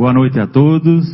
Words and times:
Boa 0.00 0.14
noite 0.14 0.40
a 0.40 0.46
todos. 0.46 1.04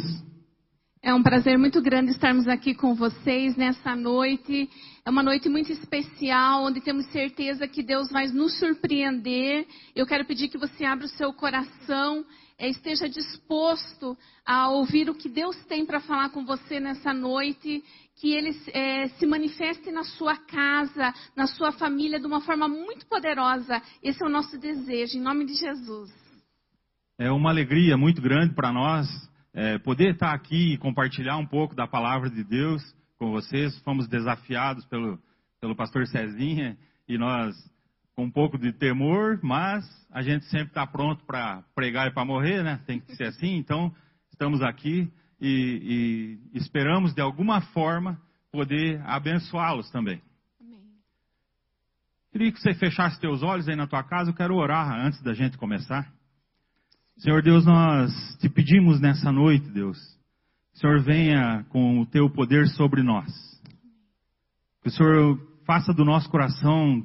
É 1.03 1.13
um 1.13 1.21
prazer 1.21 1.59
muito 1.59 1.83
grande 1.83 2.13
estarmos 2.13 2.47
aqui 2.47 2.73
com 2.73 2.95
vocês 2.95 3.57
nessa 3.57 3.97
noite. 3.97 4.71
É 5.05 5.11
uma 5.11 5.25
noite 5.25 5.49
muito 5.49 5.73
especial, 5.73 6.63
onde 6.63 6.81
temos 6.81 7.05
certeza 7.07 7.67
que 7.67 7.83
Deus 7.83 8.09
vai 8.13 8.29
nos 8.29 8.57
surpreender. 8.61 9.67
Eu 9.93 10.07
quero 10.07 10.25
pedir 10.25 10.47
que 10.47 10.57
você 10.57 10.85
abra 10.85 11.05
o 11.05 11.09
seu 11.09 11.33
coração, 11.33 12.25
é, 12.57 12.69
esteja 12.69 13.09
disposto 13.09 14.17
a 14.47 14.71
ouvir 14.71 15.11
o 15.11 15.17
que 15.17 15.29
Deus 15.29 15.57
tem 15.65 15.85
para 15.85 15.99
falar 15.99 16.29
com 16.29 16.45
você 16.45 16.79
nessa 16.79 17.13
noite. 17.13 17.83
Que 18.15 18.35
Ele 18.35 18.57
é, 18.73 19.09
se 19.09 19.27
manifeste 19.27 19.91
na 19.91 20.05
sua 20.05 20.37
casa, 20.37 21.13
na 21.35 21.49
sua 21.49 21.73
família, 21.73 22.21
de 22.21 22.27
uma 22.29 22.41
forma 22.41 22.69
muito 22.69 23.05
poderosa. 23.07 23.83
Esse 24.01 24.23
é 24.23 24.27
o 24.27 24.31
nosso 24.31 24.57
desejo, 24.57 25.19
em 25.19 25.23
nome 25.23 25.45
de 25.45 25.55
Jesus. 25.55 26.26
É 27.19 27.31
uma 27.31 27.49
alegria 27.49 27.97
muito 27.97 28.21
grande 28.21 28.55
para 28.55 28.71
nós 28.71 29.09
é, 29.55 29.79
poder 29.79 30.13
estar 30.13 30.35
aqui 30.35 30.75
e 30.75 30.79
compartilhar 30.79 31.39
um 31.39 31.47
pouco 31.47 31.75
da 31.75 31.87
palavra 31.87 32.29
de 32.29 32.45
Deus 32.45 32.83
com 33.19 33.31
vocês. 33.31 33.79
Fomos 33.81 34.07
desafiados 34.07 34.85
pelo, 34.85 35.19
pelo 35.59 35.75
pastor 35.75 36.07
Cezinha 36.07 36.77
e 37.09 37.17
nós 37.17 37.57
com 38.15 38.25
um 38.25 38.31
pouco 38.31 38.59
de 38.59 38.71
temor, 38.71 39.41
mas 39.43 39.85
a 40.11 40.21
gente 40.21 40.45
sempre 40.47 40.69
está 40.69 40.87
pronto 40.87 41.25
para 41.25 41.63
pregar 41.75 42.07
e 42.07 42.13
para 42.13 42.25
morrer, 42.25 42.63
né? 42.63 42.83
Tem 42.87 43.01
que 43.01 43.15
ser 43.17 43.25
assim. 43.25 43.57
Então, 43.57 43.95
estamos 44.31 44.61
aqui 44.61 45.11
e, 45.41 46.39
e 46.53 46.59
esperamos 46.59 47.15
de 47.15 47.23
alguma 47.23 47.63
forma 47.63 48.21
poder 48.53 49.01
abençoá-los 49.07 49.91
também. 49.91 50.21
Queria 52.31 52.53
que 52.53 52.61
você 52.61 52.75
fechasse 52.75 53.19
teus 53.19 53.43
olhos 53.43 53.67
aí 53.69 53.77
na 53.77 53.87
tua 53.87 54.03
casa. 54.03 54.31
Eu 54.31 54.35
quero 54.35 54.55
orar 54.55 54.93
antes 54.93 55.23
da 55.23 55.33
gente 55.33 55.57
começar. 55.57 56.15
Senhor 57.19 57.43
Deus, 57.43 57.65
nós 57.65 58.13
te 58.41 58.49
pedimos 58.49 59.01
nessa 59.01 59.33
noite, 59.33 59.67
Deus, 59.71 59.97
que 60.71 60.77
o 60.77 60.81
Senhor 60.81 61.03
venha 61.03 61.65
com 61.71 61.99
o 62.01 62.07
teu 62.07 62.29
poder 62.29 62.69
sobre 62.69 63.03
nós. 63.03 63.27
Que 64.83 64.89
o 64.89 64.91
Senhor 64.91 65.39
faça 65.65 65.95
do 65.95 66.05
nosso 66.05 66.29
coração 66.29 67.03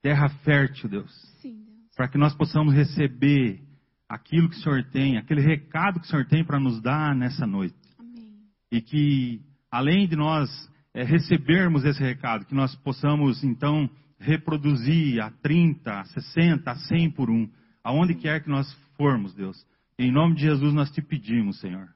terra 0.00 0.28
fértil, 0.44 0.88
Deus. 0.88 1.12
Sim, 1.42 1.64
Deus. 1.64 1.94
Para 1.96 2.06
que 2.06 2.16
nós 2.16 2.32
possamos 2.32 2.72
receber 2.72 3.60
aquilo 4.08 4.48
que 4.48 4.56
o 4.56 4.60
Senhor 4.60 4.84
tem, 4.84 5.18
aquele 5.18 5.40
recado 5.40 5.98
que 5.98 6.06
o 6.06 6.08
Senhor 6.08 6.26
tem 6.26 6.44
para 6.44 6.60
nos 6.60 6.80
dar 6.80 7.12
nessa 7.16 7.44
noite. 7.44 7.74
Amém. 7.98 8.44
E 8.70 8.80
que, 8.80 9.40
além 9.68 10.06
de 10.06 10.14
nós 10.14 10.48
é, 10.94 11.02
recebermos 11.02 11.84
esse 11.84 12.00
recado, 12.00 12.46
que 12.46 12.54
nós 12.54 12.74
possamos 12.76 13.42
então 13.42 13.90
reproduzir 14.16 15.20
a 15.20 15.28
30, 15.42 15.90
a 15.92 16.04
60, 16.04 16.70
a 16.70 16.76
100 16.76 17.10
por 17.10 17.28
um, 17.28 17.50
aonde 17.82 18.14
quer 18.14 18.44
que 18.44 18.48
nós 18.48 18.72
formos, 19.00 19.32
Deus. 19.32 19.66
Em 19.98 20.12
nome 20.12 20.34
de 20.34 20.42
Jesus 20.42 20.74
nós 20.74 20.90
te 20.90 21.00
pedimos, 21.00 21.58
Senhor. 21.58 21.88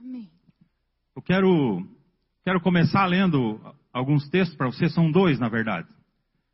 Amém. 0.00 0.30
Eu 1.16 1.20
quero, 1.20 1.84
quero 2.44 2.60
começar 2.60 3.04
lendo 3.06 3.60
alguns 3.92 4.28
textos 4.28 4.56
para 4.56 4.68
vocês, 4.68 4.94
são 4.94 5.10
dois, 5.10 5.36
na 5.40 5.48
verdade. 5.48 5.88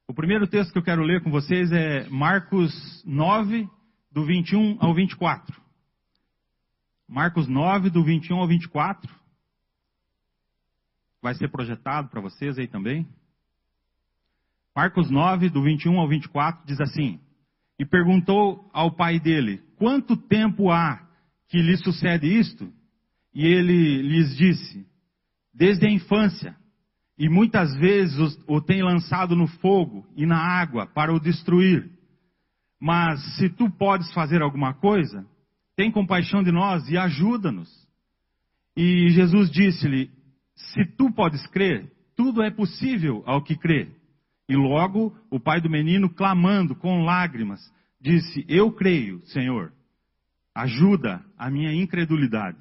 O 0.09 0.15
primeiro 0.15 0.47
texto 0.47 0.73
que 0.73 0.78
eu 0.78 0.83
quero 0.83 1.03
ler 1.03 1.23
com 1.23 1.31
vocês 1.31 1.71
é 1.71 2.09
Marcos 2.09 3.05
9, 3.05 3.69
do 4.11 4.25
21 4.25 4.78
ao 4.81 4.95
24. 4.95 5.55
Marcos 7.06 7.47
9, 7.47 7.91
do 7.91 8.03
21 8.03 8.39
ao 8.39 8.48
24. 8.48 9.15
Vai 11.21 11.34
ser 11.34 11.51
projetado 11.51 12.09
para 12.09 12.23
vocês 12.23 12.59
aí 12.59 12.67
também. 12.67 13.06
Marcos 14.75 15.11
9, 15.11 15.51
do 15.51 15.62
21 15.62 16.01
ao 16.01 16.09
24, 16.09 16.65
diz 16.65 16.81
assim: 16.81 17.21
E 17.81 17.84
perguntou 17.86 18.69
ao 18.75 18.95
pai 18.95 19.19
dele: 19.19 19.62
Quanto 19.78 20.14
tempo 20.14 20.70
há 20.70 21.00
que 21.48 21.62
lhe 21.62 21.78
sucede 21.78 22.27
isto? 22.27 22.70
E 23.34 23.47
ele 23.47 24.03
lhes 24.03 24.37
disse: 24.37 24.87
Desde 25.54 25.87
a 25.87 25.91
infância, 25.91 26.54
e 27.19 27.27
muitas 27.27 27.75
vezes 27.77 28.38
o 28.47 28.60
tem 28.60 28.82
lançado 28.82 29.34
no 29.34 29.47
fogo 29.47 30.06
e 30.15 30.27
na 30.27 30.37
água 30.37 30.87
para 30.88 31.10
o 31.10 31.19
destruir. 31.19 31.91
Mas 32.78 33.37
se 33.37 33.49
tu 33.49 33.71
podes 33.71 34.12
fazer 34.12 34.43
alguma 34.43 34.75
coisa, 34.75 35.27
tem 35.75 35.91
compaixão 35.91 36.43
de 36.43 36.53
nós 36.53 36.87
e 36.91 36.99
ajuda-nos. 36.99 37.71
E 38.77 39.09
Jesus 39.09 39.50
disse-lhe: 39.50 40.10
Se 40.54 40.84
tu 40.99 41.10
podes 41.12 41.47
crer, 41.47 41.91
tudo 42.15 42.43
é 42.43 42.50
possível 42.50 43.22
ao 43.25 43.43
que 43.43 43.56
crê. 43.56 43.88
E 44.50 44.56
logo 44.56 45.16
o 45.31 45.38
pai 45.38 45.60
do 45.60 45.71
menino, 45.71 46.10
clamando 46.10 46.75
com 46.75 47.04
lágrimas, 47.04 47.60
disse: 48.00 48.44
Eu 48.49 48.72
creio, 48.72 49.25
Senhor, 49.27 49.72
ajuda 50.55 51.25
a 51.37 51.50
minha 51.50 51.72
incredulidade. 51.72 52.59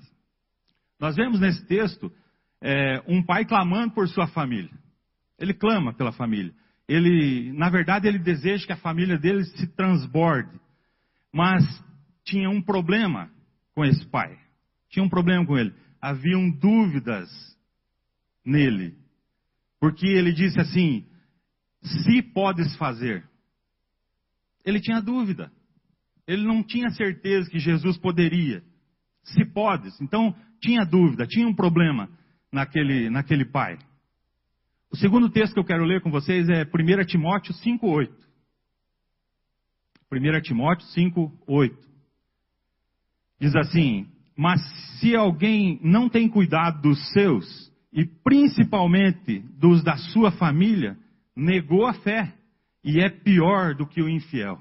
Nós 0.99 1.15
vemos 1.15 1.39
nesse 1.39 1.65
texto 1.65 2.11
é, 2.61 3.01
um 3.07 3.23
pai 3.23 3.45
clamando 3.45 3.93
por 3.93 4.07
sua 4.09 4.27
família. 4.27 4.71
Ele 5.37 5.53
clama 5.53 5.93
pela 5.93 6.11
família. 6.11 6.53
Ele, 6.87 7.53
na 7.53 7.69
verdade, 7.69 8.07
ele 8.07 8.19
deseja 8.19 8.65
que 8.65 8.73
a 8.73 8.77
família 8.77 9.17
dele 9.17 9.43
se 9.45 9.67
transborde. 9.75 10.59
Mas 11.31 11.63
tinha 12.23 12.49
um 12.49 12.61
problema 12.61 13.29
com 13.73 13.85
esse 13.85 14.05
pai. 14.07 14.37
Tinha 14.89 15.03
um 15.03 15.09
problema 15.09 15.45
com 15.45 15.57
ele. 15.57 15.73
Haviam 16.01 16.49
dúvidas 16.49 17.29
nele. 18.43 18.97
Porque 19.79 20.07
ele 20.07 20.33
disse 20.33 20.59
assim: 20.59 21.05
se 21.81 22.21
podes 22.21 22.75
fazer. 22.75 23.28
Ele 24.65 24.79
tinha 24.79 25.01
dúvida. 25.01 25.51
Ele 26.27 26.43
não 26.43 26.63
tinha 26.63 26.89
certeza 26.91 27.49
que 27.49 27.59
Jesus 27.59 27.97
poderia. 27.97 28.63
Se 29.23 29.45
podes. 29.45 29.99
Então, 30.01 30.35
tinha 30.61 30.85
dúvida, 30.85 31.25
tinha 31.25 31.47
um 31.47 31.55
problema 31.55 32.09
naquele, 32.51 33.09
naquele 33.09 33.45
pai. 33.45 33.77
O 34.91 34.97
segundo 34.97 35.29
texto 35.29 35.53
que 35.53 35.59
eu 35.59 35.65
quero 35.65 35.85
ler 35.85 36.01
com 36.01 36.09
vocês 36.09 36.49
é 36.49 36.63
1 36.63 37.05
Timóteo 37.05 37.53
5,8. 37.53 38.09
1 40.11 40.41
Timóteo 40.41 40.87
5,8. 40.87 41.77
Diz 43.39 43.55
assim: 43.55 44.07
Mas 44.35 44.61
se 44.99 45.15
alguém 45.15 45.79
não 45.83 46.09
tem 46.09 46.27
cuidado 46.27 46.81
dos 46.81 47.11
seus, 47.11 47.71
e 47.93 48.05
principalmente 48.05 49.39
dos 49.57 49.83
da 49.83 49.95
sua 49.95 50.31
família, 50.31 50.97
negou 51.35 51.85
a 51.85 51.93
fé 51.93 52.33
e 52.83 52.99
é 52.99 53.09
pior 53.09 53.75
do 53.75 53.85
que 53.85 54.01
o 54.01 54.09
infiel. 54.09 54.59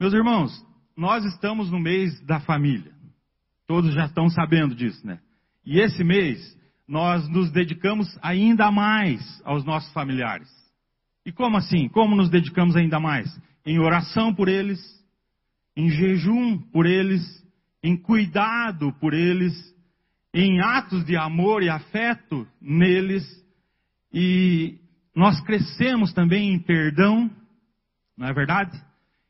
Meus 0.00 0.12
irmãos, 0.12 0.52
nós 0.96 1.24
estamos 1.24 1.70
no 1.70 1.78
mês 1.78 2.20
da 2.22 2.40
família. 2.40 2.92
Todos 3.66 3.94
já 3.94 4.06
estão 4.06 4.28
sabendo 4.28 4.74
disso, 4.74 5.06
né? 5.06 5.20
E 5.64 5.80
esse 5.80 6.04
mês 6.04 6.38
nós 6.86 7.28
nos 7.28 7.50
dedicamos 7.50 8.18
ainda 8.20 8.70
mais 8.70 9.42
aos 9.44 9.64
nossos 9.64 9.92
familiares. 9.92 10.48
E 11.24 11.32
como 11.32 11.56
assim? 11.56 11.88
Como 11.88 12.14
nos 12.14 12.28
dedicamos 12.28 12.76
ainda 12.76 13.00
mais? 13.00 13.28
Em 13.64 13.78
oração 13.78 14.34
por 14.34 14.48
eles, 14.48 14.80
em 15.74 15.88
jejum 15.88 16.58
por 16.58 16.84
eles, 16.84 17.22
em 17.82 17.96
cuidado 17.96 18.92
por 19.00 19.14
eles, 19.14 19.54
em 20.34 20.60
atos 20.60 21.04
de 21.04 21.16
amor 21.16 21.62
e 21.62 21.70
afeto 21.70 22.46
neles, 22.60 23.24
e 24.12 24.78
nós 25.14 25.40
crescemos 25.42 26.12
também 26.12 26.52
em 26.52 26.58
perdão, 26.58 27.30
não 28.16 28.26
é 28.26 28.32
verdade? 28.32 28.80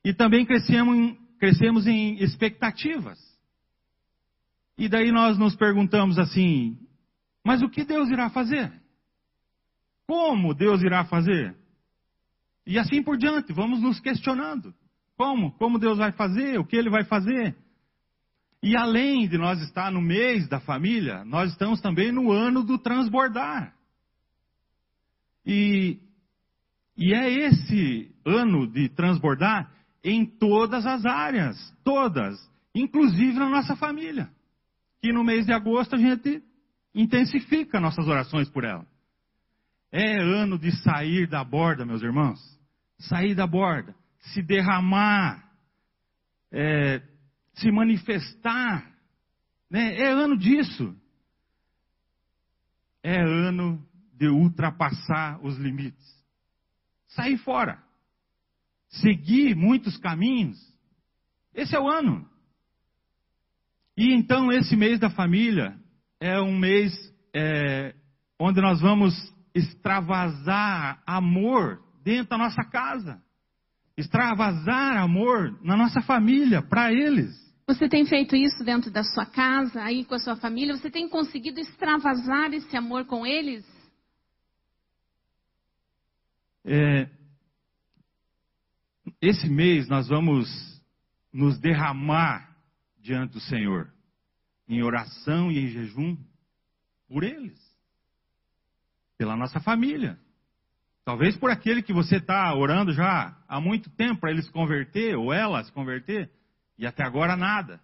E 0.05 0.13
também 0.13 0.47
crescemos 0.47 0.97
em, 0.97 1.19
crescemos 1.39 1.87
em 1.87 2.23
expectativas. 2.23 3.19
E 4.79 4.89
daí 4.89 5.13
nós 5.13 5.39
nos 5.39 5.55
perguntamos 5.55 6.19
assim: 6.19 6.79
mas 7.45 7.63
o 7.63 7.69
que 7.69 7.85
Deus 7.85 8.09
irá 8.09 8.31
fazer? 8.31 8.73
Como 10.07 10.55
Deus 10.55 10.83
irá 10.83 11.05
fazer? 11.05 11.55
E 12.67 12.79
assim 12.79 13.03
por 13.03 13.17
diante, 13.17 13.53
vamos 13.53 13.81
nos 13.81 14.01
questionando. 14.01 14.75
Como? 15.17 15.53
Como 15.53 15.79
Deus 15.79 15.99
vai 15.99 16.13
fazer? 16.13 16.59
O 16.59 16.65
que 16.65 16.77
Ele 16.77 16.91
vai 16.91 17.05
fazer? 17.05 17.57
E 18.63 18.77
além 18.77 19.29
de 19.29 19.37
nós 19.37 19.61
estar 19.61 19.93
no 19.93 20.01
mês 20.01 20.49
da 20.49 20.59
família, 20.59 21.23
nós 21.25 21.53
estamos 21.53 21.81
também 21.83 22.11
no 22.11 22.33
ano 22.33 22.65
do 22.65 22.79
transbordar. 22.79 23.74
E, 25.47 25.99
e 26.97 27.15
é 27.15 27.31
esse 27.47 28.15
ano 28.25 28.67
de 28.67 28.89
transbordar 28.89 29.71
em 30.03 30.25
todas 30.27 30.87
as 30.87 31.05
áreas, 31.05 31.57
todas, 31.83 32.39
inclusive 32.75 33.39
na 33.39 33.49
nossa 33.49 33.77
família. 33.77 34.31
Que 35.01 35.13
no 35.13 35.25
mês 35.25 35.47
de 35.47 35.53
agosto 35.53 35.97
a 35.97 35.99
gente 35.99 36.43
intensifica 36.95 37.81
nossas 37.81 38.07
orações 38.07 38.49
por 38.49 38.65
ela. 38.65 38.87
É 39.91 40.19
ano 40.19 40.59
de 40.59 40.73
sair 40.83 41.29
da 41.29 41.45
borda, 41.45 41.85
meus 41.85 42.03
irmãos. 42.03 42.41
Sair 42.99 43.35
da 43.35 43.47
borda, 43.47 43.95
se 44.19 44.43
derramar, 44.43 45.45
é, 46.51 47.03
se 47.55 47.71
manifestar. 47.71 48.91
Né? 49.71 49.97
É 49.97 50.11
ano 50.11 50.37
disso. 50.37 50.97
É 53.03 53.21
ano 53.21 53.85
de 54.25 54.29
ultrapassar 54.29 55.39
os 55.45 55.59
limites. 55.59 56.03
Sair 57.09 57.37
fora. 57.37 57.79
Seguir 58.89 59.55
muitos 59.55 59.99
caminhos. 59.99 60.57
Esse 61.55 61.77
é 61.77 61.81
o 61.81 61.87
ano. 61.87 62.27
E 63.97 64.15
então 64.15 64.51
esse 64.51 64.75
mês 64.75 64.99
da 64.99 65.11
família 65.11 65.77
é 66.19 66.41
um 66.41 66.57
mês 66.57 66.93
é, 67.35 67.95
onde 68.41 68.61
nós 68.63 68.81
vamos 68.81 69.15
extravasar 69.55 71.03
amor 71.07 71.83
dentro 72.03 72.31
da 72.31 72.39
nossa 72.39 72.65
casa, 72.65 73.23
extravasar 73.97 74.97
amor 74.97 75.59
na 75.63 75.77
nossa 75.77 76.01
família, 76.01 76.63
para 76.63 76.93
eles. 76.93 77.35
Você 77.69 77.89
tem 77.89 78.05
feito 78.05 78.35
isso 78.35 78.65
dentro 78.65 78.91
da 78.91 79.05
sua 79.05 79.27
casa, 79.27 79.83
aí 79.83 80.05
com 80.05 80.15
a 80.15 80.19
sua 80.19 80.37
família? 80.37 80.77
Você 80.77 80.91
tem 80.91 81.09
conseguido 81.09 81.61
extravasar 81.61 82.53
esse 82.53 82.77
amor 82.77 83.05
com 83.05 83.27
eles? 83.27 83.74
É, 86.65 87.09
esse 89.21 89.49
mês 89.49 89.89
nós 89.89 90.09
vamos 90.09 90.49
nos 91.33 91.59
derramar 91.59 92.57
diante 93.01 93.33
do 93.33 93.41
Senhor, 93.41 93.93
em 94.69 94.83
oração 94.83 95.53
e 95.53 95.59
em 95.59 95.69
jejum, 95.69 96.17
por 97.07 97.23
eles, 97.23 97.61
pela 99.19 99.37
nossa 99.37 99.61
família. 99.61 100.19
Talvez 101.05 101.37
por 101.37 101.51
aquele 101.51 101.83
que 101.83 101.93
você 101.93 102.17
está 102.17 102.55
orando 102.55 102.93
já 102.93 103.37
há 103.47 103.61
muito 103.61 103.91
tempo 103.91 104.21
para 104.21 104.31
ele 104.31 104.41
se 104.41 104.51
converter, 104.51 105.17
ou 105.17 105.33
ela 105.33 105.63
se 105.63 105.71
converter, 105.71 106.31
e 106.79 106.87
até 106.87 107.05
agora 107.05 107.37
nada. 107.37 107.81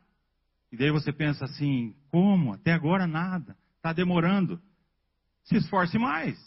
E 0.73 0.77
daí 0.77 0.91
você 0.91 1.13
pensa 1.13 1.45
assim: 1.45 1.95
como? 2.09 2.55
Até 2.55 2.73
agora 2.73 3.07
nada. 3.07 3.57
Está 3.77 3.93
demorando. 3.93 4.61
Se 5.45 5.57
esforce 5.57 5.99
mais. 5.99 6.39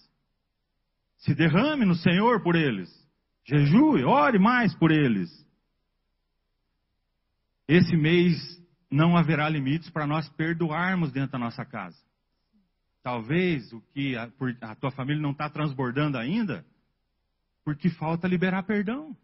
Se 1.24 1.34
derrame 1.34 1.86
no 1.86 1.96
Senhor 1.96 2.44
por 2.44 2.56
eles. 2.56 2.90
Jejue, 3.46 4.04
ore 4.04 4.38
mais 4.38 4.76
por 4.76 4.92
eles. 4.92 5.30
Esse 7.66 7.96
mês 7.96 8.36
não 8.92 9.16
haverá 9.16 9.48
limites 9.48 9.90
para 9.90 10.06
nós 10.06 10.28
perdoarmos 10.30 11.14
dentro 11.14 11.32
da 11.32 11.40
nossa 11.40 11.64
casa. 11.64 11.98
Talvez 13.02 13.72
o 13.72 13.82
que 13.94 14.18
a, 14.18 14.30
a 14.62 14.76
tua 14.76 14.92
família 14.92 15.22
não 15.22 15.32
está 15.32 15.50
transbordando 15.50 16.18
ainda, 16.18 16.66
porque 17.64 17.90
falta 17.90 18.28
liberar 18.28 18.64
perdão. 18.64 19.16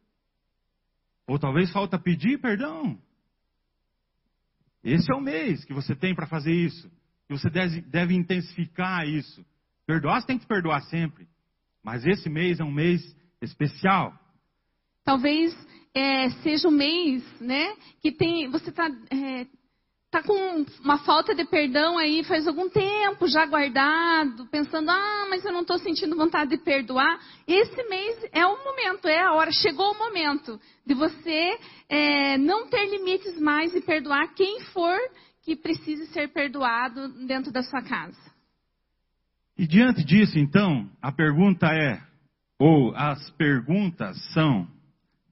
Ou 1.27 1.37
talvez 1.37 1.69
falta 1.71 1.99
pedir 1.99 2.39
perdão. 2.39 2.97
Esse 4.81 5.11
é 5.11 5.15
o 5.15 5.21
mês 5.21 5.65
que 5.65 5.73
você 5.73 5.93
tem 5.93 6.15
para 6.15 6.27
fazer 6.27 6.53
isso. 6.53 6.89
E 7.29 7.37
você 7.37 7.49
deve, 7.49 7.81
deve 7.81 8.15
intensificar 8.15 9.05
isso. 9.05 9.45
Perdoar, 9.85 10.21
você 10.21 10.27
tem 10.27 10.39
que 10.39 10.47
perdoar 10.47 10.81
sempre. 10.83 11.27
Mas 11.89 12.05
esse 12.05 12.29
mês 12.29 12.59
é 12.59 12.63
um 12.63 12.71
mês 12.71 13.01
especial. 13.41 14.13
Talvez 15.03 15.57
é, 15.91 16.29
seja 16.43 16.67
um 16.67 16.71
mês, 16.71 17.23
né, 17.41 17.73
que 17.99 18.11
tem, 18.11 18.47
você 18.47 18.69
está 18.69 18.85
é, 19.09 19.47
tá 20.11 20.21
com 20.21 20.65
uma 20.83 20.99
falta 20.99 21.33
de 21.33 21.43
perdão 21.45 21.97
aí 21.97 22.23
faz 22.23 22.47
algum 22.47 22.69
tempo 22.69 23.27
já 23.27 23.43
guardado, 23.47 24.45
pensando, 24.51 24.91
ah, 24.91 25.25
mas 25.31 25.43
eu 25.43 25.51
não 25.51 25.61
estou 25.61 25.79
sentindo 25.79 26.15
vontade 26.15 26.51
de 26.51 26.63
perdoar. 26.63 27.19
Esse 27.47 27.81
mês 27.89 28.23
é 28.33 28.45
o 28.45 28.63
momento, 28.63 29.07
é 29.07 29.23
a 29.23 29.33
hora, 29.33 29.51
chegou 29.51 29.91
o 29.91 29.97
momento 29.97 30.61
de 30.85 30.93
você 30.93 31.57
é, 31.89 32.37
não 32.37 32.67
ter 32.67 32.85
limites 32.85 33.41
mais 33.41 33.73
e 33.73 33.81
perdoar 33.81 34.35
quem 34.35 34.59
for 34.65 34.95
que 35.41 35.55
precise 35.55 36.05
ser 36.13 36.31
perdoado 36.31 37.25
dentro 37.25 37.51
da 37.51 37.63
sua 37.63 37.81
casa. 37.81 38.28
E 39.59 39.67
diante 39.67 40.05
disso, 40.05 40.39
então, 40.39 40.89
a 41.01 41.11
pergunta 41.11 41.67
é, 41.67 42.01
ou 42.57 42.95
as 42.95 43.29
perguntas 43.31 44.17
são: 44.31 44.65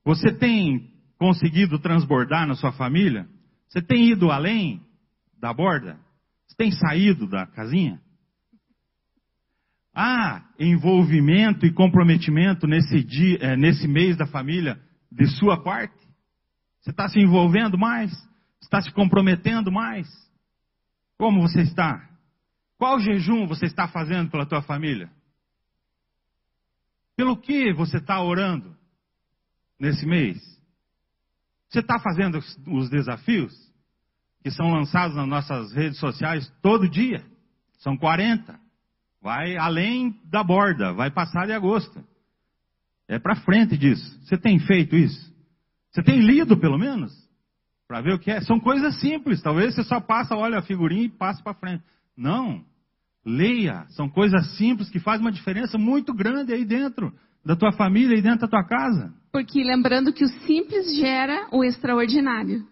você 0.04 0.34
tem 0.34 0.92
conseguido 1.18 1.80
transbordar 1.80 2.46
na 2.46 2.54
sua 2.54 2.74
família? 2.74 3.26
Você 3.70 3.82
tem 3.82 4.10
ido 4.10 4.30
além 4.30 4.82
da 5.40 5.54
borda? 5.54 5.98
Você 6.46 6.58
tem 6.58 6.72
saído 6.72 7.26
da 7.26 7.48
casinha? 7.48 8.02
Há 9.96 10.44
envolvimento 10.60 11.66
e 11.66 11.72
comprometimento 11.72 12.68
nesse, 12.68 13.02
dia, 13.06 13.38
é, 13.40 13.56
nesse 13.56 13.88
mês 13.88 14.18
da 14.18 14.28
família 14.28 14.78
de 15.10 15.26
sua 15.26 15.64
parte? 15.64 16.06
Você 16.82 16.92
está 16.92 17.08
se 17.08 17.18
envolvendo 17.18 17.78
mais? 17.78 18.12
Está 18.62 18.82
se 18.82 18.92
comprometendo 18.92 19.72
mais? 19.72 20.06
Como 21.18 21.40
você 21.40 21.62
está? 21.62 22.17
Qual 22.78 23.00
jejum 23.00 23.48
você 23.48 23.66
está 23.66 23.88
fazendo 23.88 24.30
pela 24.30 24.46
tua 24.46 24.62
família? 24.62 25.10
Pelo 27.16 27.36
que 27.36 27.74
você 27.74 27.98
está 27.98 28.22
orando 28.22 28.76
nesse 29.80 30.06
mês? 30.06 30.38
Você 31.70 31.80
está 31.80 32.00
fazendo 32.00 32.40
os 32.68 32.90
desafios 32.90 33.54
que 34.44 34.52
são 34.52 34.72
lançados 34.72 35.16
nas 35.16 35.28
nossas 35.28 35.74
redes 35.74 36.00
sociais 36.00 36.48
todo 36.62 36.90
dia? 36.90 37.26
São 37.80 37.98
40. 37.98 38.60
Vai 39.22 39.58
além 39.58 40.22
da 40.26 40.44
borda, 40.44 40.94
vai 40.94 41.10
passar 41.10 41.48
de 41.48 41.54
agosto. 41.54 42.04
É 43.08 43.18
para 43.18 43.36
frente 43.36 43.76
disso. 43.78 44.20
Você 44.24 44.38
tem 44.38 44.60
feito 44.60 44.96
isso? 44.96 45.36
Você 45.92 46.04
tem 46.04 46.20
lido 46.20 46.58
pelo 46.58 46.78
menos? 46.78 47.12
Para 47.88 48.02
ver 48.02 48.14
o 48.14 48.20
que 48.20 48.30
é? 48.30 48.42
São 48.42 48.60
coisas 48.60 49.00
simples. 49.00 49.42
Talvez 49.42 49.74
você 49.74 49.84
só 49.84 50.00
passa, 50.00 50.36
olha 50.36 50.60
a 50.60 50.62
figurinha 50.62 51.06
e 51.06 51.10
passa 51.10 51.42
para 51.42 51.54
frente. 51.54 51.84
Não. 52.18 52.66
Leia. 53.24 53.86
São 53.90 54.10
coisas 54.10 54.58
simples 54.58 54.90
que 54.90 55.00
fazem 55.00 55.22
uma 55.22 55.32
diferença 55.32 55.78
muito 55.78 56.14
grande 56.14 56.52
aí 56.52 56.66
dentro 56.66 57.14
da 57.46 57.56
tua 57.56 57.72
família 57.72 58.18
e 58.18 58.22
dentro 58.22 58.42
da 58.42 58.48
tua 58.48 58.64
casa. 58.64 59.14
Porque 59.32 59.64
lembrando 59.64 60.12
que 60.12 60.24
o 60.24 60.28
simples 60.28 60.98
gera 60.98 61.48
o 61.52 61.64
extraordinário. 61.64 62.68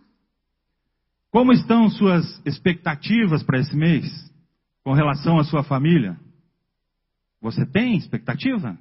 Como 1.32 1.52
estão 1.52 1.90
suas 1.90 2.42
expectativas 2.46 3.44
para 3.44 3.60
esse 3.60 3.76
mês 3.76 4.06
com 4.84 4.94
relação 4.94 5.38
à 5.38 5.44
sua 5.44 5.64
família? 5.64 6.18
Você 7.42 7.66
tem 7.66 7.96
expectativa? 7.98 8.78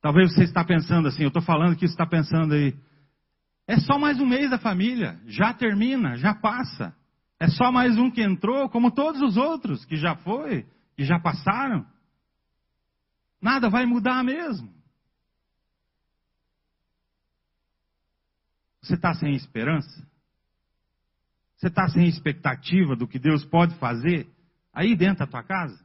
Talvez 0.00 0.32
você 0.32 0.44
está 0.44 0.64
pensando 0.64 1.08
assim, 1.08 1.22
eu 1.22 1.28
estou 1.28 1.42
falando 1.42 1.76
que 1.76 1.86
você 1.86 1.92
está 1.92 2.06
pensando 2.06 2.54
aí. 2.54 2.74
É 3.66 3.78
só 3.78 3.98
mais 3.98 4.20
um 4.20 4.26
mês 4.26 4.50
da 4.50 4.58
família, 4.58 5.20
já 5.26 5.52
termina, 5.52 6.16
já 6.16 6.34
passa. 6.34 6.94
É 7.42 7.48
só 7.48 7.72
mais 7.72 7.98
um 7.98 8.08
que 8.08 8.22
entrou, 8.22 8.68
como 8.68 8.92
todos 8.92 9.20
os 9.20 9.36
outros 9.36 9.84
que 9.84 9.96
já 9.96 10.14
foi, 10.14 10.64
que 10.94 11.04
já 11.04 11.18
passaram. 11.18 11.84
Nada 13.40 13.68
vai 13.68 13.84
mudar 13.84 14.22
mesmo. 14.22 14.72
Você 18.80 18.94
está 18.94 19.12
sem 19.14 19.34
esperança? 19.34 20.08
Você 21.56 21.66
está 21.66 21.88
sem 21.88 22.06
expectativa 22.06 22.94
do 22.94 23.08
que 23.08 23.18
Deus 23.18 23.44
pode 23.44 23.74
fazer 23.74 24.28
aí 24.72 24.94
dentro 24.94 25.26
da 25.26 25.26
tua 25.26 25.42
casa? 25.42 25.84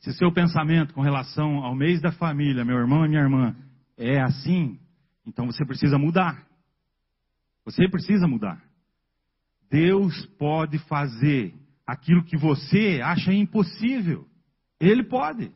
Se 0.00 0.12
seu 0.12 0.30
pensamento 0.34 0.92
com 0.92 1.00
relação 1.00 1.64
ao 1.64 1.74
mês 1.74 1.98
da 2.02 2.12
família, 2.12 2.62
meu 2.62 2.76
irmão 2.76 3.06
e 3.06 3.08
minha 3.08 3.22
irmã, 3.22 3.56
é 3.96 4.20
assim, 4.20 4.78
então 5.24 5.46
você 5.46 5.64
precisa 5.64 5.96
mudar. 5.96 6.46
Você 7.64 7.88
precisa 7.88 8.28
mudar. 8.28 8.62
Deus 9.70 10.26
pode 10.38 10.78
fazer 10.80 11.54
aquilo 11.86 12.24
que 12.24 12.36
você 12.36 13.00
acha 13.02 13.32
impossível. 13.32 14.26
Ele 14.80 15.02
pode. 15.02 15.50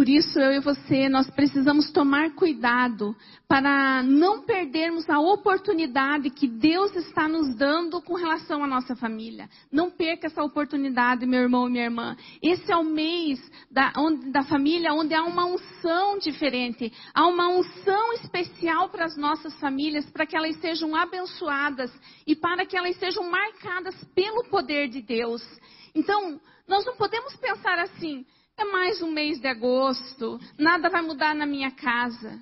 Por 0.00 0.08
isso, 0.08 0.40
eu 0.40 0.52
e 0.52 0.60
você, 0.60 1.10
nós 1.10 1.28
precisamos 1.28 1.90
tomar 1.90 2.30
cuidado 2.30 3.14
para 3.46 4.02
não 4.02 4.40
perdermos 4.44 5.06
a 5.10 5.20
oportunidade 5.20 6.30
que 6.30 6.48
Deus 6.48 6.96
está 6.96 7.28
nos 7.28 7.54
dando 7.54 8.00
com 8.00 8.14
relação 8.14 8.64
à 8.64 8.66
nossa 8.66 8.96
família. 8.96 9.46
Não 9.70 9.90
perca 9.90 10.28
essa 10.28 10.42
oportunidade, 10.42 11.26
meu 11.26 11.42
irmão 11.42 11.68
e 11.68 11.72
minha 11.72 11.84
irmã. 11.84 12.16
Esse 12.42 12.72
é 12.72 12.76
o 12.76 12.82
mês 12.82 13.38
da, 13.70 13.92
onde, 13.94 14.32
da 14.32 14.42
família 14.42 14.94
onde 14.94 15.12
há 15.12 15.22
uma 15.22 15.44
unção 15.44 16.16
diferente. 16.16 16.90
Há 17.12 17.26
uma 17.26 17.50
unção 17.50 18.14
especial 18.14 18.88
para 18.88 19.04
as 19.04 19.18
nossas 19.18 19.52
famílias, 19.60 20.08
para 20.08 20.24
que 20.24 20.34
elas 20.34 20.56
sejam 20.62 20.96
abençoadas 20.96 21.92
e 22.26 22.34
para 22.34 22.64
que 22.64 22.74
elas 22.74 22.96
sejam 22.96 23.30
marcadas 23.30 24.02
pelo 24.14 24.48
poder 24.48 24.88
de 24.88 25.02
Deus. 25.02 25.42
Então, 25.94 26.40
nós 26.66 26.86
não 26.86 26.96
podemos 26.96 27.36
pensar 27.36 27.78
assim. 27.80 28.24
É 28.60 28.64
mais 28.64 29.00
um 29.00 29.10
mês 29.10 29.40
de 29.40 29.48
agosto, 29.48 30.38
nada 30.58 30.90
vai 30.90 31.00
mudar 31.00 31.34
na 31.34 31.46
minha 31.46 31.70
casa. 31.70 32.38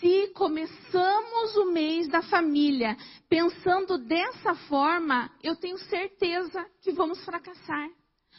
Se 0.00 0.28
começamos 0.28 1.56
o 1.56 1.70
mês 1.70 2.08
da 2.08 2.22
família 2.22 2.96
pensando 3.28 3.98
dessa 3.98 4.54
forma, 4.54 5.30
eu 5.42 5.54
tenho 5.54 5.76
certeza 5.76 6.64
que 6.80 6.90
vamos 6.92 7.22
fracassar. 7.22 7.86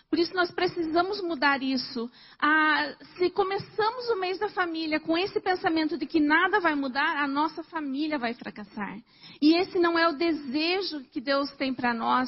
Por 0.09 0.17
isso 0.17 0.33
nós 0.33 0.49
precisamos 0.49 1.21
mudar 1.21 1.61
isso. 1.61 2.09
Ah, 2.41 2.95
se 3.15 3.29
começamos 3.29 4.09
o 4.09 4.15
mês 4.15 4.39
da 4.39 4.49
família 4.49 4.99
com 4.99 5.15
esse 5.15 5.39
pensamento 5.39 5.95
de 5.99 6.07
que 6.07 6.19
nada 6.19 6.59
vai 6.59 6.73
mudar, 6.73 7.17
a 7.17 7.27
nossa 7.27 7.63
família 7.63 8.17
vai 8.17 8.33
fracassar. 8.33 8.97
E 9.39 9.55
esse 9.55 9.77
não 9.77 9.99
é 9.99 10.07
o 10.07 10.17
desejo 10.17 11.03
que 11.11 11.21
Deus 11.21 11.51
tem 11.57 11.75
para 11.75 11.93
nós. 11.93 12.27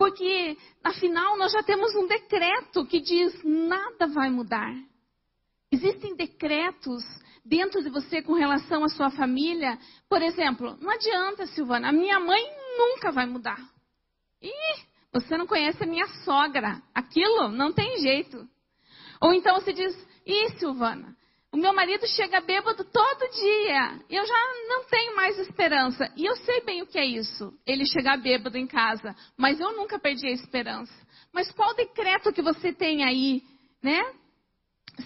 Porque, 0.00 0.56
afinal, 0.82 1.36
nós 1.36 1.52
já 1.52 1.62
temos 1.62 1.94
um 1.94 2.06
decreto 2.06 2.86
que 2.86 3.00
diz: 3.00 3.38
nada 3.44 4.06
vai 4.06 4.30
mudar. 4.30 4.74
Existem 5.70 6.16
decretos 6.16 7.04
dentro 7.44 7.82
de 7.82 7.90
você 7.90 8.22
com 8.22 8.32
relação 8.32 8.82
à 8.82 8.88
sua 8.88 9.10
família. 9.10 9.78
Por 10.08 10.22
exemplo, 10.22 10.74
não 10.80 10.90
adianta, 10.90 11.46
Silvana, 11.48 11.90
a 11.90 11.92
minha 11.92 12.18
mãe 12.18 12.42
nunca 12.78 13.12
vai 13.12 13.26
mudar. 13.26 13.60
Ih, 14.40 14.82
você 15.12 15.36
não 15.36 15.46
conhece 15.46 15.84
a 15.84 15.86
minha 15.86 16.06
sogra. 16.24 16.80
Aquilo 16.94 17.50
não 17.50 17.70
tem 17.70 17.98
jeito. 17.98 18.48
Ou 19.20 19.34
então 19.34 19.60
você 19.60 19.70
diz: 19.70 19.94
Ih, 20.24 20.58
Silvana, 20.58 21.14
o 21.52 21.56
meu 21.56 21.74
marido 21.74 22.06
chega 22.06 22.40
bêbado 22.40 22.84
todo 22.84 23.30
dia. 23.32 24.00
Eu 24.08 24.24
já 24.24 24.40
não 24.68 24.84
tenho 24.84 25.16
mais 25.16 25.36
esperança. 25.38 26.10
E 26.16 26.24
eu 26.24 26.36
sei 26.36 26.60
bem 26.60 26.80
o 26.82 26.86
que 26.86 26.98
é 26.98 27.04
isso, 27.04 27.52
ele 27.66 27.84
chegar 27.86 28.16
bêbado 28.18 28.56
em 28.56 28.66
casa. 28.66 29.16
Mas 29.36 29.58
eu 29.58 29.72
nunca 29.76 29.98
perdi 29.98 30.28
a 30.28 30.32
esperança. 30.32 30.94
Mas 31.32 31.50
qual 31.50 31.74
decreto 31.74 32.32
que 32.32 32.42
você 32.42 32.72
tem 32.72 33.04
aí, 33.04 33.42
né? 33.82 34.00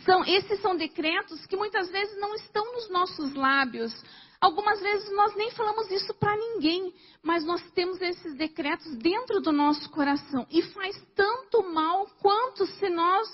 São, 0.05 0.25
esses 0.25 0.61
são 0.61 0.77
decretos 0.77 1.47
que 1.47 1.57
muitas 1.57 1.91
vezes 1.91 2.19
não 2.21 2.35
estão 2.35 2.73
nos 2.75 2.91
nossos 2.91 3.35
lábios. 3.35 3.93
Algumas 4.39 4.81
vezes 4.81 5.11
nós 5.13 5.35
nem 5.37 5.51
falamos 5.53 5.91
isso 5.91 6.13
para 6.15 6.37
ninguém, 6.37 6.93
mas 7.23 7.45
nós 7.47 7.63
temos 7.71 7.99
esses 8.03 8.35
decretos 8.35 8.97
dentro 8.97 9.41
do 9.41 9.53
nosso 9.53 9.89
coração. 9.91 10.47
E 10.51 10.61
faz 10.63 10.95
tanto 11.15 11.63
mal 11.73 12.07
quanto 12.21 12.67
se 12.67 12.91
nós 12.91 13.27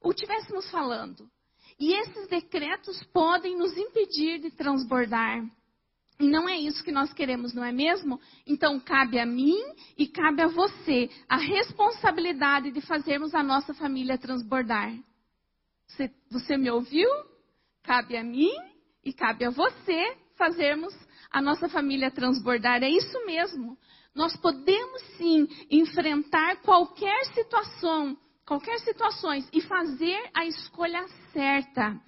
o 0.00 0.12
tivéssemos 0.12 0.70
falando. 0.70 1.28
E 1.78 1.92
esses 1.92 2.28
decretos 2.28 3.02
podem 3.12 3.56
nos 3.56 3.76
impedir 3.76 4.40
de 4.40 4.50
transbordar. 4.50 5.44
E 6.20 6.28
não 6.28 6.48
é 6.48 6.56
isso 6.56 6.84
que 6.84 6.92
nós 6.92 7.12
queremos, 7.12 7.52
não 7.52 7.64
é 7.64 7.72
mesmo? 7.72 8.20
Então 8.46 8.78
cabe 8.78 9.18
a 9.18 9.26
mim 9.26 9.58
e 9.98 10.06
cabe 10.06 10.42
a 10.42 10.46
você 10.46 11.10
a 11.28 11.36
responsabilidade 11.36 12.70
de 12.70 12.80
fazermos 12.80 13.34
a 13.34 13.42
nossa 13.42 13.74
família 13.74 14.16
transbordar. 14.16 14.96
Você, 15.88 16.10
você 16.30 16.56
me 16.56 16.70
ouviu? 16.70 17.08
Cabe 17.82 18.16
a 18.16 18.22
mim 18.22 18.52
e 19.04 19.12
cabe 19.12 19.44
a 19.44 19.50
você 19.50 20.16
fazermos 20.36 20.94
a 21.30 21.40
nossa 21.40 21.68
família 21.68 22.10
transbordar. 22.10 22.82
É 22.82 22.88
isso 22.88 23.26
mesmo. 23.26 23.76
Nós 24.14 24.36
podemos 24.36 25.02
sim 25.16 25.48
enfrentar 25.70 26.60
qualquer 26.62 27.24
situação, 27.34 28.16
qualquer 28.46 28.78
situações 28.80 29.48
e 29.52 29.60
fazer 29.60 30.30
a 30.34 30.44
escolha 30.46 31.06
certa. 31.32 32.00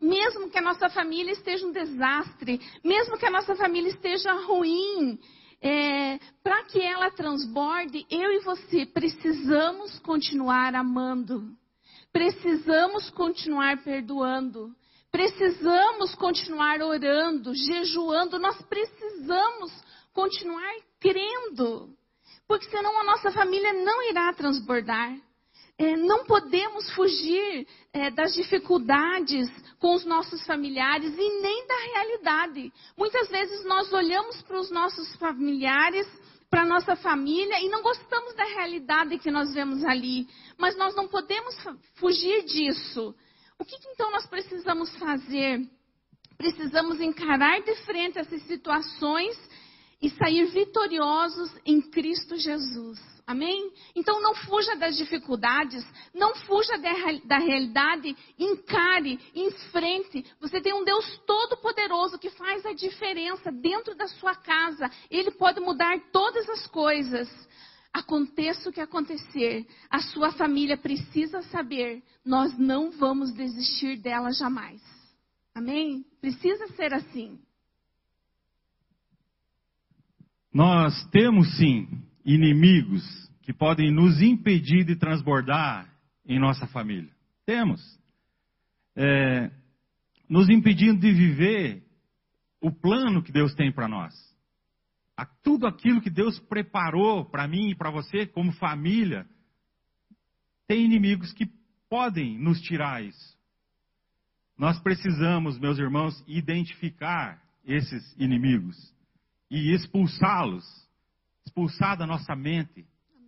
Mesmo 0.00 0.48
que 0.48 0.58
a 0.58 0.62
nossa 0.62 0.88
família 0.88 1.32
esteja 1.32 1.66
um 1.66 1.72
desastre, 1.72 2.60
mesmo 2.82 3.18
que 3.18 3.26
a 3.26 3.30
nossa 3.30 3.54
família 3.54 3.90
esteja 3.90 4.32
ruim, 4.32 5.18
é, 5.60 6.18
para 6.42 6.64
que 6.64 6.80
ela 6.80 7.10
transborde, 7.10 8.06
eu 8.10 8.32
e 8.32 8.40
você 8.40 8.86
precisamos 8.86 9.98
continuar 9.98 10.74
amando, 10.74 11.54
precisamos 12.10 13.10
continuar 13.10 13.82
perdoando, 13.84 14.74
precisamos 15.10 16.14
continuar 16.14 16.80
orando, 16.80 17.54
jejuando, 17.54 18.38
nós 18.38 18.60
precisamos 18.62 19.70
continuar 20.14 20.74
crendo, 20.98 21.90
porque 22.48 22.70
senão 22.70 22.98
a 23.00 23.04
nossa 23.04 23.30
família 23.30 23.74
não 23.84 24.08
irá 24.08 24.32
transbordar 24.32 25.14
é, 25.80 25.96
não 25.96 26.26
podemos 26.26 26.90
fugir 26.90 27.66
é, 27.90 28.10
das 28.10 28.34
dificuldades 28.34 29.48
com 29.78 29.94
os 29.94 30.04
nossos 30.04 30.44
familiares 30.44 31.10
e 31.16 31.40
nem 31.40 31.66
da 31.66 31.74
realidade. 31.74 32.70
Muitas 32.98 33.30
vezes 33.30 33.64
nós 33.64 33.90
olhamos 33.90 34.42
para 34.42 34.60
os 34.60 34.70
nossos 34.70 35.16
familiares, 35.16 36.06
para 36.50 36.64
a 36.64 36.66
nossa 36.66 36.96
família 36.96 37.62
e 37.62 37.70
não 37.70 37.80
gostamos 37.80 38.34
da 38.34 38.44
realidade 38.44 39.18
que 39.18 39.30
nós 39.30 39.54
vemos 39.54 39.82
ali. 39.82 40.28
Mas 40.58 40.76
nós 40.76 40.94
não 40.94 41.08
podemos 41.08 41.56
fugir 41.94 42.44
disso. 42.44 43.14
O 43.58 43.64
que, 43.64 43.78
que 43.78 43.88
então 43.88 44.10
nós 44.10 44.26
precisamos 44.26 44.94
fazer? 44.98 45.66
Precisamos 46.36 47.00
encarar 47.00 47.62
de 47.62 47.74
frente 47.86 48.18
essas 48.18 48.42
situações 48.42 49.34
e 50.02 50.10
sair 50.10 50.44
vitoriosos 50.44 51.50
em 51.64 51.80
Cristo 51.80 52.36
Jesus. 52.36 52.98
Amém? 53.30 53.72
Então 53.94 54.20
não 54.20 54.34
fuja 54.34 54.74
das 54.74 54.96
dificuldades, 54.96 55.86
não 56.12 56.34
fuja 56.34 56.76
da 57.24 57.38
realidade, 57.38 58.16
encare, 58.36 59.20
enfrente. 59.32 60.26
Você 60.40 60.60
tem 60.60 60.74
um 60.74 60.84
Deus 60.84 61.16
todo-poderoso 61.28 62.18
que 62.18 62.28
faz 62.30 62.66
a 62.66 62.72
diferença 62.72 63.52
dentro 63.52 63.94
da 63.94 64.08
sua 64.08 64.34
casa. 64.34 64.90
Ele 65.08 65.30
pode 65.30 65.60
mudar 65.60 65.96
todas 66.10 66.48
as 66.48 66.66
coisas. 66.66 67.28
Aconteça 67.92 68.68
o 68.68 68.72
que 68.72 68.80
acontecer, 68.80 69.64
a 69.88 70.00
sua 70.00 70.32
família 70.32 70.76
precisa 70.76 71.40
saber, 71.42 72.02
nós 72.24 72.58
não 72.58 72.90
vamos 72.90 73.32
desistir 73.32 73.96
dela 73.96 74.32
jamais. 74.32 74.82
Amém? 75.54 76.04
Precisa 76.20 76.66
ser 76.74 76.92
assim. 76.92 77.38
Nós 80.52 81.04
temos 81.12 81.56
sim 81.56 82.09
inimigos 82.34 83.02
que 83.42 83.52
podem 83.52 83.90
nos 83.90 84.20
impedir 84.20 84.84
de 84.84 84.96
transbordar 84.96 85.92
em 86.24 86.38
nossa 86.38 86.66
família. 86.68 87.10
Temos. 87.44 87.80
É, 88.94 89.50
nos 90.28 90.48
impedindo 90.48 91.00
de 91.00 91.12
viver 91.12 91.82
o 92.60 92.70
plano 92.70 93.22
que 93.22 93.32
Deus 93.32 93.54
tem 93.54 93.72
para 93.72 93.88
nós. 93.88 94.14
A, 95.16 95.26
tudo 95.26 95.66
aquilo 95.66 96.00
que 96.00 96.10
Deus 96.10 96.38
preparou 96.38 97.24
para 97.24 97.48
mim 97.48 97.70
e 97.70 97.74
para 97.74 97.90
você 97.90 98.26
como 98.26 98.52
família, 98.52 99.26
tem 100.66 100.84
inimigos 100.84 101.32
que 101.32 101.50
podem 101.88 102.38
nos 102.38 102.60
tirar 102.60 103.02
isso. 103.02 103.36
Nós 104.56 104.78
precisamos, 104.78 105.58
meus 105.58 105.78
irmãos, 105.78 106.22
identificar 106.28 107.42
esses 107.64 108.14
inimigos 108.18 108.76
e 109.50 109.74
expulsá-los 109.74 110.64
expulsar 111.44 111.96
da 111.96 112.06
nossa 112.06 112.34
mente, 112.34 112.86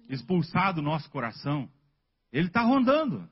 expulsar 0.08 0.74
do 0.74 0.82
nosso 0.82 1.10
coração. 1.10 1.68
Ele 2.32 2.46
está 2.46 2.62
rondando. 2.62 3.28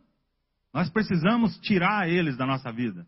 Nós 0.73 0.89
precisamos 0.89 1.59
tirar 1.59 2.09
eles 2.09 2.37
da 2.37 2.47
nossa 2.47 2.73
vida. 2.73 3.07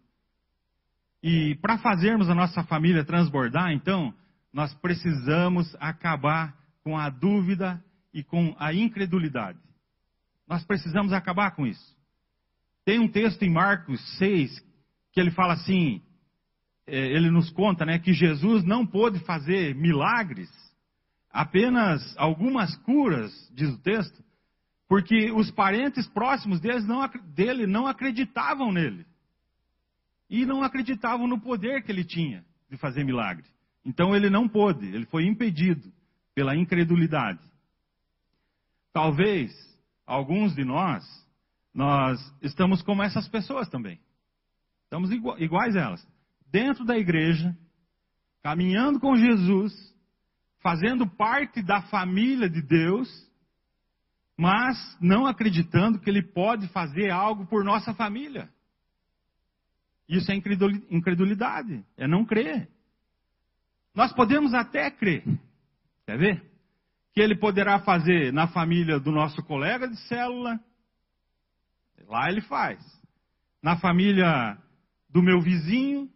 E 1.23 1.55
para 1.57 1.79
fazermos 1.79 2.29
a 2.29 2.35
nossa 2.35 2.65
família 2.65 3.05
transbordar, 3.05 3.73
então, 3.73 4.13
nós 4.53 4.75
precisamos 4.75 5.75
acabar 5.79 6.57
com 6.83 6.99
a 6.99 7.09
dúvida 7.09 7.83
e 8.13 8.25
com 8.25 8.55
a 8.59 8.75
incredulidade. 8.75 9.59
Nós 10.49 10.65
precisamos 10.65 11.13
acabar 11.13 11.53
com 11.53 11.67
isso. 11.67 11.97
Tem 12.85 12.99
um 12.99 13.09
texto 13.09 13.43
em 13.43 13.51
Marcos 13.51 14.01
6 14.19 14.61
que 15.13 15.21
ele 15.21 15.31
fala 15.31 15.53
assim, 15.53 16.03
é, 16.87 16.99
ele 16.99 17.31
nos 17.31 17.51
conta, 17.51 17.85
né, 17.85 17.99
que 17.99 18.13
Jesus 18.13 18.65
não 18.65 18.85
pôde 18.85 19.21
fazer 19.21 19.75
milagres 19.75 20.51
apenas 21.33 22.15
algumas 22.19 22.77
curas, 22.79 23.33
diz 23.55 23.71
o 23.71 23.79
texto, 23.79 24.23
porque 24.89 25.33
os 25.33 25.51
parentes 25.51 26.07
próximos 26.09 26.61
não, 26.85 27.09
dele 27.35 27.67
não 27.67 27.87
acreditavam 27.87 28.71
nele. 28.71 29.07
E 30.29 30.45
não 30.45 30.63
acreditavam 30.63 31.27
no 31.27 31.41
poder 31.41 31.83
que 31.83 31.91
ele 31.91 32.05
tinha 32.05 32.45
de 32.71 32.77
fazer 32.77 33.05
milagre. 33.05 33.45
Então 33.85 34.15
ele 34.15 34.31
não 34.31 34.49
pôde, 34.49 34.87
ele 34.87 35.07
foi 35.07 35.27
impedido 35.27 35.93
pela 36.35 36.55
incredulidade. 36.55 37.41
Talvez 38.93 39.51
alguns 40.07 40.55
de 40.55 40.65
nós, 40.65 41.05
nós 41.75 42.21
estamos 42.43 42.83
como 42.83 43.03
essas 43.03 43.27
pessoas 43.29 43.69
também. 43.69 43.99
Estamos 44.85 45.11
iguais 45.11 45.75
a 45.75 45.81
elas. 45.81 46.09
Dentro 46.51 46.85
da 46.85 46.99
igreja, 46.99 47.57
caminhando 48.43 49.01
com 49.01 49.17
Jesus, 49.17 49.92
fazendo 50.63 51.07
parte 51.07 51.61
da 51.61 51.83
família 51.83 52.49
de 52.49 52.63
Deus, 52.63 53.09
mas 54.37 54.77
não 55.01 55.27
acreditando 55.27 55.99
que 55.99 56.09
Ele 56.09 56.23
pode 56.23 56.69
fazer 56.69 57.11
algo 57.11 57.47
por 57.47 57.65
nossa 57.65 57.93
família. 57.93 58.49
Isso 60.09 60.31
é 60.31 60.35
incredulidade, 60.35 61.85
é 61.97 62.07
não 62.07 62.25
crer. 62.25 62.69
Nós 63.95 64.13
podemos 64.13 64.55
até 64.55 64.91
crer, 64.91 65.25
quer 66.07 66.17
ver? 66.17 66.51
Que 67.13 67.21
Ele 67.21 67.37
poderá 67.37 67.81
fazer 67.81 68.33
na 68.33 68.47
família 68.49 68.99
do 68.99 69.11
nosso 69.11 69.43
colega 69.43 69.89
de 69.89 69.97
célula, 70.09 70.59
lá 72.07 72.31
Ele 72.31 72.41
faz. 72.41 72.81
Na 73.63 73.77
família 73.79 74.57
do 75.11 75.23
meu 75.23 75.41
vizinho, 75.41 76.11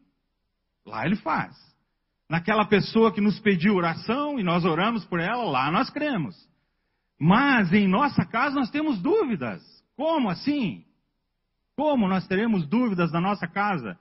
lá 0.85 1.05
Ele 1.05 1.17
faz 1.17 1.76
naquela 2.29 2.65
pessoa 2.67 3.13
que 3.13 3.21
nos 3.21 3.39
pediu 3.41 3.75
oração 3.75 4.39
e 4.39 4.43
nós 4.43 4.65
oramos 4.65 5.05
por 5.05 5.21
ela, 5.21 5.45
lá 5.45 5.71
nós 5.71 5.91
cremos. 5.91 6.37
Mas 7.19 7.73
em 7.73 7.89
nossa 7.89 8.25
casa 8.25 8.55
nós 8.57 8.71
temos 8.71 9.01
dúvidas. 9.01 9.63
Como 9.97 10.29
assim? 10.29 10.85
Como 11.75 12.09
nós 12.09 12.27
teremos 12.27 12.67
dúvidas 12.67 13.13
na 13.13 13.21
nossa 13.21 13.47
casa 13.47 13.99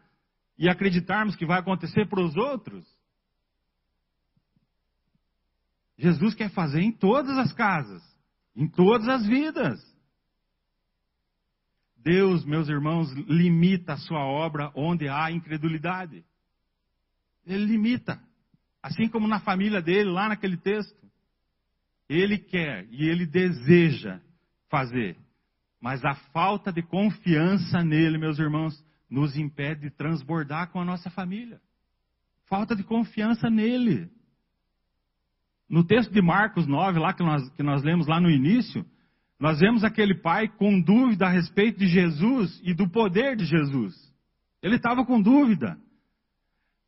e 0.57 0.67
acreditarmos 0.67 1.35
que 1.35 1.45
vai 1.45 1.59
acontecer 1.59 2.07
para 2.07 2.21
os 2.21 2.35
outros? 2.35 2.85
Jesus 5.97 6.33
quer 6.33 6.49
fazer 6.49 6.81
em 6.81 6.91
todas 6.91 7.37
as 7.37 7.53
casas, 7.53 8.03
em 8.55 8.67
todas 8.67 9.07
as 9.07 9.25
vidas. 9.25 9.79
Deus, 11.97 12.45
meus 12.45 12.67
irmãos, 12.67 13.11
limita 13.27 13.93
a 13.93 13.97
sua 13.97 14.23
obra 14.23 14.71
onde 14.75 15.07
há 15.07 15.31
incredulidade. 15.31 16.23
Ele 17.45 17.65
limita. 17.65 18.19
Assim 18.81 19.07
como 19.07 19.27
na 19.27 19.39
família 19.39 19.81
dele, 19.81 20.09
lá 20.09 20.29
naquele 20.29 20.57
texto. 20.57 21.05
Ele 22.07 22.37
quer 22.37 22.87
e 22.91 23.07
ele 23.07 23.25
deseja 23.25 24.19
fazer. 24.69 25.17
Mas 25.81 26.03
a 26.03 26.15
falta 26.31 26.71
de 26.71 26.81
confiança 26.81 27.83
nele, 27.83 28.17
meus 28.17 28.39
irmãos, 28.39 28.83
nos 29.09 29.37
impede 29.37 29.81
de 29.81 29.89
transbordar 29.91 30.71
com 30.71 30.79
a 30.79 30.85
nossa 30.85 31.09
família. 31.09 31.61
Falta 32.47 32.75
de 32.75 32.83
confiança 32.83 33.49
nele. 33.49 34.09
No 35.67 35.83
texto 35.83 36.11
de 36.11 36.21
Marcos 36.21 36.67
9, 36.67 36.99
lá 36.99 37.13
que 37.13 37.23
nós, 37.23 37.49
que 37.51 37.63
nós 37.63 37.83
lemos 37.83 38.07
lá 38.07 38.19
no 38.19 38.29
início, 38.29 38.85
nós 39.39 39.59
vemos 39.59 39.83
aquele 39.83 40.15
pai 40.15 40.47
com 40.47 40.79
dúvida 40.79 41.25
a 41.25 41.29
respeito 41.29 41.79
de 41.79 41.87
Jesus 41.87 42.61
e 42.63 42.73
do 42.73 42.89
poder 42.89 43.35
de 43.35 43.45
Jesus. 43.45 43.95
Ele 44.61 44.75
estava 44.75 45.05
com 45.05 45.21
dúvida. 45.21 45.77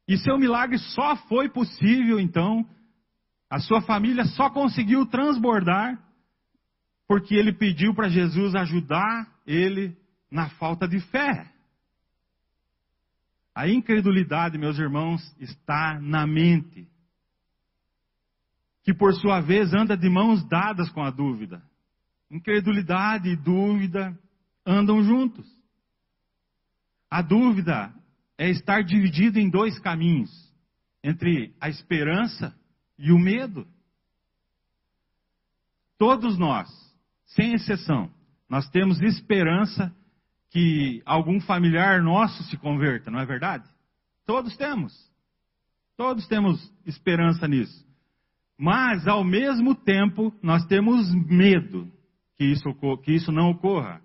E 0.07 0.17
seu 0.17 0.37
milagre 0.37 0.77
só 0.77 1.15
foi 1.27 1.49
possível, 1.49 2.19
então, 2.19 2.65
a 3.49 3.59
sua 3.59 3.81
família 3.81 4.23
só 4.25 4.49
conseguiu 4.49 5.05
transbordar 5.05 6.01
porque 7.07 7.35
ele 7.35 7.53
pediu 7.53 7.93
para 7.93 8.09
Jesus 8.09 8.53
ajudar 8.55 9.27
ele 9.45 9.97
na 10.29 10.49
falta 10.51 10.87
de 10.87 10.99
fé. 10.99 11.51
A 13.55 13.67
incredulidade, 13.67 14.57
meus 14.57 14.77
irmãos, 14.77 15.21
está 15.39 15.99
na 15.99 16.27
mente, 16.27 16.87
que 18.83 18.93
por 18.93 19.13
sua 19.15 19.39
vez 19.39 19.73
anda 19.73 19.97
de 19.97 20.09
mãos 20.09 20.47
dadas 20.47 20.89
com 20.91 21.01
a 21.01 21.09
dúvida. 21.09 21.63
Incredulidade 22.29 23.29
e 23.29 23.35
dúvida 23.35 24.17
andam 24.65 25.01
juntos. 25.01 25.47
A 27.09 27.21
dúvida 27.21 27.93
é 28.37 28.49
estar 28.49 28.83
dividido 28.83 29.39
em 29.39 29.49
dois 29.49 29.79
caminhos, 29.79 30.31
entre 31.03 31.55
a 31.59 31.69
esperança 31.69 32.57
e 32.97 33.11
o 33.11 33.17
medo. 33.17 33.67
Todos 35.97 36.37
nós, 36.37 36.69
sem 37.25 37.53
exceção, 37.53 38.11
nós 38.47 38.69
temos 38.69 39.01
esperança 39.01 39.93
que 40.51 41.01
algum 41.05 41.41
familiar 41.41 42.01
nosso 42.01 42.43
se 42.43 42.57
converta, 42.57 43.11
não 43.11 43.19
é 43.19 43.25
verdade? 43.25 43.67
Todos 44.25 44.55
temos. 44.55 44.93
Todos 45.95 46.27
temos 46.27 46.71
esperança 46.85 47.47
nisso. 47.47 47.85
Mas, 48.57 49.07
ao 49.07 49.23
mesmo 49.23 49.75
tempo, 49.75 50.33
nós 50.41 50.65
temos 50.65 51.13
medo 51.13 51.91
que 52.35 52.45
isso, 52.45 52.73
que 53.03 53.11
isso 53.11 53.31
não 53.31 53.51
ocorra. 53.51 54.01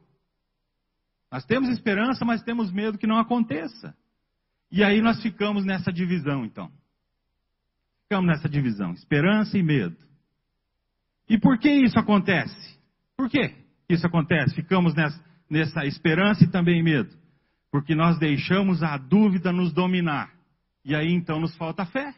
Nós 1.30 1.44
temos 1.44 1.68
esperança, 1.70 2.24
mas 2.24 2.42
temos 2.42 2.70
medo 2.72 2.98
que 2.98 3.06
não 3.06 3.18
aconteça. 3.18 3.96
E 4.72 4.82
aí 4.82 5.02
nós 5.02 5.20
ficamos 5.20 5.66
nessa 5.66 5.92
divisão, 5.92 6.46
então. 6.46 6.72
Ficamos 8.04 8.26
nessa 8.26 8.48
divisão, 8.48 8.92
esperança 8.94 9.58
e 9.58 9.62
medo. 9.62 9.96
E 11.28 11.38
por 11.38 11.58
que 11.58 11.70
isso 11.70 11.98
acontece? 11.98 12.78
Por 13.14 13.28
que 13.28 13.54
isso 13.86 14.06
acontece? 14.06 14.54
Ficamos 14.54 14.94
nessa, 14.94 15.22
nessa 15.48 15.84
esperança 15.84 16.44
e 16.44 16.50
também 16.50 16.82
medo. 16.82 17.14
Porque 17.70 17.94
nós 17.94 18.18
deixamos 18.18 18.82
a 18.82 18.96
dúvida 18.96 19.52
nos 19.52 19.74
dominar. 19.74 20.32
E 20.82 20.94
aí 20.94 21.12
então 21.12 21.38
nos 21.38 21.54
falta 21.56 21.84
fé. 21.84 22.14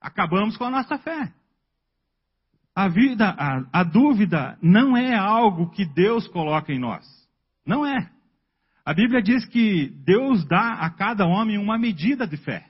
Acabamos 0.00 0.56
com 0.56 0.64
a 0.64 0.70
nossa 0.70 0.96
fé. 0.98 1.32
A 2.74 2.88
vida, 2.88 3.30
a, 3.30 3.80
a 3.80 3.82
dúvida 3.82 4.58
não 4.62 4.96
é 4.96 5.14
algo 5.14 5.70
que 5.70 5.84
Deus 5.84 6.28
coloca 6.28 6.72
em 6.72 6.78
nós. 6.78 7.04
Não 7.66 7.84
é. 7.84 8.10
A 8.84 8.92
Bíblia 8.92 9.22
diz 9.22 9.46
que 9.46 9.88
Deus 10.04 10.44
dá 10.46 10.74
a 10.74 10.90
cada 10.90 11.24
homem 11.26 11.56
uma 11.56 11.78
medida 11.78 12.26
de 12.26 12.36
fé. 12.36 12.68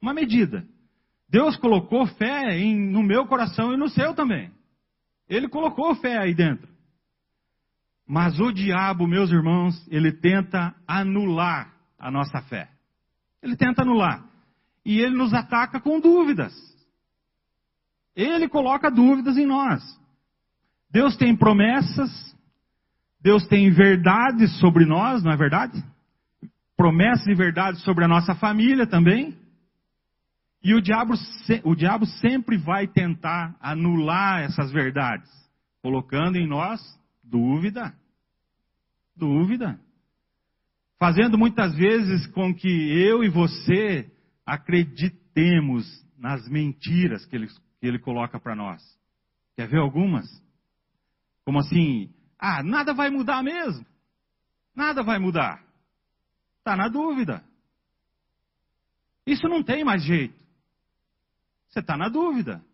Uma 0.00 0.12
medida. 0.12 0.66
Deus 1.28 1.56
colocou 1.56 2.06
fé 2.06 2.58
em, 2.58 2.76
no 2.90 3.02
meu 3.02 3.26
coração 3.26 3.72
e 3.72 3.76
no 3.76 3.88
seu 3.88 4.14
também. 4.14 4.50
Ele 5.28 5.48
colocou 5.48 5.94
fé 5.94 6.18
aí 6.18 6.34
dentro. 6.34 6.68
Mas 8.06 8.40
o 8.40 8.50
diabo, 8.50 9.06
meus 9.06 9.30
irmãos, 9.30 9.86
ele 9.88 10.12
tenta 10.12 10.74
anular 10.86 11.72
a 11.98 12.10
nossa 12.10 12.42
fé. 12.42 12.68
Ele 13.40 13.56
tenta 13.56 13.82
anular. 13.82 14.28
E 14.84 14.98
ele 14.98 15.16
nos 15.16 15.32
ataca 15.32 15.80
com 15.80 16.00
dúvidas. 16.00 16.52
Ele 18.16 18.48
coloca 18.48 18.90
dúvidas 18.90 19.38
em 19.38 19.46
nós. 19.46 19.82
Deus 20.90 21.16
tem 21.16 21.36
promessas, 21.36 22.36
Deus 23.22 23.46
tem 23.46 23.70
verdades 23.70 24.58
sobre 24.58 24.86
nós, 24.86 25.22
não 25.22 25.32
é 25.32 25.36
verdade? 25.36 25.82
Promessas 26.76 27.26
e 27.26 27.34
verdades 27.34 27.82
sobre 27.82 28.04
a 28.04 28.08
nossa 28.08 28.34
família 28.34 28.86
também. 28.86 29.36
E 30.62 30.74
o 30.74 30.80
diabo, 30.80 31.14
o 31.64 31.74
diabo 31.74 32.06
sempre 32.06 32.56
vai 32.56 32.86
tentar 32.86 33.56
anular 33.60 34.42
essas 34.42 34.72
verdades, 34.72 35.30
colocando 35.82 36.36
em 36.36 36.46
nós 36.46 36.80
dúvida. 37.22 37.94
Dúvida. 39.16 39.78
Fazendo 40.98 41.38
muitas 41.38 41.74
vezes 41.74 42.26
com 42.28 42.54
que 42.54 42.68
eu 42.68 43.24
e 43.24 43.28
você 43.28 44.10
acreditemos 44.44 45.86
nas 46.18 46.46
mentiras 46.48 47.24
que 47.24 47.36
ele, 47.36 47.46
que 47.46 47.86
ele 47.86 47.98
coloca 47.98 48.38
para 48.38 48.54
nós. 48.54 48.82
Quer 49.56 49.68
ver 49.68 49.78
algumas? 49.78 50.26
Como 51.44 51.58
assim, 51.58 52.10
ah, 52.40 52.62
nada 52.62 52.94
vai 52.94 53.10
mudar 53.10 53.42
mesmo. 53.42 53.84
Nada 54.74 55.02
vai 55.02 55.18
mudar. 55.18 55.62
Está 56.58 56.74
na 56.74 56.88
dúvida. 56.88 57.44
Isso 59.26 59.46
não 59.46 59.62
tem 59.62 59.84
mais 59.84 60.02
jeito. 60.02 60.34
Você 61.68 61.80
está 61.80 61.96
na 61.96 62.08
dúvida. 62.08 62.64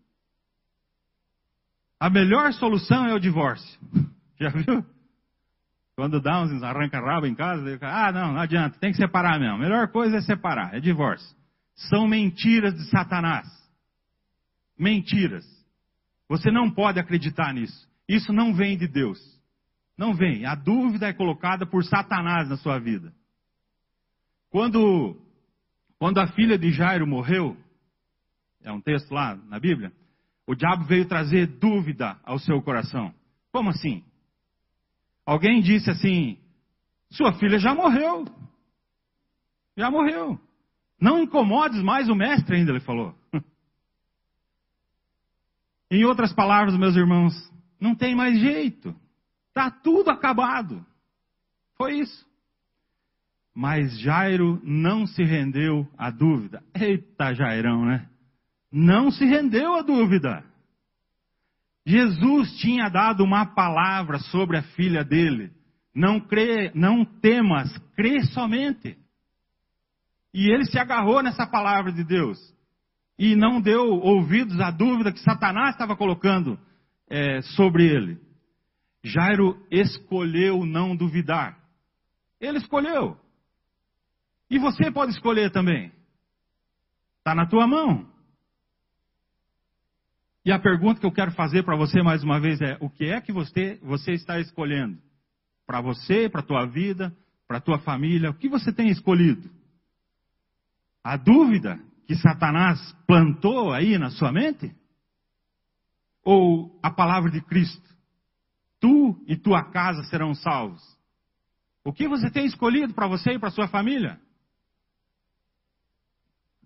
A 1.98 2.08
melhor 2.08 2.52
solução 2.52 3.06
é 3.06 3.14
o 3.14 3.18
divórcio. 3.18 3.80
Já 4.38 4.50
viu? 4.50 4.84
Quando 5.96 6.20
dá 6.20 6.42
uns 6.42 6.62
arranca-rabo 6.62 7.26
em 7.26 7.34
casa, 7.34 7.78
ah, 7.82 8.12
não, 8.12 8.34
não 8.34 8.40
adianta, 8.40 8.78
tem 8.78 8.92
que 8.92 8.98
separar 8.98 9.40
mesmo. 9.40 9.56
A 9.56 9.58
melhor 9.58 9.88
coisa 9.88 10.18
é 10.18 10.20
separar, 10.20 10.74
é 10.74 10.80
divórcio. 10.80 11.34
São 11.74 12.06
mentiras 12.06 12.74
de 12.74 12.88
Satanás. 12.90 13.48
Mentiras. 14.78 15.44
Você 16.28 16.50
não 16.50 16.70
pode 16.70 17.00
acreditar 17.00 17.52
nisso. 17.52 17.88
Isso 18.08 18.32
não 18.32 18.54
vem 18.54 18.76
de 18.76 18.86
Deus. 18.86 19.18
Não 19.96 20.14
vem. 20.14 20.44
A 20.44 20.54
dúvida 20.54 21.08
é 21.08 21.12
colocada 21.12 21.66
por 21.66 21.84
Satanás 21.84 22.48
na 22.48 22.56
sua 22.56 22.78
vida. 22.78 23.12
Quando, 24.50 25.16
quando 25.98 26.18
a 26.18 26.26
filha 26.28 26.58
de 26.58 26.70
Jairo 26.70 27.06
morreu, 27.06 27.56
é 28.62 28.70
um 28.72 28.80
texto 28.80 29.12
lá 29.12 29.34
na 29.34 29.58
Bíblia, 29.58 29.92
o 30.46 30.54
diabo 30.54 30.84
veio 30.84 31.08
trazer 31.08 31.46
dúvida 31.46 32.18
ao 32.24 32.38
seu 32.38 32.60
coração. 32.62 33.12
Como 33.50 33.70
assim? 33.70 34.04
Alguém 35.24 35.60
disse 35.60 35.90
assim: 35.90 36.38
sua 37.10 37.32
filha 37.34 37.58
já 37.58 37.74
morreu. 37.74 38.24
Já 39.76 39.90
morreu. 39.90 40.38
Não 41.00 41.20
incomodes 41.20 41.82
mais 41.82 42.08
o 42.08 42.14
mestre, 42.14 42.56
ainda 42.56 42.70
ele 42.70 42.80
falou. 42.80 43.14
em 45.90 46.04
outras 46.04 46.32
palavras, 46.32 46.76
meus 46.76 46.96
irmãos, 46.96 47.34
não 47.80 47.94
tem 47.94 48.14
mais 48.14 48.38
jeito. 48.38 48.94
Está 49.56 49.70
tudo 49.70 50.10
acabado. 50.10 50.84
Foi 51.78 52.00
isso. 52.00 52.26
Mas 53.54 53.98
Jairo 53.98 54.60
não 54.62 55.06
se 55.06 55.24
rendeu 55.24 55.88
à 55.96 56.10
dúvida. 56.10 56.62
Eita, 56.74 57.32
Jairão, 57.32 57.86
né? 57.86 58.06
Não 58.70 59.10
se 59.10 59.24
rendeu 59.24 59.74
à 59.74 59.80
dúvida. 59.80 60.44
Jesus 61.86 62.58
tinha 62.58 62.90
dado 62.90 63.24
uma 63.24 63.46
palavra 63.46 64.18
sobre 64.18 64.58
a 64.58 64.62
filha 64.62 65.02
dele. 65.02 65.50
Não 65.94 66.20
crê, 66.20 66.70
não 66.74 67.06
temas, 67.06 67.74
crê 67.96 68.26
somente. 68.26 68.98
E 70.34 70.52
ele 70.52 70.66
se 70.66 70.78
agarrou 70.78 71.22
nessa 71.22 71.46
palavra 71.46 71.90
de 71.92 72.04
Deus. 72.04 72.38
E 73.18 73.34
não 73.34 73.62
deu 73.62 73.88
ouvidos 73.88 74.60
à 74.60 74.70
dúvida 74.70 75.10
que 75.10 75.20
Satanás 75.20 75.70
estava 75.70 75.96
colocando 75.96 76.60
é, 77.08 77.40
sobre 77.40 77.86
ele. 77.86 78.25
Jairo 79.06 79.64
escolheu 79.70 80.66
não 80.66 80.96
duvidar. 80.96 81.56
Ele 82.40 82.58
escolheu. 82.58 83.16
E 84.50 84.58
você 84.58 84.90
pode 84.90 85.12
escolher 85.12 85.50
também. 85.52 85.92
Está 87.18 87.32
na 87.34 87.46
tua 87.46 87.66
mão. 87.68 88.10
E 90.44 90.50
a 90.50 90.58
pergunta 90.58 91.00
que 91.00 91.06
eu 91.06 91.12
quero 91.12 91.30
fazer 91.32 91.64
para 91.64 91.76
você 91.76 92.02
mais 92.02 92.24
uma 92.24 92.40
vez 92.40 92.60
é: 92.60 92.76
o 92.80 92.90
que 92.90 93.04
é 93.06 93.20
que 93.20 93.32
você, 93.32 93.78
você 93.82 94.12
está 94.12 94.40
escolhendo? 94.40 95.00
Para 95.64 95.80
você, 95.80 96.28
para 96.28 96.40
a 96.40 96.44
tua 96.44 96.66
vida, 96.66 97.16
para 97.46 97.58
a 97.58 97.60
tua 97.60 97.78
família, 97.78 98.30
o 98.30 98.34
que 98.34 98.48
você 98.48 98.72
tem 98.72 98.88
escolhido? 98.88 99.48
A 101.02 101.16
dúvida 101.16 101.80
que 102.06 102.16
Satanás 102.16 102.92
plantou 103.06 103.72
aí 103.72 103.98
na 103.98 104.10
sua 104.10 104.32
mente? 104.32 104.74
Ou 106.24 106.76
a 106.82 106.90
palavra 106.90 107.30
de 107.30 107.40
Cristo? 107.40 107.95
Tu 108.80 109.22
e 109.26 109.36
tua 109.36 109.64
casa 109.70 110.02
serão 110.04 110.34
salvos. 110.34 110.82
O 111.84 111.92
que 111.92 112.08
você 112.08 112.30
tem 112.30 112.46
escolhido 112.46 112.94
para 112.94 113.06
você 113.06 113.32
e 113.32 113.38
para 113.38 113.50
sua 113.50 113.68
família? 113.68 114.20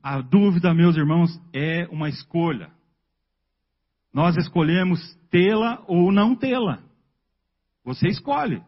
A 0.03 0.21
dúvida, 0.21 0.73
meus 0.73 0.97
irmãos, 0.97 1.31
é 1.53 1.87
uma 1.89 2.09
escolha. 2.09 2.73
Nós 4.13 4.37
escolhemos 4.37 4.99
tê-la 5.31 5.85
ou 5.87 6.11
não 6.11 6.35
tê-la. 6.35 6.83
Você 7.85 8.09
escolhe. 8.09 8.63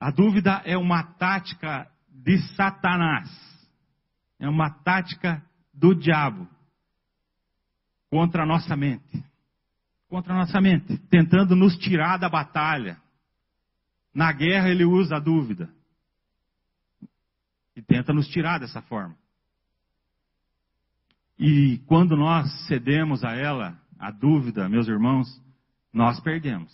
A 0.00 0.10
dúvida 0.10 0.60
é 0.64 0.76
uma 0.76 1.02
tática 1.02 1.90
de 2.08 2.38
Satanás. 2.54 3.28
É 4.38 4.48
uma 4.48 4.70
tática 4.70 5.42
do 5.72 5.94
diabo 5.94 6.48
contra 8.10 8.42
a 8.42 8.46
nossa 8.46 8.76
mente. 8.76 9.24
Contra 10.14 10.32
a 10.32 10.36
nossa 10.36 10.60
mente, 10.60 10.96
tentando 11.10 11.56
nos 11.56 11.76
tirar 11.76 12.18
da 12.18 12.28
batalha. 12.28 13.02
Na 14.14 14.30
guerra 14.30 14.68
ele 14.68 14.84
usa 14.84 15.16
a 15.16 15.18
dúvida. 15.18 15.68
E 17.74 17.82
tenta 17.82 18.12
nos 18.12 18.28
tirar 18.28 18.60
dessa 18.60 18.80
forma. 18.80 19.16
E 21.36 21.78
quando 21.88 22.16
nós 22.16 22.48
cedemos 22.68 23.24
a 23.24 23.32
ela, 23.32 23.76
a 23.98 24.12
dúvida, 24.12 24.68
meus 24.68 24.86
irmãos, 24.86 25.26
nós 25.92 26.20
perdemos. 26.20 26.72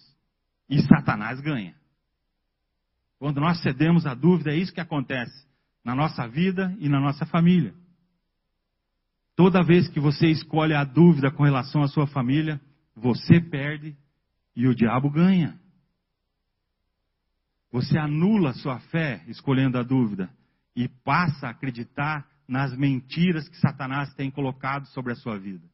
E 0.69 0.83
Satanás 0.83 1.41
ganha. 1.41 1.75
Quando 3.19 3.41
nós 3.41 3.63
cedemos 3.63 4.05
a 4.05 4.13
dúvida, 4.13 4.51
é 4.51 4.57
isso 4.57 4.75
que 4.75 4.83
acontece 4.83 5.47
na 5.83 5.95
nossa 5.95 6.29
vida 6.29 6.77
e 6.79 6.91
na 6.91 7.01
nossa 7.01 7.25
família. 7.25 7.75
Toda 9.35 9.65
vez 9.65 9.89
que 9.89 9.99
você 9.99 10.27
escolhe 10.27 10.75
a 10.75 10.85
dúvida 10.85 11.31
com 11.31 11.43
relação 11.43 11.83
à 11.83 11.89
sua 11.89 12.07
família, 12.07 12.61
você 13.01 13.41
perde 13.41 13.97
e 14.55 14.67
o 14.67 14.75
diabo 14.75 15.11
ganha. 15.11 15.59
Você 17.73 17.97
anula 17.97 18.53
sua 18.55 18.79
fé 18.79 19.25
escolhendo 19.29 19.79
a 19.79 19.83
dúvida 19.83 20.31
e 20.77 20.89
passa 20.89 21.47
a 21.47 21.51
acreditar 21.51 22.29
nas 22.47 22.77
mentiras 22.77 23.49
que 23.49 23.57
Satanás 23.57 24.13
tem 24.15 24.31
colocado 24.31 24.87
sobre 24.89 25.13
a 25.13 25.17
sua 25.17 25.39
vida. 25.39 25.65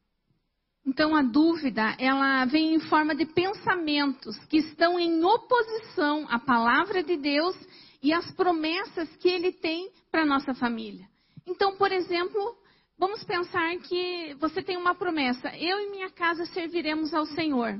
Então 0.85 1.15
a 1.15 1.21
dúvida, 1.21 1.95
ela 1.99 2.45
vem 2.45 2.75
em 2.75 2.79
forma 2.79 3.13
de 3.13 3.25
pensamentos 3.25 4.37
que 4.45 4.57
estão 4.57 4.97
em 4.97 5.21
oposição 5.23 6.25
à 6.29 6.39
palavra 6.39 7.03
de 7.03 7.17
Deus 7.17 7.57
e 8.01 8.13
às 8.13 8.31
promessas 8.31 9.13
que 9.17 9.27
ele 9.27 9.51
tem 9.51 9.91
para 10.09 10.25
nossa 10.25 10.53
família. 10.53 11.05
Então, 11.45 11.75
por 11.77 11.91
exemplo, 11.91 12.55
vamos 12.97 13.23
pensar 13.23 13.77
que 13.79 14.35
você 14.39 14.61
tem 14.61 14.77
uma 14.77 14.95
promessa: 14.95 15.55
eu 15.57 15.79
e 15.79 15.91
minha 15.91 16.09
casa 16.09 16.45
serviremos 16.45 17.13
ao 17.13 17.25
Senhor. 17.25 17.77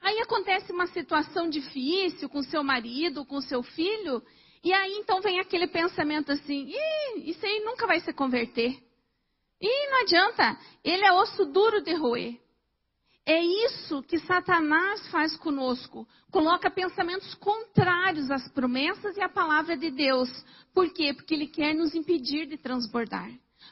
Aí 0.00 0.20
acontece 0.20 0.72
uma 0.72 0.86
situação 0.86 1.48
difícil 1.48 2.28
com 2.28 2.42
seu 2.42 2.62
marido, 2.62 3.24
com 3.24 3.40
seu 3.40 3.62
filho, 3.62 4.22
e 4.62 4.72
aí 4.72 4.94
então 4.94 5.20
vem 5.20 5.40
aquele 5.40 5.66
pensamento 5.66 6.32
assim: 6.32 6.68
Ih, 6.68 7.30
isso 7.30 7.44
aí 7.44 7.60
nunca 7.64 7.86
vai 7.86 8.00
se 8.00 8.12
converter. 8.12 8.76
E 9.60 9.90
não 9.90 10.02
adianta, 10.02 10.56
ele 10.84 11.04
é 11.04 11.12
osso 11.12 11.44
duro 11.46 11.82
de 11.82 11.92
roer. 11.94 12.38
É 13.26 13.44
isso 13.44 14.02
que 14.04 14.18
Satanás 14.20 15.06
faz 15.08 15.36
conosco. 15.36 16.08
Coloca 16.30 16.70
pensamentos 16.70 17.34
contrários 17.34 18.30
às 18.30 18.48
promessas 18.48 19.16
e 19.18 19.20
à 19.20 19.28
palavra 19.28 19.76
de 19.76 19.90
Deus. 19.90 20.30
Por 20.72 20.90
quê? 20.94 21.12
Porque 21.12 21.34
ele 21.34 21.46
quer 21.46 21.74
nos 21.74 21.94
impedir 21.94 22.46
de 22.46 22.56
transbordar. 22.56 23.30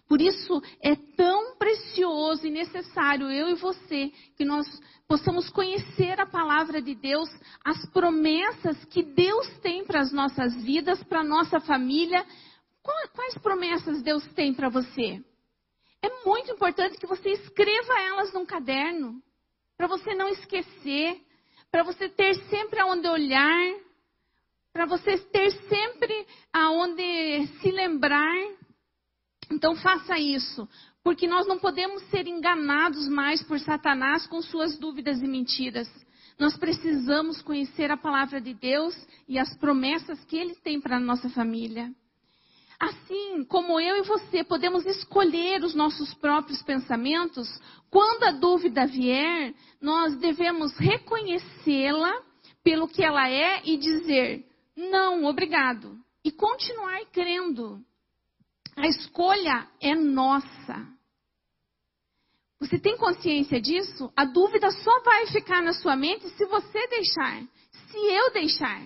Por 0.09 0.21
isso 0.21 0.63
é 0.81 0.95
tão 0.95 1.57
precioso 1.57 2.47
e 2.47 2.51
necessário 2.51 3.31
eu 3.31 3.51
e 3.51 3.55
você 3.55 4.13
que 4.37 4.45
nós 4.45 4.67
possamos 5.09 5.49
conhecer 5.51 6.21
a 6.21 6.27
palavra 6.27 6.81
de 6.83 6.95
Deus, 6.95 7.29
as 7.65 7.85
promessas 7.91 8.85
que 8.87 9.03
Deus 9.03 9.49
tem 9.59 9.85
para 9.85 10.01
as 10.01 10.13
nossas 10.13 10.55
vidas, 10.63 11.03
para 11.05 11.21
a 11.21 11.25
nossa 11.25 11.61
família. 11.61 12.25
Quais 13.15 13.39
promessas 13.39 14.03
Deus 14.03 14.25
tem 14.35 14.55
para 14.55 14.69
você? 14.69 15.23
É 16.03 16.25
muito 16.25 16.53
importante 16.53 16.99
que 16.99 17.07
você 17.07 17.31
escreva 17.31 18.01
elas 18.01 18.33
num 18.33 18.47
caderno, 18.47 19.21
para 19.77 19.89
você 19.89 20.15
não 20.15 20.29
esquecer, 20.29 21.21
para 21.71 21.83
você 21.83 22.09
ter 22.09 22.35
sempre 22.49 22.79
aonde 22.81 23.09
olhar, 23.09 23.75
para 24.73 24.87
você 24.87 25.19
ter 25.19 25.51
sempre 25.69 26.27
aonde 26.53 27.47
se 27.61 27.71
lembrar. 27.71 28.35
Então 29.51 29.77
faça 29.77 30.19
isso, 30.19 30.69
porque 31.03 31.27
nós 31.27 31.47
não 31.47 31.59
podemos 31.59 32.03
ser 32.11 32.27
enganados 32.27 33.09
mais 33.09 33.43
por 33.43 33.61
Satanás 33.61 34.27
com 34.27 34.43
suas 34.43 34.77
dúvidas 34.79 35.23
e 35.23 35.27
mentiras. 35.27 35.89
Nós 36.39 36.57
precisamos 36.57 37.41
conhecer 37.41 37.91
a 37.91 37.97
palavra 37.97 38.41
de 38.41 38.53
Deus 38.53 38.95
e 39.27 39.39
as 39.39 39.57
promessas 39.57 40.23
que 40.25 40.37
ele 40.37 40.55
tem 40.57 40.81
para 40.81 40.97
a 40.97 41.01
nossa 41.01 41.31
família. 41.31 41.91
Assim 42.79 43.43
como 43.45 43.81
eu 43.81 43.97
e 43.97 44.03
você 44.03 44.45
podemos 44.45 44.85
escolher 44.85 45.63
os 45.65 45.75
nossos 45.75 46.13
próprios 46.15 46.63
pensamentos, 46.63 47.49
quando 47.91 48.25
a 48.25 48.33
dúvida 48.33 48.87
vier, 48.87 49.55
nós 49.81 50.15
devemos 50.17 50.77
reconhecê-la 50.77 52.13
pelo 52.63 52.87
que 52.87 53.03
ela 53.03 53.31
é 53.31 53.63
e 53.65 53.79
dizer: 53.79 54.45
não, 54.77 55.25
obrigado. 55.25 55.97
E 56.23 56.31
continuar 56.31 57.01
crendo. 57.13 57.81
A 58.77 58.87
escolha 58.87 59.67
é 59.81 59.95
nossa. 59.95 60.87
Você 62.61 62.79
tem 62.79 62.97
consciência 62.97 63.61
disso? 63.61 64.13
A 64.17 64.25
dúvida 64.25 64.71
só 64.71 65.01
vai 65.03 65.27
ficar 65.29 65.63
na 65.63 65.73
sua 65.73 65.97
mente 65.97 66.29
se 66.31 66.45
você 66.47 66.87
deixar, 66.89 67.43
se 67.71 67.97
eu 67.97 68.33
deixar. 68.33 68.83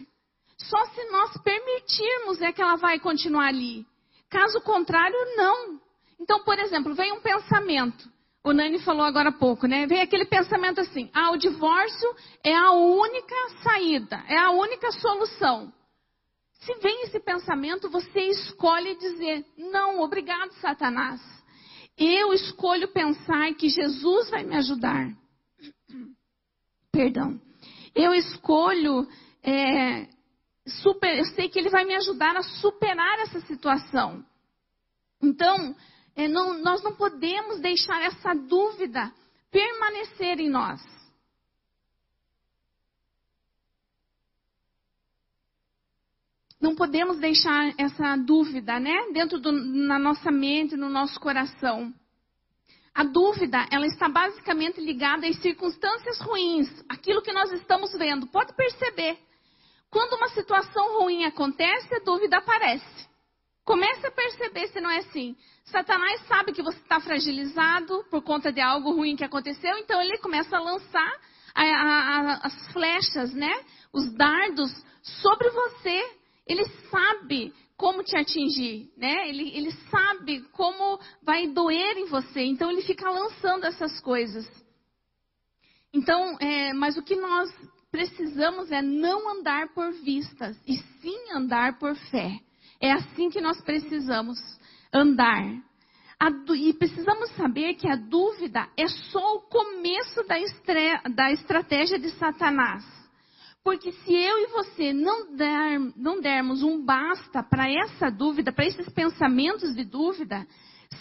Só 0.56 0.84
se 0.86 1.04
nós 1.10 1.36
permitirmos 1.42 2.40
é 2.40 2.52
que 2.52 2.62
ela 2.62 2.76
vai 2.76 3.00
continuar 3.00 3.46
ali. 3.46 3.86
Caso 4.28 4.60
contrário, 4.60 5.16
não. 5.36 5.80
Então, 6.20 6.44
por 6.44 6.58
exemplo, 6.58 6.94
vem 6.94 7.12
um 7.12 7.20
pensamento. 7.20 8.08
O 8.44 8.52
Nani 8.52 8.78
falou 8.80 9.04
agora 9.04 9.30
há 9.30 9.32
pouco, 9.32 9.66
né? 9.66 9.86
Vem 9.86 10.00
aquele 10.00 10.24
pensamento 10.24 10.80
assim: 10.80 11.10
ah, 11.12 11.30
o 11.30 11.36
divórcio 11.36 12.16
é 12.44 12.54
a 12.54 12.72
única 12.72 13.36
saída, 13.62 14.22
é 14.28 14.38
a 14.38 14.50
única 14.50 14.90
solução. 14.92 15.72
Se 16.60 16.74
vem 16.74 17.04
esse 17.04 17.18
pensamento, 17.20 17.88
você 17.90 18.20
escolhe 18.20 18.96
dizer: 18.96 19.44
não, 19.56 20.00
obrigado, 20.00 20.52
Satanás. 20.60 21.20
Eu 21.96 22.32
escolho 22.32 22.88
pensar 22.88 23.52
que 23.54 23.68
Jesus 23.68 24.30
vai 24.30 24.42
me 24.42 24.56
ajudar. 24.56 25.10
Perdão. 26.92 27.40
Eu 27.94 28.14
escolho 28.14 29.06
é, 29.42 30.06
super, 30.66 31.18
eu 31.18 31.24
sei 31.34 31.48
que 31.48 31.58
ele 31.58 31.70
vai 31.70 31.84
me 31.84 31.94
ajudar 31.96 32.36
a 32.36 32.42
superar 32.42 33.18
essa 33.20 33.40
situação. 33.40 34.24
Então, 35.22 35.74
é, 36.14 36.28
não, 36.28 36.58
nós 36.62 36.82
não 36.82 36.94
podemos 36.94 37.60
deixar 37.60 38.02
essa 38.02 38.34
dúvida 38.34 39.12
permanecer 39.50 40.40
em 40.40 40.48
nós. 40.48 40.80
Não 46.60 46.74
podemos 46.74 47.18
deixar 47.18 47.72
essa 47.78 48.16
dúvida, 48.16 48.78
né, 48.78 49.10
dentro 49.12 49.38
do, 49.38 49.50
na 49.50 49.98
nossa 49.98 50.30
mente, 50.30 50.76
no 50.76 50.90
nosso 50.90 51.18
coração. 51.18 51.92
A 52.94 53.02
dúvida, 53.02 53.66
ela 53.70 53.86
está 53.86 54.08
basicamente 54.08 54.80
ligada 54.80 55.26
às 55.26 55.40
circunstâncias 55.40 56.20
ruins, 56.20 56.68
aquilo 56.88 57.22
que 57.22 57.32
nós 57.32 57.50
estamos 57.52 57.92
vendo. 57.92 58.26
Pode 58.26 58.54
perceber. 58.54 59.18
Quando 59.90 60.14
uma 60.14 60.28
situação 60.28 61.00
ruim 61.00 61.24
acontece, 61.24 61.94
a 61.94 62.00
dúvida 62.00 62.36
aparece. 62.36 63.08
Comece 63.64 64.06
a 64.06 64.10
perceber 64.10 64.68
se 64.68 64.80
não 64.80 64.90
é 64.90 64.98
assim. 64.98 65.36
Satanás 65.64 66.26
sabe 66.26 66.52
que 66.52 66.62
você 66.62 66.78
está 66.78 67.00
fragilizado 67.00 68.04
por 68.10 68.22
conta 68.22 68.52
de 68.52 68.60
algo 68.60 68.92
ruim 68.92 69.16
que 69.16 69.24
aconteceu, 69.24 69.78
então 69.78 70.00
ele 70.02 70.18
começa 70.18 70.56
a 70.56 70.60
lançar 70.60 71.20
a, 71.54 71.62
a, 71.62 72.20
a, 72.32 72.46
as 72.46 72.72
flechas, 72.72 73.32
né? 73.32 73.64
Os 73.92 74.12
dardos 74.14 74.70
sobre 75.02 75.48
você 75.50 76.19
ele 76.50 76.64
sabe 76.90 77.54
como 77.76 78.02
te 78.02 78.16
atingir, 78.16 78.90
né? 78.96 79.28
Ele, 79.28 79.56
ele 79.56 79.70
sabe 79.88 80.40
como 80.50 80.98
vai 81.22 81.46
doer 81.46 81.96
em 81.96 82.06
você. 82.06 82.40
Então 82.40 82.68
ele 82.70 82.82
fica 82.82 83.08
lançando 83.08 83.64
essas 83.64 84.00
coisas. 84.00 84.50
Então, 85.94 86.36
é, 86.40 86.72
mas 86.72 86.96
o 86.96 87.02
que 87.02 87.14
nós 87.14 87.48
precisamos 87.90 88.70
é 88.72 88.82
não 88.82 89.38
andar 89.38 89.68
por 89.72 89.92
vistas 89.92 90.60
e 90.66 90.76
sim 91.00 91.32
andar 91.32 91.78
por 91.78 91.94
fé. 92.10 92.40
É 92.80 92.90
assim 92.92 93.30
que 93.30 93.40
nós 93.40 93.60
precisamos 93.60 94.38
andar. 94.92 95.44
e 96.56 96.72
precisamos 96.74 97.30
saber 97.36 97.74
que 97.74 97.88
a 97.88 97.94
dúvida 97.94 98.68
é 98.76 98.88
só 98.88 99.36
o 99.36 99.42
começo 99.42 100.24
da, 100.24 100.38
estre, 100.38 101.00
da 101.14 101.30
estratégia 101.30 101.98
de 101.98 102.10
Satanás. 102.10 102.99
Porque 103.62 103.92
se 103.92 104.14
eu 104.14 104.38
e 104.38 104.46
você 104.46 104.92
não, 104.92 105.36
der, 105.36 105.78
não 105.94 106.20
dermos 106.20 106.62
um 106.62 106.82
basta 106.82 107.42
para 107.42 107.70
essa 107.70 108.10
dúvida, 108.10 108.52
para 108.52 108.66
esses 108.66 108.88
pensamentos 108.88 109.74
de 109.74 109.84
dúvida, 109.84 110.46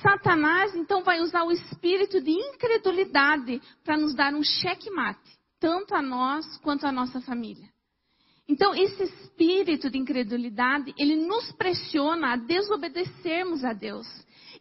Satanás 0.01 0.75
então 0.75 1.01
vai 1.01 1.21
usar 1.21 1.43
o 1.43 1.51
espírito 1.51 2.21
de 2.21 2.31
incredulidade 2.31 3.61
para 3.83 3.97
nos 3.97 4.13
dar 4.13 4.33
um 4.33 4.43
checkmate, 4.43 5.39
tanto 5.59 5.95
a 5.95 6.01
nós 6.01 6.57
quanto 6.57 6.85
a 6.85 6.91
nossa 6.91 7.21
família. 7.21 7.67
Então, 8.47 8.73
esse 8.73 9.03
espírito 9.03 9.89
de 9.89 9.97
incredulidade, 9.97 10.93
ele 10.97 11.15
nos 11.15 11.51
pressiona 11.53 12.33
a 12.33 12.35
desobedecermos 12.35 13.63
a 13.63 13.73
Deus. 13.73 14.07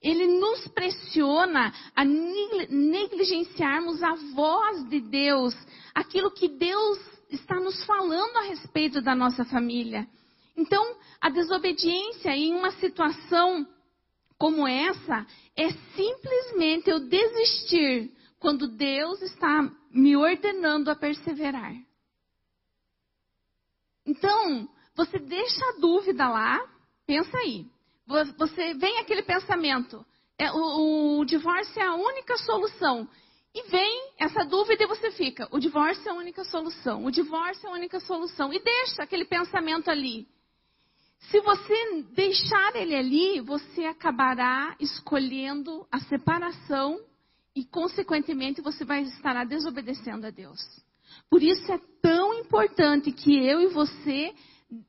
ele 0.00 0.26
nos 0.38 0.68
pressiona 0.68 1.72
a 1.96 2.04
negligenciarmos 2.04 4.00
a 4.00 4.14
voz 4.32 4.88
de 4.88 5.00
Deus, 5.00 5.54
aquilo 5.92 6.30
que 6.30 6.46
Deus 6.46 6.98
está 7.30 7.56
nos 7.56 7.84
falando 7.84 8.36
a 8.36 8.42
respeito 8.42 9.00
da 9.00 9.14
nossa 9.14 9.44
família. 9.44 10.06
Então, 10.56 10.96
a 11.20 11.28
desobediência 11.28 12.30
em 12.36 12.54
uma 12.54 12.72
situação 12.72 13.66
como 14.36 14.66
essa 14.66 15.26
é 15.56 15.70
simplesmente 15.96 16.88
eu 16.88 17.00
desistir 17.00 18.12
quando 18.38 18.68
Deus 18.68 19.20
está 19.22 19.70
me 19.90 20.16
ordenando 20.16 20.90
a 20.90 20.96
perseverar. 20.96 21.74
Então, 24.06 24.68
você 24.94 25.18
deixa 25.18 25.64
a 25.64 25.80
dúvida 25.80 26.28
lá, 26.28 26.58
pensa 27.06 27.36
aí. 27.38 27.66
Você 28.38 28.74
vem 28.74 28.98
aquele 28.98 29.22
pensamento, 29.22 30.04
é, 30.38 30.50
o, 30.52 31.18
o 31.18 31.24
divórcio 31.24 31.82
é 31.82 31.84
a 31.84 31.94
única 31.94 32.36
solução. 32.38 33.08
E 33.58 33.70
vem 33.70 34.12
essa 34.16 34.44
dúvida 34.44 34.84
e 34.84 34.86
você 34.86 35.10
fica, 35.10 35.48
o 35.50 35.58
divórcio 35.58 36.08
é 36.08 36.12
a 36.12 36.14
única 36.14 36.44
solução, 36.44 37.04
o 37.04 37.10
divórcio 37.10 37.66
é 37.66 37.70
a 37.70 37.74
única 37.74 37.98
solução. 37.98 38.52
E 38.52 38.60
deixa 38.60 39.02
aquele 39.02 39.24
pensamento 39.24 39.90
ali. 39.90 40.28
Se 41.18 41.40
você 41.40 42.04
deixar 42.14 42.76
ele 42.76 42.94
ali, 42.94 43.40
você 43.40 43.84
acabará 43.84 44.76
escolhendo 44.78 45.84
a 45.90 45.98
separação 45.98 47.00
e, 47.52 47.64
consequentemente, 47.64 48.62
você 48.62 48.84
vai 48.84 49.02
estar 49.02 49.44
desobedecendo 49.44 50.24
a 50.24 50.30
Deus. 50.30 50.60
Por 51.28 51.42
isso 51.42 51.72
é 51.72 51.80
tão 52.00 52.34
importante 52.34 53.10
que 53.10 53.44
eu 53.44 53.60
e 53.60 53.66
você 53.66 54.32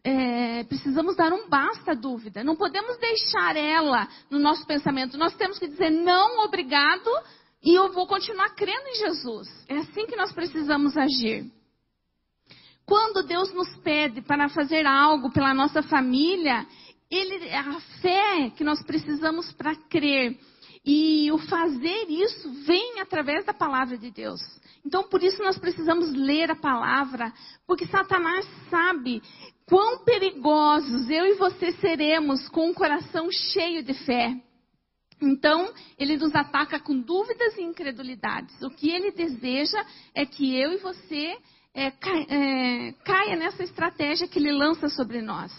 é, 0.03 0.63
precisamos 0.65 1.15
dar 1.15 1.33
um 1.33 1.49
basta 1.49 1.93
à 1.93 1.95
dúvida. 1.95 2.43
Não 2.43 2.55
podemos 2.55 2.97
deixar 2.99 3.55
ela 3.55 4.07
no 4.29 4.37
nosso 4.37 4.63
pensamento. 4.67 5.17
Nós 5.17 5.35
temos 5.35 5.57
que 5.57 5.67
dizer 5.67 5.89
não, 5.89 6.45
obrigado, 6.45 7.09
e 7.61 7.75
eu 7.75 7.91
vou 7.91 8.07
continuar 8.07 8.55
crendo 8.55 8.87
em 8.87 8.95
Jesus. 8.95 9.47
É 9.67 9.77
assim 9.77 10.05
que 10.05 10.15
nós 10.15 10.31
precisamos 10.31 10.95
agir. 10.97 11.51
Quando 12.85 13.27
Deus 13.27 13.53
nos 13.53 13.75
pede 13.77 14.21
para 14.21 14.49
fazer 14.49 14.85
algo 14.85 15.31
pela 15.31 15.53
nossa 15.53 15.83
família, 15.83 16.65
ele, 17.09 17.51
a 17.51 17.79
fé 18.01 18.49
que 18.55 18.63
nós 18.63 18.81
precisamos 18.83 19.51
para 19.53 19.75
crer 19.75 20.39
e 20.85 21.31
o 21.31 21.37
fazer 21.37 22.09
isso 22.09 22.51
vem 22.65 22.99
através 22.99 23.45
da 23.45 23.53
palavra 23.53 23.97
de 23.97 24.09
Deus. 24.09 24.39
Então, 24.85 25.03
por 25.03 25.21
isso 25.21 25.41
nós 25.43 25.57
precisamos 25.57 26.11
ler 26.13 26.49
a 26.49 26.55
palavra, 26.55 27.31
porque 27.67 27.85
Satanás 27.87 28.47
sabe 28.69 29.21
quão 29.67 30.03
perigosos 30.03 31.09
eu 31.09 31.25
e 31.25 31.35
você 31.35 31.73
seremos 31.73 32.47
com 32.49 32.69
um 32.69 32.73
coração 32.73 33.29
cheio 33.31 33.83
de 33.83 33.93
fé. 33.93 34.35
Então, 35.21 35.73
ele 35.97 36.17
nos 36.17 36.33
ataca 36.33 36.79
com 36.79 36.99
dúvidas 36.99 37.57
e 37.57 37.61
incredulidades. 37.61 38.61
O 38.61 38.69
que 38.69 38.89
ele 38.89 39.11
deseja 39.11 39.85
é 40.15 40.25
que 40.25 40.55
eu 40.55 40.73
e 40.73 40.77
você 40.77 41.37
é, 41.73 41.87
é, 41.87 42.91
caia 43.03 43.35
nessa 43.35 43.63
estratégia 43.63 44.27
que 44.27 44.39
ele 44.39 44.51
lança 44.51 44.87
sobre 44.89 45.21
nós. 45.21 45.51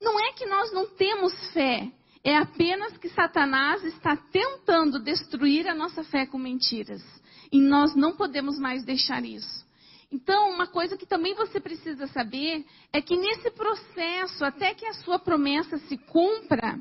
Não 0.00 0.18
é 0.18 0.32
que 0.32 0.46
nós 0.46 0.72
não 0.72 0.86
temos 0.86 1.32
fé, 1.52 1.90
é 2.24 2.36
apenas 2.36 2.96
que 2.98 3.08
Satanás 3.08 3.84
está 3.84 4.16
tentando 4.16 4.98
destruir 5.00 5.66
a 5.68 5.74
nossa 5.74 6.04
fé 6.04 6.26
com 6.26 6.38
mentiras. 6.38 7.02
E 7.50 7.60
nós 7.60 7.94
não 7.94 8.16
podemos 8.16 8.58
mais 8.58 8.84
deixar 8.84 9.24
isso. 9.24 9.66
Então, 10.10 10.50
uma 10.50 10.66
coisa 10.66 10.96
que 10.96 11.06
também 11.06 11.34
você 11.34 11.60
precisa 11.60 12.06
saber 12.08 12.64
é 12.92 13.00
que 13.00 13.16
nesse 13.16 13.50
processo, 13.50 14.44
até 14.44 14.74
que 14.74 14.86
a 14.86 14.94
sua 14.94 15.18
promessa 15.18 15.78
se 15.78 15.98
cumpra, 15.98 16.78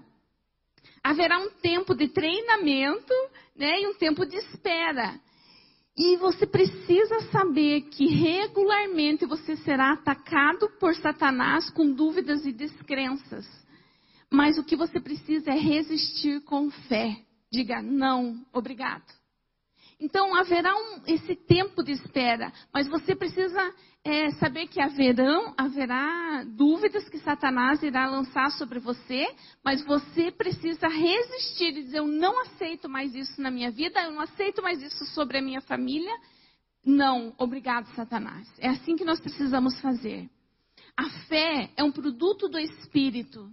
haverá 1.09 1.39
um 1.39 1.49
tempo 1.49 1.95
de 1.95 2.09
treinamento 2.09 3.13
né, 3.55 3.81
e 3.81 3.87
um 3.87 3.93
tempo 3.93 4.25
de 4.25 4.35
espera. 4.35 5.17
E 5.97 6.17
você 6.17 6.45
precisa 6.45 7.21
saber 7.31 7.83
que 7.83 8.07
regularmente 8.07 9.25
você 9.25 9.55
será 9.57 9.93
atacado 9.93 10.69
por 10.79 10.93
Satanás 10.95 11.69
com 11.69 11.91
dúvidas 11.91 12.45
e 12.45 12.51
descrenças. 12.51 13.47
Mas 14.29 14.57
o 14.57 14.65
que 14.65 14.75
você 14.75 14.99
precisa 14.99 15.51
é 15.51 15.57
resistir 15.57 16.41
com 16.41 16.69
fé. 16.69 17.17
Diga 17.49 17.81
não, 17.81 18.45
obrigado. 18.51 19.05
Então 19.99 20.35
haverá 20.35 20.75
um, 20.75 21.03
esse 21.07 21.35
tempo 21.35 21.81
de 21.83 21.93
espera, 21.93 22.51
mas 22.71 22.85
você 22.87 23.15
precisa 23.15 23.73
é, 24.07 24.31
saber 24.31 24.67
que 24.67 24.81
haverão, 24.81 25.53
haverá 25.57 26.43
dúvidas 26.45 27.09
que 27.09 27.19
Satanás 27.19 27.83
irá 27.83 28.09
lançar 28.09 28.49
sobre 28.51 28.79
você, 28.79 29.27
mas 29.63 29.83
você 29.83 30.31
precisa 30.31 30.87
resistir 30.87 31.77
e 31.77 31.83
dizer: 31.83 31.97
Eu 31.99 32.07
não 32.07 32.39
aceito 32.41 32.87
mais 32.87 33.13
isso 33.13 33.41
na 33.41 33.51
minha 33.51 33.69
vida, 33.69 34.01
eu 34.01 34.11
não 34.11 34.21
aceito 34.21 34.61
mais 34.61 34.81
isso 34.81 35.05
sobre 35.07 35.37
a 35.37 35.41
minha 35.41 35.59
família. 35.59 36.15
Não, 36.85 37.33
obrigado, 37.37 37.85
Satanás. 37.95 38.49
É 38.59 38.69
assim 38.69 38.95
que 38.95 39.03
nós 39.03 39.19
precisamos 39.19 39.79
fazer. 39.81 40.29
A 40.95 41.09
fé 41.27 41.69
é 41.75 41.83
um 41.83 41.91
produto 41.91 42.47
do 42.47 42.57
espírito, 42.57 43.51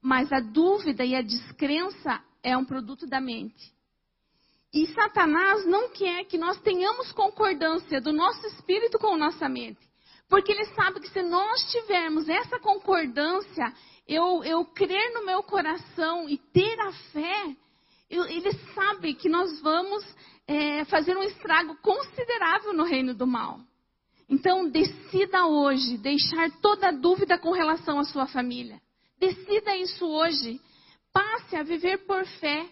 mas 0.00 0.32
a 0.32 0.38
dúvida 0.38 1.04
e 1.04 1.16
a 1.16 1.22
descrença 1.22 2.22
é 2.40 2.56
um 2.56 2.64
produto 2.64 3.04
da 3.04 3.20
mente. 3.20 3.72
E 4.72 4.86
Satanás 4.94 5.66
não 5.66 5.90
quer 5.90 6.24
que 6.24 6.38
nós 6.38 6.58
tenhamos 6.60 7.12
concordância 7.12 8.00
do 8.00 8.12
nosso 8.12 8.46
espírito 8.46 8.98
com 8.98 9.14
a 9.14 9.18
nossa 9.18 9.48
mente. 9.48 9.80
Porque 10.28 10.50
ele 10.50 10.64
sabe 10.74 11.00
que 11.00 11.10
se 11.10 11.22
nós 11.22 11.70
tivermos 11.70 12.26
essa 12.26 12.58
concordância, 12.58 13.70
eu, 14.08 14.42
eu 14.44 14.64
crer 14.64 15.12
no 15.12 15.26
meu 15.26 15.42
coração 15.42 16.26
e 16.26 16.38
ter 16.38 16.80
a 16.80 16.92
fé, 17.12 17.56
eu, 18.08 18.24
ele 18.24 18.50
sabe 18.74 19.14
que 19.14 19.28
nós 19.28 19.60
vamos 19.60 20.02
é, 20.46 20.84
fazer 20.86 21.16
um 21.16 21.22
estrago 21.22 21.76
considerável 21.82 22.72
no 22.72 22.84
reino 22.84 23.14
do 23.14 23.26
mal. 23.26 23.60
Então, 24.28 24.66
decida 24.70 25.46
hoje 25.46 25.98
deixar 25.98 26.50
toda 26.62 26.90
dúvida 26.90 27.36
com 27.36 27.50
relação 27.52 27.98
à 27.98 28.04
sua 28.04 28.26
família. 28.26 28.80
Decida 29.18 29.76
isso 29.76 30.06
hoje. 30.06 30.58
Passe 31.12 31.56
a 31.56 31.62
viver 31.62 32.06
por 32.06 32.24
fé. 32.40 32.66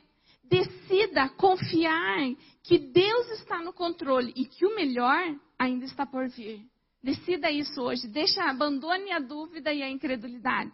Decida 0.50 1.28
confiar 1.28 2.34
que 2.64 2.78
Deus 2.78 3.30
está 3.38 3.62
no 3.62 3.72
controle 3.72 4.32
e 4.34 4.44
que 4.44 4.66
o 4.66 4.74
melhor 4.74 5.22
ainda 5.58 5.84
está 5.84 6.04
por 6.04 6.28
vir. 6.28 6.66
Decida 7.02 7.50
isso 7.50 7.80
hoje. 7.80 8.08
Deixa, 8.08 8.42
abandone 8.42 9.12
a 9.12 9.20
dúvida 9.20 9.72
e 9.72 9.82
a 9.82 9.88
incredulidade. 9.88 10.72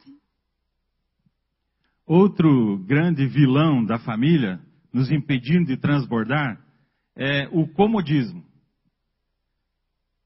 Outro 2.07 2.79
grande 2.87 3.27
vilão 3.27 3.85
da 3.85 3.99
família, 3.99 4.61
nos 4.93 5.11
impedindo 5.11 5.67
de 5.67 5.77
transbordar, 5.77 6.59
é 7.15 7.49
o 7.53 7.69
comodismo. 7.69 8.45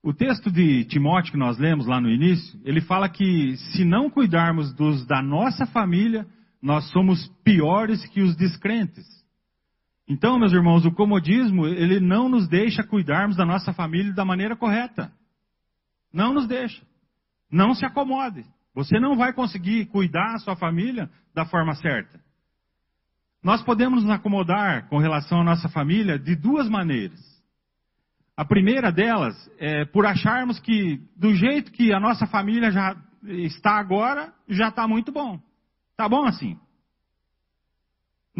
O 0.02 0.14
texto 0.14 0.50
de 0.50 0.84
Timóteo 0.84 1.32
que 1.32 1.38
nós 1.38 1.58
lemos 1.58 1.86
lá 1.86 2.00
no 2.00 2.08
início, 2.08 2.58
ele 2.64 2.80
fala 2.80 3.08
que 3.08 3.56
se 3.56 3.84
não 3.84 4.08
cuidarmos 4.08 4.72
dos 4.74 5.04
da 5.06 5.20
nossa 5.20 5.66
família, 5.66 6.26
nós 6.62 6.88
somos 6.90 7.28
piores 7.44 8.06
que 8.06 8.22
os 8.22 8.34
descrentes. 8.36 9.06
Então, 10.10 10.40
meus 10.40 10.52
irmãos, 10.52 10.84
o 10.84 10.90
comodismo, 10.90 11.68
ele 11.68 12.00
não 12.00 12.28
nos 12.28 12.48
deixa 12.48 12.82
cuidarmos 12.82 13.36
da 13.36 13.46
nossa 13.46 13.72
família 13.72 14.12
da 14.12 14.24
maneira 14.24 14.56
correta. 14.56 15.12
Não 16.12 16.34
nos 16.34 16.48
deixa. 16.48 16.82
Não 17.48 17.76
se 17.76 17.86
acomode. 17.86 18.44
Você 18.74 18.98
não 18.98 19.16
vai 19.16 19.32
conseguir 19.32 19.86
cuidar 19.86 20.32
da 20.32 20.38
sua 20.38 20.56
família 20.56 21.08
da 21.32 21.44
forma 21.44 21.76
certa. 21.76 22.20
Nós 23.40 23.62
podemos 23.62 24.02
nos 24.02 24.10
acomodar 24.10 24.88
com 24.88 24.98
relação 24.98 25.42
à 25.42 25.44
nossa 25.44 25.68
família 25.68 26.18
de 26.18 26.34
duas 26.34 26.68
maneiras. 26.68 27.20
A 28.36 28.44
primeira 28.44 28.90
delas 28.90 29.36
é 29.60 29.84
por 29.84 30.06
acharmos 30.06 30.58
que 30.58 31.00
do 31.16 31.32
jeito 31.36 31.70
que 31.70 31.92
a 31.92 32.00
nossa 32.00 32.26
família 32.26 32.72
já 32.72 32.96
está 33.22 33.78
agora, 33.78 34.34
já 34.48 34.70
está 34.70 34.88
muito 34.88 35.12
bom. 35.12 35.40
Está 35.92 36.08
bom 36.08 36.24
assim 36.24 36.58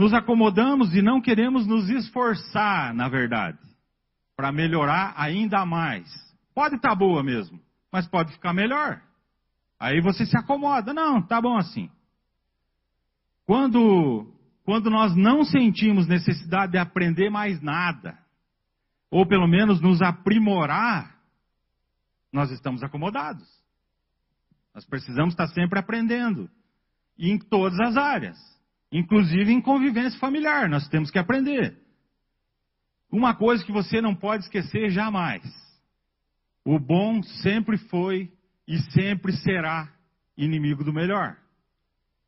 nos 0.00 0.14
acomodamos 0.14 0.94
e 0.94 1.02
não 1.02 1.20
queremos 1.20 1.66
nos 1.66 1.90
esforçar, 1.90 2.94
na 2.94 3.06
verdade, 3.06 3.58
para 4.34 4.50
melhorar 4.50 5.12
ainda 5.14 5.66
mais. 5.66 6.08
Pode 6.54 6.76
estar 6.76 6.88
tá 6.88 6.94
boa 6.94 7.22
mesmo, 7.22 7.60
mas 7.92 8.08
pode 8.08 8.32
ficar 8.32 8.54
melhor. 8.54 9.02
Aí 9.78 10.00
você 10.00 10.24
se 10.24 10.34
acomoda. 10.38 10.94
Não, 10.94 11.20
tá 11.20 11.38
bom 11.38 11.54
assim. 11.54 11.90
Quando, 13.44 14.26
quando 14.64 14.88
nós 14.88 15.14
não 15.14 15.44
sentimos 15.44 16.08
necessidade 16.08 16.72
de 16.72 16.78
aprender 16.78 17.28
mais 17.28 17.60
nada, 17.60 18.18
ou 19.10 19.26
pelo 19.26 19.46
menos 19.46 19.82
nos 19.82 20.00
aprimorar, 20.00 21.14
nós 22.32 22.50
estamos 22.50 22.82
acomodados. 22.82 23.46
Nós 24.74 24.86
precisamos 24.86 25.34
estar 25.34 25.48
sempre 25.48 25.78
aprendendo. 25.78 26.48
E 27.18 27.30
em 27.30 27.38
todas 27.38 27.78
as 27.80 27.98
áreas. 27.98 28.59
Inclusive 28.92 29.52
em 29.52 29.60
convivência 29.60 30.18
familiar, 30.18 30.68
nós 30.68 30.88
temos 30.88 31.10
que 31.10 31.18
aprender. 31.18 31.78
Uma 33.10 33.34
coisa 33.34 33.64
que 33.64 33.72
você 33.72 34.00
não 34.00 34.14
pode 34.14 34.44
esquecer 34.44 34.90
jamais: 34.90 35.42
o 36.64 36.78
bom 36.78 37.22
sempre 37.22 37.76
foi 37.76 38.32
e 38.66 38.78
sempre 38.92 39.32
será 39.32 39.88
inimigo 40.36 40.84
do 40.84 40.92
melhor. 40.92 41.36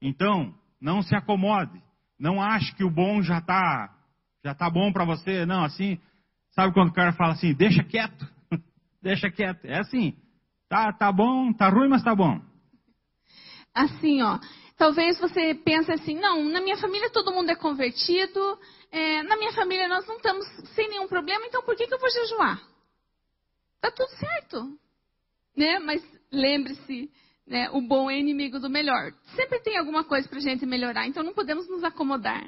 Então, 0.00 0.54
não 0.80 1.02
se 1.02 1.14
acomode, 1.14 1.80
Não 2.18 2.42
ache 2.42 2.74
que 2.74 2.84
o 2.84 2.90
bom 2.90 3.22
já 3.22 3.38
está 3.38 3.96
já 4.44 4.54
tá 4.54 4.68
bom 4.68 4.92
para 4.92 5.04
você. 5.04 5.46
Não, 5.46 5.64
assim, 5.64 5.98
sabe 6.50 6.72
quando 6.74 6.88
o 6.88 6.92
cara 6.92 7.12
fala 7.12 7.32
assim, 7.32 7.54
deixa 7.54 7.82
quieto, 7.84 8.28
deixa 9.00 9.30
quieto. 9.30 9.64
É 9.64 9.78
assim, 9.78 10.16
tá, 10.68 10.92
tá 10.92 11.12
bom, 11.12 11.52
tá 11.52 11.68
ruim, 11.68 11.88
mas 11.88 12.02
tá 12.02 12.14
bom. 12.14 12.40
Assim, 13.74 14.20
ó, 14.22 14.38
talvez 14.76 15.18
você 15.18 15.54
pense 15.54 15.90
assim, 15.92 16.18
não, 16.18 16.44
na 16.44 16.60
minha 16.60 16.76
família 16.76 17.10
todo 17.10 17.32
mundo 17.32 17.50
é 17.50 17.56
convertido, 17.56 18.58
é, 18.90 19.22
na 19.22 19.36
minha 19.36 19.52
família 19.52 19.88
nós 19.88 20.06
não 20.06 20.16
estamos 20.16 20.46
sem 20.74 20.88
nenhum 20.88 21.08
problema, 21.08 21.44
então 21.46 21.62
por 21.62 21.76
que, 21.76 21.86
que 21.86 21.94
eu 21.94 21.98
vou 21.98 22.10
jejuar? 22.10 22.60
Tá 23.80 23.90
tudo 23.90 24.10
certo. 24.10 24.78
Né? 25.56 25.78
Mas 25.80 26.02
lembre-se, 26.30 27.10
né, 27.46 27.68
o 27.70 27.80
bom 27.80 28.10
é 28.10 28.18
inimigo 28.18 28.58
do 28.58 28.70
melhor. 28.70 29.12
Sempre 29.34 29.60
tem 29.60 29.76
alguma 29.76 30.04
coisa 30.04 30.28
para 30.28 30.38
a 30.38 30.42
gente 30.42 30.64
melhorar, 30.64 31.06
então 31.06 31.22
não 31.22 31.34
podemos 31.34 31.68
nos 31.68 31.84
acomodar. 31.84 32.44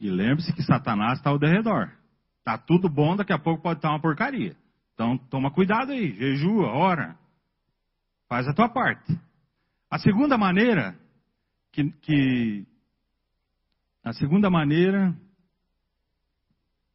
E 0.00 0.10
lembre-se 0.10 0.52
que 0.54 0.62
Satanás 0.62 1.18
está 1.18 1.30
ao 1.30 1.38
derredor. 1.38 1.90
Tá 2.42 2.56
tudo 2.56 2.88
bom, 2.88 3.16
daqui 3.16 3.32
a 3.32 3.38
pouco 3.38 3.62
pode 3.62 3.78
estar 3.78 3.90
uma 3.90 4.00
porcaria. 4.00 4.56
Então 4.94 5.18
toma 5.30 5.52
cuidado 5.52 5.92
aí, 5.92 6.12
jejua, 6.14 6.72
ora. 6.72 7.16
Faz 8.28 8.48
a 8.48 8.54
tua 8.54 8.68
parte. 8.68 9.12
A 9.90 9.98
segunda 9.98 10.38
maneira 10.38 10.98
que, 11.72 11.90
que 12.00 12.66
a 14.04 14.12
segunda 14.12 14.50
maneira 14.50 15.16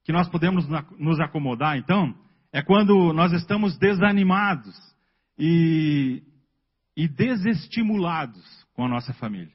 que 0.04 0.12
nós 0.12 0.30
podemos 0.30 0.68
nos 1.00 1.20
acomodar, 1.20 1.78
então, 1.78 2.16
é 2.54 2.62
quando 2.62 3.12
nós 3.12 3.34
estamos 3.34 3.78
desanimados 3.78 4.76
e, 5.38 6.24
e 6.96 7.08
desestimulados 7.08 8.44
com 8.74 8.86
a 8.86 8.88
nossa 8.88 9.14
família. 9.14 9.54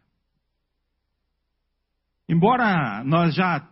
Embora 2.28 3.04
nós 3.04 3.34
já 3.34 3.68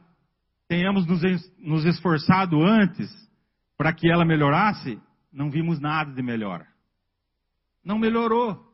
tenhamos 0.69 1.05
nos, 1.07 1.85
esforçado 1.85 2.63
antes 2.63 3.11
para 3.77 3.93
que 3.93 4.09
ela 4.11 4.25
melhorasse, 4.25 5.01
não 5.33 5.51
vimos 5.51 5.81
nada 5.81 6.13
de 6.13 6.23
melhora. 6.23 6.67
Não 7.85 7.99
melhorou. 7.99 8.65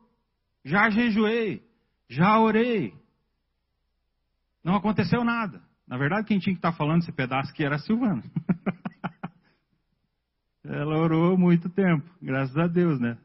Já 0.63 0.89
jejuei, 0.89 1.64
já 2.09 2.39
orei. 2.39 2.93
Não 4.63 4.75
aconteceu 4.75 5.23
nada. 5.23 5.61
Na 5.87 5.97
verdade, 5.97 6.27
quem 6.27 6.39
tinha 6.39 6.53
que 6.53 6.59
estar 6.59 6.73
falando 6.73 7.01
esse 7.01 7.11
pedaço 7.11 7.51
aqui 7.51 7.63
era 7.63 7.75
a 7.75 7.79
Silvana. 7.79 8.23
ela 10.65 10.97
orou 10.97 11.37
muito 11.37 11.69
tempo, 11.69 12.09
graças 12.21 12.57
a 12.57 12.67
Deus, 12.67 12.99
né? 12.99 13.17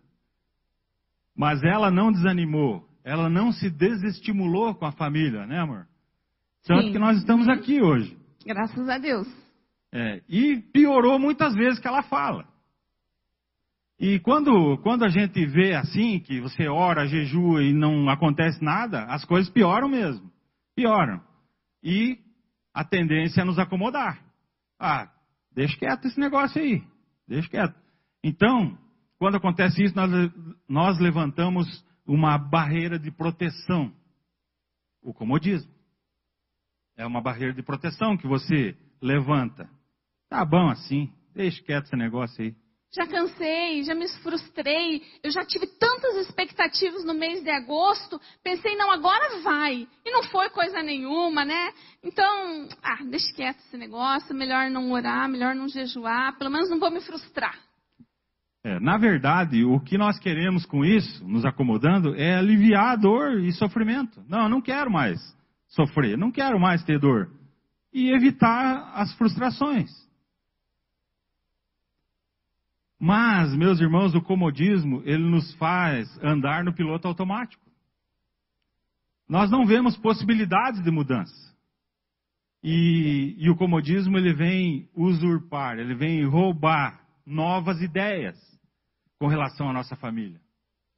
Mas 1.35 1.63
ela 1.63 1.91
não 1.91 2.13
desanimou, 2.13 2.87
ela 3.03 3.31
não 3.31 3.51
se 3.51 3.71
desestimulou 3.71 4.75
com 4.75 4.85
a 4.85 4.93
família, 4.93 5.47
né, 5.47 5.59
amor? 5.59 5.87
Tanto 6.67 6.87
Sim. 6.87 6.93
que 6.93 6.99
nós 6.99 7.17
estamos 7.17 7.49
aqui 7.49 7.83
hoje. 7.83 8.17
Graças 8.45 8.89
a 8.89 8.99
Deus. 8.99 9.27
É, 9.93 10.23
e 10.29 10.59
piorou 10.73 11.19
muitas 11.19 11.55
vezes 11.55 11.81
que 11.81 11.89
ela 11.89 12.03
fala. 12.03 12.47
E 14.01 14.19
quando, 14.21 14.79
quando 14.79 15.05
a 15.05 15.09
gente 15.09 15.45
vê 15.45 15.75
assim, 15.75 16.21
que 16.21 16.41
você 16.41 16.67
ora, 16.67 17.07
jejua 17.07 17.63
e 17.63 17.71
não 17.71 18.09
acontece 18.09 18.65
nada, 18.65 19.05
as 19.05 19.27
coisas 19.27 19.53
pioram 19.53 19.91
mesmo. 19.91 20.33
Pioram. 20.75 21.23
E 21.83 22.19
a 22.73 22.83
tendência 22.83 23.43
é 23.43 23.45
nos 23.45 23.59
acomodar. 23.59 24.25
Ah, 24.79 25.13
deixa 25.53 25.77
quieto 25.77 26.07
esse 26.07 26.19
negócio 26.19 26.63
aí. 26.63 26.83
Deixa 27.29 27.47
quieto. 27.51 27.75
Então, 28.25 28.79
quando 29.19 29.37
acontece 29.37 29.83
isso, 29.83 29.95
nós, 29.95 30.11
nós 30.67 30.99
levantamos 30.99 31.67
uma 32.07 32.39
barreira 32.39 32.99
de 32.99 33.11
proteção. 33.11 33.93
O 35.03 35.13
comodismo. 35.13 35.71
É 36.97 37.05
uma 37.05 37.21
barreira 37.21 37.53
de 37.53 37.63
proteção 37.63 38.17
que 38.17 38.27
você 38.27 38.75
levanta. 39.03 39.69
Tá 40.31 40.43
bom 40.43 40.71
assim, 40.71 41.13
deixa 41.35 41.63
quieto 41.63 41.85
esse 41.85 41.97
negócio 41.97 42.43
aí. 42.43 42.57
Já 42.93 43.07
cansei, 43.07 43.85
já 43.85 43.95
me 43.95 44.09
frustrei, 44.21 45.03
eu 45.23 45.31
já 45.31 45.45
tive 45.45 45.67
tantas 45.79 46.27
expectativas 46.27 47.05
no 47.05 47.15
mês 47.15 47.41
de 47.41 47.51
agosto, 47.51 48.21
pensei, 48.43 48.75
não, 48.75 48.91
agora 48.91 49.41
vai. 49.43 49.87
E 50.05 50.11
não 50.11 50.25
foi 50.25 50.51
coisa 50.51 50.83
nenhuma, 50.83 51.45
né? 51.45 51.71
Então, 52.03 52.69
ah, 52.83 52.99
deixa 53.05 53.33
quieto 53.33 53.59
esse 53.59 53.77
negócio, 53.77 54.35
melhor 54.35 54.69
não 54.71 54.91
orar, 54.91 55.29
melhor 55.29 55.55
não 55.55 55.69
jejuar, 55.69 56.37
pelo 56.37 56.51
menos 56.51 56.69
não 56.69 56.81
vou 56.81 56.91
me 56.91 57.01
frustrar. 57.01 57.57
É, 58.65 58.81
na 58.81 58.99
verdade, 58.99 59.65
o 59.65 59.79
que 59.81 59.97
nós 59.97 60.19
queremos 60.19 60.67
com 60.67 60.85
isso, 60.85 61.25
nos 61.27 61.45
acomodando, 61.45 62.15
é 62.17 62.35
aliviar 62.35 62.93
a 62.93 62.97
dor 62.97 63.41
e 63.41 63.53
sofrimento. 63.53 64.21
Não, 64.29 64.45
eu 64.45 64.49
não 64.49 64.61
quero 64.61 64.91
mais 64.91 65.19
sofrer, 65.69 66.19
não 66.19 66.33
quero 66.33 66.59
mais 66.59 66.83
ter 66.83 66.99
dor. 66.99 67.31
E 67.93 68.13
evitar 68.13 68.93
as 68.95 69.15
frustrações. 69.15 69.91
Mas, 73.01 73.57
meus 73.57 73.81
irmãos, 73.81 74.15
o 74.15 74.21
comodismo, 74.21 75.01
ele 75.07 75.25
nos 75.25 75.55
faz 75.55 76.07
andar 76.23 76.63
no 76.63 76.75
piloto 76.75 77.09
automático. 77.09 77.65
Nós 79.27 79.51
não 79.51 79.65
vemos 79.65 79.97
possibilidades 79.97 80.83
de 80.85 80.91
mudança. 80.91 81.51
E, 82.63 83.35
e 83.39 83.49
o 83.49 83.57
comodismo, 83.57 84.19
ele 84.19 84.35
vem 84.35 84.87
usurpar, 84.95 85.79
ele 85.79 85.95
vem 85.95 86.27
roubar 86.27 87.01
novas 87.25 87.81
ideias 87.81 88.37
com 89.19 89.29
relação 89.29 89.71
à 89.71 89.73
nossa 89.73 89.97
família. 89.97 90.39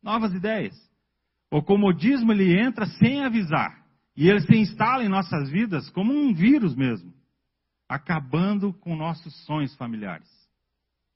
Novas 0.03 0.35
ideias. 0.35 0.75
O 1.53 1.63
comodismo, 1.63 2.33
ele 2.33 2.59
entra 2.59 2.85
sem 2.85 3.23
avisar. 3.23 3.81
E 4.17 4.29
ele 4.29 4.41
se 4.41 4.57
instala 4.57 5.05
em 5.05 5.09
nossas 5.09 5.49
vidas 5.51 5.89
como 5.91 6.13
um 6.13 6.35
vírus 6.35 6.75
mesmo, 6.75 7.15
acabando 7.89 8.73
com 8.73 8.97
nossos 8.97 9.33
sonhos 9.45 9.75
familiares. 9.77 10.42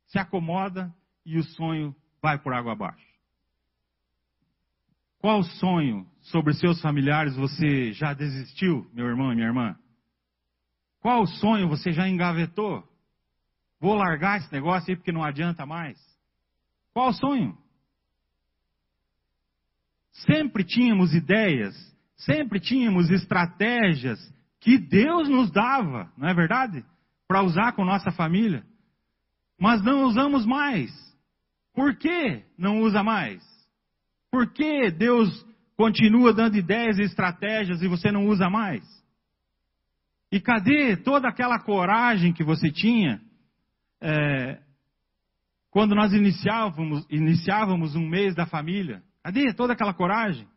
Se 0.06 0.18
acomoda 0.18 0.94
e 1.24 1.38
o 1.38 1.42
sonho 1.42 1.94
vai 2.22 2.38
por 2.38 2.52
água 2.52 2.72
abaixo. 2.72 3.06
Qual 5.18 5.42
sonho 5.42 6.06
sobre 6.20 6.54
seus 6.54 6.80
familiares 6.80 7.36
você 7.36 7.92
já 7.92 8.12
desistiu, 8.12 8.88
meu 8.92 9.06
irmão 9.06 9.32
e 9.32 9.34
minha 9.34 9.48
irmã? 9.48 9.76
Qual 11.00 11.26
sonho 11.26 11.68
você 11.68 11.92
já 11.92 12.08
engavetou? 12.08 12.86
Vou 13.80 13.94
largar 13.94 14.38
esse 14.38 14.52
negócio 14.52 14.90
aí 14.90 14.96
porque 14.96 15.12
não 15.12 15.24
adianta 15.24 15.66
mais. 15.66 15.98
Qual 16.92 17.12
sonho? 17.12 17.56
Sempre 20.12 20.64
tínhamos 20.64 21.14
ideias 21.14 21.74
Sempre 22.16 22.58
tínhamos 22.58 23.10
estratégias 23.10 24.18
que 24.60 24.78
Deus 24.78 25.28
nos 25.28 25.50
dava, 25.50 26.10
não 26.16 26.28
é 26.28 26.34
verdade? 26.34 26.84
Para 27.28 27.42
usar 27.42 27.72
com 27.72 27.84
nossa 27.84 28.10
família. 28.10 28.64
Mas 29.58 29.82
não 29.82 30.04
usamos 30.04 30.44
mais. 30.44 30.90
Por 31.74 31.96
que 31.96 32.44
não 32.58 32.80
usa 32.80 33.02
mais? 33.02 33.42
Por 34.30 34.52
que 34.52 34.90
Deus 34.90 35.44
continua 35.76 36.32
dando 36.32 36.56
ideias 36.56 36.98
e 36.98 37.02
estratégias 37.02 37.82
e 37.82 37.88
você 37.88 38.10
não 38.10 38.26
usa 38.26 38.48
mais? 38.50 38.84
E 40.30 40.40
cadê 40.40 40.96
toda 40.96 41.28
aquela 41.28 41.58
coragem 41.58 42.32
que 42.32 42.44
você 42.44 42.70
tinha 42.70 43.20
é, 44.00 44.60
quando 45.70 45.94
nós 45.94 46.12
iniciávamos, 46.12 47.06
iniciávamos 47.10 47.94
um 47.94 48.06
mês 48.06 48.34
da 48.34 48.46
família? 48.46 49.02
Cadê 49.22 49.52
toda 49.52 49.72
aquela 49.72 49.94
coragem? 49.94 50.48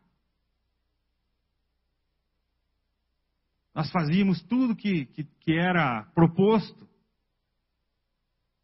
Nós 3.74 3.90
fazíamos 3.90 4.42
tudo 4.42 4.74
que, 4.74 5.06
que, 5.06 5.24
que 5.24 5.52
era 5.52 6.04
proposto. 6.14 6.88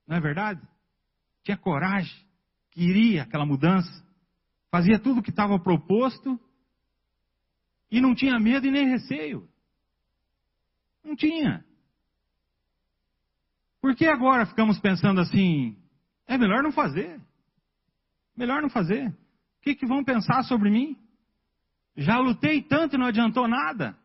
Não 0.07 0.16
é 0.16 0.21
verdade? 0.21 0.61
Tinha 1.42 1.57
coragem, 1.57 2.14
queria 2.71 3.22
aquela 3.22 3.47
mudança, 3.47 3.91
fazia 4.70 4.99
tudo 4.99 5.20
o 5.20 5.22
que 5.22 5.31
estava 5.31 5.59
proposto 5.59 6.39
e 7.91 8.01
não 8.01 8.14
tinha 8.14 8.39
medo 8.39 8.66
e 8.66 8.70
nem 8.70 8.89
receio. 8.89 9.49
Não 11.05 11.14
tinha. 11.14 11.64
Por 13.81 13.95
que 13.95 14.07
agora 14.07 14.47
ficamos 14.47 14.78
pensando 14.81 15.20
assim? 15.20 15.76
É 16.26 16.37
melhor 16.37 16.62
não 16.62 16.72
fazer. 16.72 17.20
Melhor 18.37 18.61
não 18.61 18.68
fazer. 18.68 19.09
O 19.09 19.62
que, 19.62 19.74
que 19.74 19.87
vão 19.87 20.05
pensar 20.05 20.43
sobre 20.43 20.70
mim? 20.70 20.97
Já 21.97 22.18
lutei 22.18 22.62
tanto 22.62 22.97
e 22.97 22.99
não 22.99 23.07
adiantou 23.07 23.49
nada. 23.49 23.97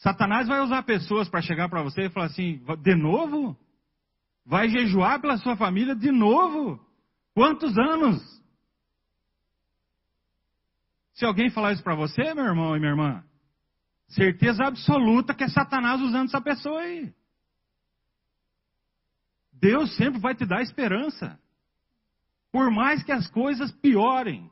Satanás 0.00 0.48
vai 0.48 0.60
usar 0.60 0.82
pessoas 0.82 1.28
para 1.28 1.42
chegar 1.42 1.68
para 1.68 1.82
você 1.82 2.06
e 2.06 2.10
falar 2.10 2.26
assim: 2.26 2.62
de 2.82 2.94
novo? 2.94 3.56
Vai 4.44 4.68
jejuar 4.68 5.20
pela 5.20 5.36
sua 5.36 5.56
família 5.56 5.94
de 5.94 6.10
novo? 6.10 6.80
Quantos 7.34 7.76
anos? 7.78 8.22
Se 11.12 11.24
alguém 11.24 11.50
falar 11.50 11.72
isso 11.72 11.82
para 11.82 11.94
você, 11.94 12.34
meu 12.34 12.46
irmão 12.46 12.74
e 12.74 12.80
minha 12.80 12.92
irmã, 12.92 13.24
certeza 14.08 14.64
absoluta 14.64 15.34
que 15.34 15.44
é 15.44 15.48
Satanás 15.48 16.00
usando 16.00 16.28
essa 16.28 16.40
pessoa 16.40 16.80
aí. 16.80 17.14
Deus 19.52 19.94
sempre 19.96 20.18
vai 20.18 20.34
te 20.34 20.46
dar 20.46 20.62
esperança. 20.62 21.38
Por 22.50 22.70
mais 22.70 23.04
que 23.04 23.12
as 23.12 23.28
coisas 23.28 23.70
piorem, 23.70 24.50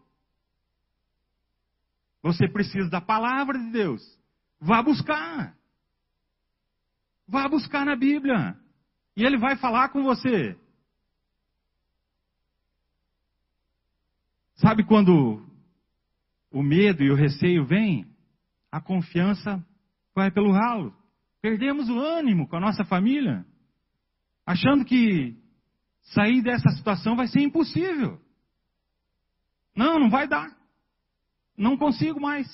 você 2.23 2.47
precisa 2.47 2.91
da 2.91 3.01
palavra 3.01 3.59
de 3.59 3.71
Deus 3.71 4.18
Vá 4.61 4.83
buscar. 4.83 5.57
Vá 7.27 7.49
buscar 7.49 7.85
na 7.85 7.95
Bíblia. 7.95 8.57
E 9.17 9.25
ele 9.25 9.37
vai 9.37 9.57
falar 9.57 9.91
com 9.91 10.03
você. 10.03 10.57
Sabe 14.57 14.85
quando 14.85 15.47
o 16.51 16.63
medo 16.63 17.03
e 17.03 17.11
o 17.11 17.15
receio 17.15 17.65
vêm? 17.65 18.07
A 18.71 18.81
confiança 18.81 19.65
vai 20.15 20.31
pelo 20.31 20.53
ralo. 20.53 20.95
Perdemos 21.41 21.89
o 21.89 21.99
ânimo 21.99 22.49
com 22.49 22.57
a 22.57 22.61
nossa 22.61 22.85
família, 22.85 23.47
achando 24.45 24.85
que 24.85 25.37
sair 26.03 26.43
dessa 26.43 26.71
situação 26.71 27.15
vai 27.15 27.29
ser 27.29 27.41
impossível. 27.41 28.21
Não, 29.77 29.99
não 30.01 30.11
vai 30.11 30.27
dar. 30.27 30.57
Não 31.57 31.77
consigo 31.77 32.21
mais. 32.21 32.47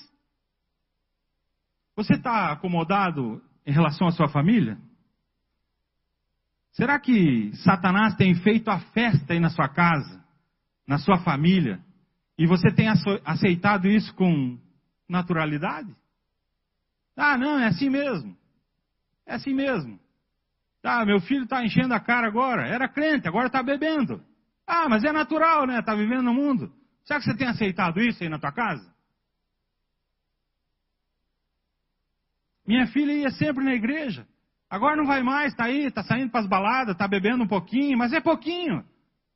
Você 1.96 2.14
está 2.14 2.50
acomodado 2.52 3.42
em 3.66 3.72
relação 3.72 4.08
à 4.08 4.12
sua 4.12 4.28
família? 4.28 4.78
Será 6.72 6.98
que 6.98 7.54
Satanás 7.56 8.16
tem 8.16 8.34
feito 8.34 8.68
a 8.68 8.80
festa 8.80 9.32
aí 9.32 9.38
na 9.38 9.48
sua 9.48 9.68
casa, 9.68 10.24
na 10.86 10.98
sua 10.98 11.18
família, 11.18 11.80
e 12.36 12.46
você 12.46 12.72
tem 12.72 12.88
aceitado 13.24 13.86
isso 13.86 14.12
com 14.14 14.58
naturalidade? 15.08 15.94
Ah, 17.16 17.38
não, 17.38 17.58
é 17.60 17.66
assim 17.66 17.88
mesmo. 17.88 18.36
É 19.24 19.34
assim 19.34 19.54
mesmo. 19.54 20.00
Tá, 20.82 21.04
meu 21.06 21.20
filho 21.20 21.44
está 21.44 21.64
enchendo 21.64 21.94
a 21.94 22.00
cara 22.00 22.26
agora. 22.26 22.66
Era 22.66 22.88
crente, 22.88 23.28
agora 23.28 23.46
está 23.46 23.62
bebendo. 23.62 24.20
Ah, 24.66 24.88
mas 24.88 25.04
é 25.04 25.12
natural, 25.12 25.66
né? 25.66 25.78
Está 25.78 25.94
vivendo 25.94 26.24
no 26.24 26.34
mundo. 26.34 26.72
Será 27.04 27.20
que 27.20 27.26
você 27.26 27.36
tem 27.36 27.46
aceitado 27.46 28.00
isso 28.00 28.22
aí 28.22 28.28
na 28.28 28.38
tua 28.38 28.52
casa? 28.52 28.93
Minha 32.66 32.86
filha 32.86 33.12
ia 33.12 33.30
sempre 33.30 33.64
na 33.64 33.74
igreja. 33.74 34.26
Agora 34.70 34.96
não 34.96 35.06
vai 35.06 35.22
mais, 35.22 35.52
está 35.52 35.64
aí, 35.64 35.86
está 35.86 36.02
saindo 36.02 36.30
para 36.30 36.40
as 36.40 36.48
baladas, 36.48 36.94
está 36.94 37.06
bebendo 37.06 37.44
um 37.44 37.48
pouquinho, 37.48 37.96
mas 37.98 38.12
é 38.12 38.20
pouquinho. 38.20 38.84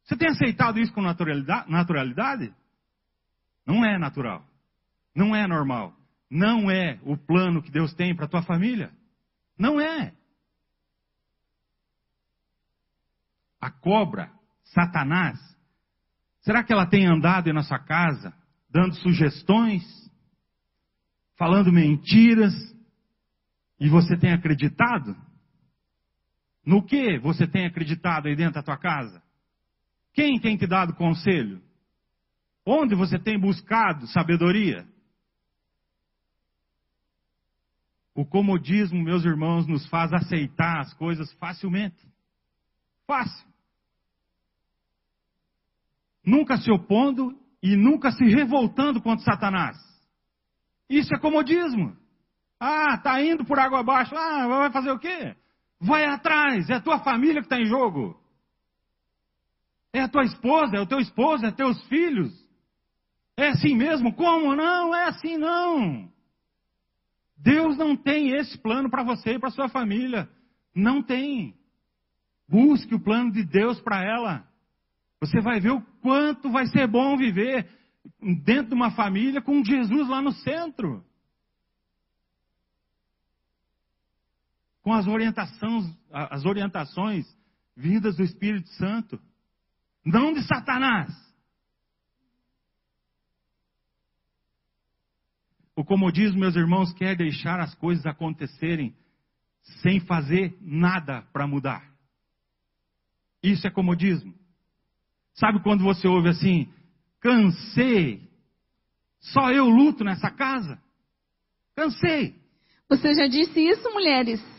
Você 0.04 0.16
tem 0.16 0.28
aceitado 0.28 0.80
isso 0.80 0.92
com 0.92 1.02
naturalidade? 1.02 2.54
Não 3.66 3.84
é 3.84 3.98
natural. 3.98 4.44
Não 5.14 5.36
é 5.36 5.46
normal. 5.46 5.94
Não 6.30 6.70
é 6.70 6.98
o 7.02 7.16
plano 7.16 7.62
que 7.62 7.70
Deus 7.70 7.94
tem 7.94 8.16
para 8.16 8.24
a 8.24 8.28
tua 8.28 8.42
família. 8.42 8.90
Não 9.58 9.80
é. 9.80 10.14
A 13.60 13.70
cobra, 13.70 14.30
Satanás, 14.64 15.38
será 16.40 16.62
que 16.62 16.72
ela 16.72 16.86
tem 16.86 17.06
andado 17.06 17.48
em 17.48 17.52
nossa 17.52 17.78
casa, 17.78 18.32
dando 18.70 18.94
sugestões, 18.94 19.82
falando 21.36 21.72
mentiras, 21.72 22.54
e 23.78 23.88
você 23.88 24.16
tem 24.16 24.32
acreditado? 24.32 25.16
No 26.64 26.84
que 26.84 27.18
você 27.18 27.46
tem 27.46 27.66
acreditado 27.66 28.26
aí 28.26 28.36
dentro 28.36 28.54
da 28.54 28.62
tua 28.62 28.76
casa? 28.76 29.22
Quem 30.12 30.40
tem 30.40 30.56
te 30.56 30.66
dado 30.66 30.94
conselho? 30.94 31.62
Onde 32.66 32.94
você 32.94 33.18
tem 33.18 33.38
buscado 33.38 34.06
sabedoria? 34.08 34.86
O 38.14 38.26
comodismo, 38.26 39.02
meus 39.02 39.24
irmãos, 39.24 39.66
nos 39.66 39.86
faz 39.86 40.12
aceitar 40.12 40.80
as 40.80 40.92
coisas 40.94 41.32
facilmente. 41.34 42.04
Fácil. 43.06 43.46
Nunca 46.26 46.58
se 46.58 46.70
opondo 46.70 47.40
e 47.62 47.76
nunca 47.76 48.10
se 48.10 48.24
revoltando 48.24 49.00
contra 49.00 49.24
Satanás. 49.24 49.78
Isso 50.90 51.14
é 51.14 51.18
comodismo. 51.18 51.96
Ah, 52.60 52.98
tá 52.98 53.22
indo 53.22 53.44
por 53.44 53.58
água 53.58 53.80
abaixo. 53.80 54.14
Ah, 54.16 54.46
vai 54.46 54.70
fazer 54.70 54.90
o 54.90 54.98
quê? 54.98 55.36
Vai 55.80 56.04
atrás. 56.04 56.68
É 56.68 56.74
a 56.74 56.80
tua 56.80 56.98
família 57.00 57.40
que 57.40 57.46
está 57.46 57.60
em 57.60 57.66
jogo. 57.66 58.18
É 59.92 60.00
a 60.00 60.08
tua 60.08 60.24
esposa, 60.24 60.76
é 60.76 60.80
o 60.80 60.86
teu 60.86 60.98
esposo, 60.98 61.46
é 61.46 61.50
teus 61.50 61.80
filhos. 61.86 62.32
É 63.36 63.48
assim 63.48 63.74
mesmo? 63.74 64.12
Como? 64.14 64.54
Não, 64.54 64.94
é 64.94 65.04
assim 65.04 65.36
não. 65.36 66.10
Deus 67.36 67.76
não 67.76 67.96
tem 67.96 68.32
esse 68.32 68.58
plano 68.58 68.90
para 68.90 69.04
você 69.04 69.34
e 69.34 69.38
para 69.38 69.50
sua 69.50 69.68
família. 69.68 70.28
Não 70.74 71.02
tem. 71.02 71.54
Busque 72.48 72.94
o 72.94 73.00
plano 73.00 73.30
de 73.30 73.44
Deus 73.44 73.80
para 73.80 74.02
ela. 74.02 74.44
Você 75.20 75.40
vai 75.40 75.60
ver 75.60 75.70
o 75.70 75.82
quanto 76.00 76.50
vai 76.50 76.66
ser 76.66 76.86
bom 76.88 77.16
viver 77.16 77.68
dentro 78.44 78.70
de 78.70 78.74
uma 78.74 78.90
família 78.90 79.40
com 79.40 79.64
Jesus 79.64 80.08
lá 80.08 80.20
no 80.20 80.32
centro. 80.32 81.04
Com 84.88 84.94
as 84.94 85.06
orientações, 85.06 85.84
as 86.10 86.46
orientações 86.46 87.26
vindas 87.76 88.16
do 88.16 88.22
Espírito 88.22 88.70
Santo, 88.70 89.20
não 90.02 90.32
de 90.32 90.42
Satanás. 90.44 91.14
O 95.76 95.84
comodismo, 95.84 96.40
meus 96.40 96.56
irmãos, 96.56 96.90
quer 96.94 97.14
deixar 97.14 97.60
as 97.60 97.74
coisas 97.74 98.06
acontecerem 98.06 98.96
sem 99.82 100.00
fazer 100.00 100.56
nada 100.62 101.20
para 101.34 101.46
mudar. 101.46 101.86
Isso 103.42 103.66
é 103.66 103.70
comodismo. 103.70 104.34
Sabe 105.34 105.62
quando 105.62 105.84
você 105.84 106.08
ouve 106.08 106.30
assim, 106.30 106.72
cansei, 107.20 108.26
só 109.20 109.52
eu 109.52 109.68
luto 109.68 110.02
nessa 110.02 110.30
casa? 110.30 110.82
Cansei. 111.76 112.40
Você 112.88 113.12
já 113.12 113.26
disse 113.26 113.60
isso, 113.60 113.92
mulheres? 113.92 114.57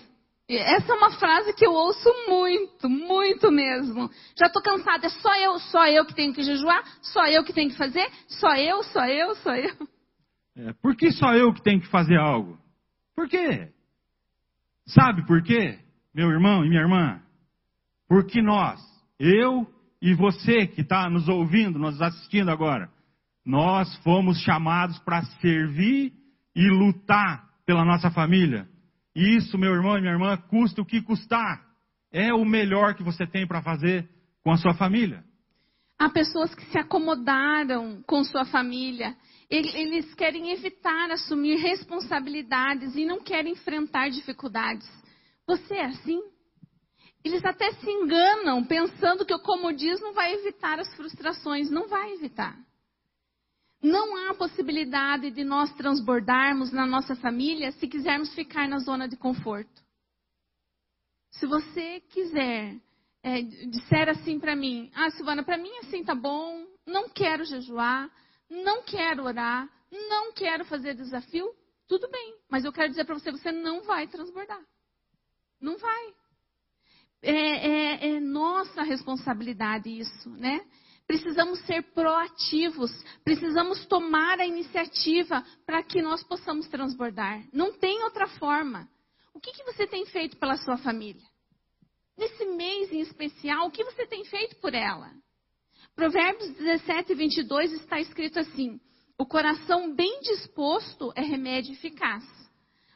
Essa 0.58 0.94
é 0.94 0.96
uma 0.96 1.12
frase 1.12 1.54
que 1.54 1.66
eu 1.66 1.72
ouço 1.72 2.10
muito, 2.28 2.90
muito 2.90 3.52
mesmo. 3.52 4.10
Já 4.36 4.48
estou 4.48 4.64
cansada, 4.64 5.06
é 5.06 5.10
só 5.10 5.36
eu, 5.36 5.60
só 5.60 5.88
eu 5.88 6.06
que 6.06 6.16
tenho 6.16 6.34
que 6.34 6.42
jejuar, 6.42 6.84
só 7.02 7.28
eu 7.28 7.44
que 7.44 7.54
tenho 7.54 7.70
que 7.70 7.78
fazer, 7.78 8.10
só 8.28 8.56
eu, 8.56 8.82
só 8.84 9.06
eu, 9.06 9.36
só 9.36 9.56
eu. 9.56 9.76
É, 10.56 10.74
por 10.82 10.96
que 10.96 11.12
só 11.12 11.34
eu 11.36 11.54
que 11.54 11.62
tenho 11.62 11.80
que 11.80 11.88
fazer 11.88 12.18
algo? 12.18 12.58
Por 13.16 13.30
quê? 13.30 13.70
Sabe 14.88 15.26
por 15.28 15.44
quê, 15.44 15.78
meu 16.16 16.30
irmão 16.32 16.66
e 16.66 16.70
minha 16.70 16.82
irmã? 16.82 17.22
Porque 18.08 18.42
nós, 18.42 18.82
eu 19.20 19.68
e 20.02 20.16
você 20.16 20.66
que 20.66 20.82
está 20.82 21.08
nos 21.10 21.30
ouvindo, 21.30 21.78
nos 21.78 22.02
assistindo 22.02 22.50
agora, 22.50 22.90
nós 23.46 23.96
fomos 23.98 24.40
chamados 24.42 24.98
para 25.00 25.22
servir 25.42 26.12
e 26.56 26.68
lutar 26.70 27.48
pela 27.68 27.86
nossa 27.86 28.10
família. 28.10 28.68
Isso, 29.16 29.58
meu 29.58 29.74
irmão 29.74 29.98
e 29.98 30.02
minha 30.02 30.14
irmã, 30.14 30.38
custa 30.38 30.82
o 30.82 30.86
que 30.86 31.02
custar. 31.02 31.64
É 32.12 32.34
o 32.34 32.46
melhor 32.46 32.96
que 32.96 33.04
você 33.04 33.26
tem 33.26 33.48
para 33.48 33.62
fazer 33.62 34.10
com 34.44 34.52
a 34.52 34.58
sua 34.58 34.74
família. 34.74 35.24
Há 35.98 36.10
pessoas 36.10 36.56
que 36.56 36.66
se 36.66 36.78
acomodaram 36.78 38.02
com 38.08 38.24
sua 38.24 38.46
família 38.46 39.16
eles 39.50 40.14
querem 40.14 40.52
evitar 40.52 41.10
assumir 41.10 41.56
responsabilidades 41.58 42.96
e 42.96 43.04
não 43.04 43.20
querem 43.20 43.54
enfrentar 43.54 44.10
dificuldades. 44.10 44.88
Você 45.48 45.74
é 45.74 45.86
assim? 45.86 46.22
Eles 47.26 47.44
até 47.44 47.72
se 47.72 47.90
enganam 47.90 48.64
pensando 48.64 49.26
que 49.26 49.34
o 49.34 49.42
comodismo 49.42 50.14
vai 50.14 50.34
evitar 50.36 50.80
as 50.80 50.96
frustrações. 50.96 51.70
Não 51.72 51.88
vai 51.88 52.14
evitar. 52.14 52.56
Não 53.82 54.18
há 54.18 54.34
possibilidade 54.34 55.32
de 55.32 55.44
nós 55.44 55.72
transbordarmos 55.74 56.72
na 56.72 56.86
nossa 56.86 57.16
família 57.16 57.72
se 57.74 57.88
quisermos 57.88 58.34
ficar 58.34 58.68
na 58.68 58.80
zona 58.80 59.08
de 59.08 59.16
conforto. 59.16 59.82
Se 61.32 61.46
você 61.46 62.02
quiser, 62.10 62.76
é, 63.24 63.42
disser 63.42 64.10
assim 64.10 64.40
para 64.40 64.56
mim, 64.56 64.92
ah, 64.94 65.10
Silvana, 65.12 65.44
para 65.44 65.58
mim 65.58 65.72
assim 65.78 66.04
tá 66.04 66.14
bom, 66.14 66.66
não 66.86 67.08
quero 67.10 67.46
jejuar, 67.46 68.10
não 68.50 68.84
quero 68.84 69.24
orar, 69.24 69.70
não 69.92 70.34
quero 70.34 70.66
fazer 70.66 70.96
desafio, 70.96 71.50
tudo 71.88 72.10
bem. 72.10 72.36
Mas 72.50 72.66
eu 72.66 72.74
quero 72.74 72.90
dizer 72.90 73.06
para 73.06 73.16
você, 73.16 73.32
você 73.32 73.52
não 73.52 73.84
vai 73.84 74.08
transbordar. 74.08 74.62
Não 75.62 75.78
vai. 75.78 76.14
É, 77.22 77.32
é, 77.32 78.10
é 78.10 78.20
nossa 78.20 78.82
responsabilidade 78.84 79.90
isso, 79.90 80.30
né? 80.32 80.66
Precisamos 81.10 81.60
ser 81.66 81.82
proativos, 81.92 82.92
precisamos 83.24 83.84
tomar 83.88 84.40
a 84.40 84.46
iniciativa 84.46 85.44
para 85.66 85.82
que 85.82 86.04
nós 86.04 86.24
possamos 86.24 86.68
transbordar. 86.68 87.44
Não 87.52 87.74
tem 87.74 88.04
outra 88.04 88.28
forma. 88.28 88.88
O 89.34 89.40
que, 89.40 89.52
que 89.52 89.64
você 89.64 89.88
tem 89.88 90.06
feito 90.06 90.38
pela 90.38 90.56
sua 90.56 90.78
família? 90.78 91.26
Nesse 92.16 92.46
mês 92.46 92.92
em 92.92 93.00
especial, 93.00 93.66
o 93.66 93.72
que 93.72 93.84
você 93.84 94.06
tem 94.06 94.24
feito 94.26 94.58
por 94.58 94.76
ela? 94.76 95.12
Provérbios 95.96 96.52
17, 96.52 97.16
22 97.16 97.72
está 97.72 98.00
escrito 98.00 98.38
assim: 98.38 98.80
O 99.18 99.26
coração 99.26 99.96
bem 99.96 100.22
disposto 100.22 101.12
é 101.16 101.22
remédio 101.22 101.74
eficaz, 101.74 102.24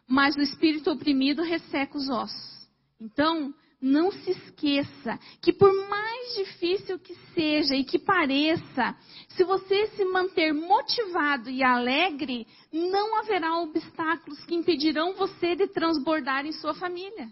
mas 0.07 0.35
o 0.35 0.41
espírito 0.41 0.91
oprimido 0.91 1.41
resseca 1.41 1.97
os 1.97 2.07
ossos. 2.09 2.69
Então, 3.01 3.51
não 3.83 4.11
se 4.11 4.31
esqueça 4.31 5.19
que 5.41 5.51
por 5.51 5.71
mais 5.89 6.35
difícil 6.35 6.97
que 6.97 7.13
seja 7.33 7.75
e 7.75 7.83
que 7.83 7.99
pareça, 7.99 8.97
se 9.27 9.43
você 9.43 9.87
se 9.87 10.05
manter 10.05 10.53
motivado 10.53 11.49
e 11.49 11.61
alegre, 11.61 12.47
não 12.71 13.19
haverá 13.19 13.59
obstáculos 13.59 14.43
que 14.45 14.55
impedirão 14.55 15.13
você 15.15 15.53
de 15.55 15.67
transbordar 15.67 16.45
em 16.45 16.53
sua 16.53 16.73
família. 16.73 17.27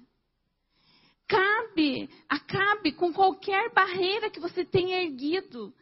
Cabe, 1.25 2.09
acabe 2.27 2.91
com 2.91 3.13
qualquer 3.13 3.71
barreira 3.73 4.29
que 4.29 4.41
você 4.41 4.65
tenha 4.65 5.01
erguido. 5.03 5.73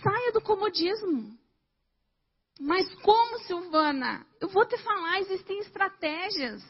Saia 0.00 0.32
do 0.32 0.40
comodismo. 0.40 1.36
Mas 2.60 2.94
como, 3.02 3.38
Silvana? 3.40 4.24
Eu 4.40 4.48
vou 4.50 4.64
te 4.64 4.78
falar, 4.78 5.18
existem 5.18 5.58
estratégias. 5.58 6.62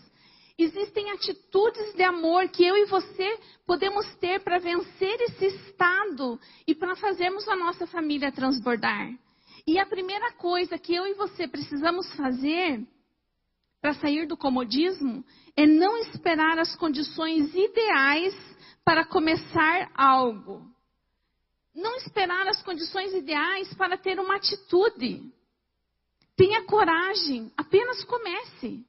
Existem 0.63 1.11
atitudes 1.11 1.95
de 1.95 2.03
amor 2.03 2.47
que 2.51 2.63
eu 2.63 2.77
e 2.77 2.85
você 2.85 3.39
podemos 3.67 4.05
ter 4.17 4.45
para 4.45 4.59
vencer 4.59 5.19
esse 5.23 5.47
estado 5.47 6.39
e 6.67 6.75
para 6.75 6.95
fazermos 6.97 7.49
a 7.49 7.57
nossa 7.57 7.87
família 7.87 8.31
transbordar. 8.31 9.11
E 9.67 9.79
a 9.79 9.87
primeira 9.87 10.33
coisa 10.33 10.79
que 10.79 10.95
eu 10.95 11.07
e 11.07 11.15
você 11.15 11.49
precisamos 11.49 12.15
fazer 12.15 12.87
para 13.81 13.95
sair 13.95 14.27
do 14.27 14.37
comodismo 14.37 15.25
é 15.57 15.65
não 15.65 15.97
esperar 15.97 16.59
as 16.59 16.77
condições 16.77 17.55
ideais 17.55 18.35
para 18.85 19.07
começar 19.07 19.91
algo. 19.95 20.63
Não 21.75 21.97
esperar 21.97 22.47
as 22.49 22.63
condições 22.63 23.15
ideais 23.15 23.73
para 23.77 23.97
ter 23.97 24.21
uma 24.21 24.37
atitude. 24.37 25.23
Tenha 26.37 26.67
coragem, 26.67 27.51
apenas 27.57 28.05
comece. 28.05 28.85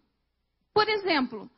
Por 0.74 0.90
exemplo, 0.90 1.50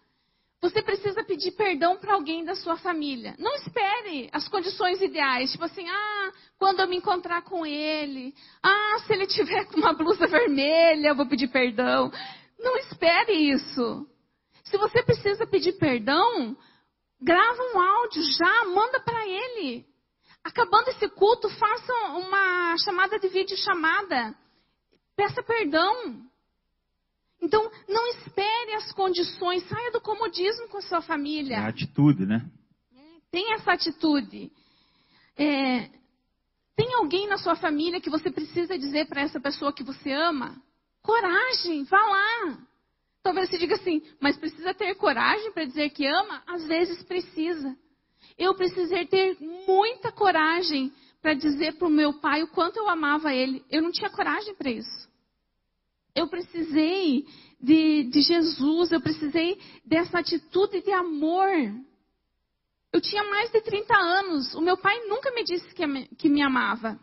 você 0.64 0.82
precisa 0.82 1.22
pedir 1.26 1.52
perdão 1.52 1.98
para 1.98 2.14
alguém 2.14 2.46
da 2.46 2.56
sua 2.56 2.78
família. 2.78 3.36
Não 3.38 3.54
espere 3.56 4.30
as 4.32 4.48
condições 4.48 5.02
ideais, 5.02 5.52
tipo 5.52 5.66
assim, 5.66 5.86
ah, 5.90 6.32
quando 6.58 6.80
eu 6.80 6.88
me 6.88 6.96
encontrar 6.96 7.42
com 7.42 7.66
ele, 7.66 8.34
ah, 8.64 8.96
se 9.06 9.12
ele 9.12 9.28
tiver 9.28 9.66
com 9.66 9.82
uma 9.82 9.92
blusa 9.92 10.26
vermelha, 10.26 11.10
eu 11.10 11.16
vou 11.16 11.28
pedir 11.28 11.50
perdão. 11.50 12.10
Não 12.58 12.78
espere 12.78 13.34
isso. 13.34 14.08
Se 14.64 14.78
você 14.78 15.04
precisa 15.04 15.46
pedir 15.46 15.74
perdão, 15.74 16.56
grava 17.22 17.62
um 17.76 17.80
áudio 17.82 18.24
já, 18.24 18.64
manda 18.64 19.02
para 19.02 19.28
ele. 19.28 19.86
Acabando 20.46 20.88
esse 20.92 21.10
culto, 21.10 21.50
faça 21.50 21.94
uma 22.16 22.78
chamada 22.78 23.20
de 23.20 23.28
vídeo 23.28 23.58
chamada. 23.58 24.34
Peça 25.18 25.44
perdão. 25.44 26.24
Então, 27.44 27.70
não 27.90 28.08
espere 28.12 28.74
as 28.76 28.94
condições, 28.94 29.68
saia 29.68 29.92
do 29.92 30.00
comodismo 30.00 30.70
com 30.70 30.78
a 30.78 30.82
sua 30.82 31.02
família. 31.02 31.56
É 31.56 31.60
a 31.60 31.68
atitude, 31.68 32.26
né? 32.26 32.50
É, 32.96 33.00
tem 33.30 33.54
essa 33.54 33.74
atitude. 33.74 34.50
É, 35.38 35.90
tem 36.74 36.94
alguém 36.96 37.28
na 37.28 37.38
sua 37.38 37.54
família 37.58 38.00
que 38.00 38.10
você 38.10 38.32
precisa 38.32 38.80
dizer 38.80 39.10
para 39.10 39.20
essa 39.20 39.42
pessoa 39.42 39.74
que 39.74 39.84
você 39.84 40.10
ama? 40.14 40.56
Coragem, 41.02 41.84
vá 41.84 42.00
lá. 42.00 42.58
Talvez 43.22 43.50
você 43.50 43.58
diga 43.58 43.76
assim, 43.76 44.02
mas 44.22 44.38
precisa 44.38 44.74
ter 44.74 44.96
coragem 44.96 45.52
para 45.52 45.66
dizer 45.66 45.90
que 45.90 46.08
ama? 46.08 46.42
Às 46.48 46.66
vezes 46.66 47.04
precisa. 47.04 47.76
Eu 48.38 48.56
precisei 48.56 49.06
ter 49.06 49.38
muita 49.68 50.14
coragem 50.14 50.94
para 51.22 51.34
dizer 51.34 51.74
para 51.78 51.90
o 51.90 51.92
meu 51.92 52.14
pai 52.14 52.42
o 52.42 52.48
quanto 52.48 52.78
eu 52.78 52.88
amava 52.88 53.34
ele. 53.34 53.66
Eu 53.70 53.82
não 53.82 53.92
tinha 53.92 54.10
coragem 54.10 54.56
para 54.56 54.72
isso. 54.72 55.12
Eu 56.16 56.28
precisei 56.28 57.26
de, 57.60 58.04
de 58.04 58.22
Jesus, 58.22 58.92
eu 58.92 59.02
precisei 59.02 59.60
dessa 59.86 60.20
atitude 60.20 60.82
de 60.82 60.92
amor. 60.92 61.50
Eu 62.92 63.02
tinha 63.02 63.24
mais 63.24 63.52
de 63.52 63.62
30 63.62 63.96
anos, 63.96 64.54
o 64.54 64.62
meu 64.62 64.78
pai 64.78 65.08
nunca 65.08 65.32
me 65.32 65.44
disse 65.44 65.74
que, 65.74 66.06
que 66.16 66.30
me 66.30 66.42
amava. 66.42 67.00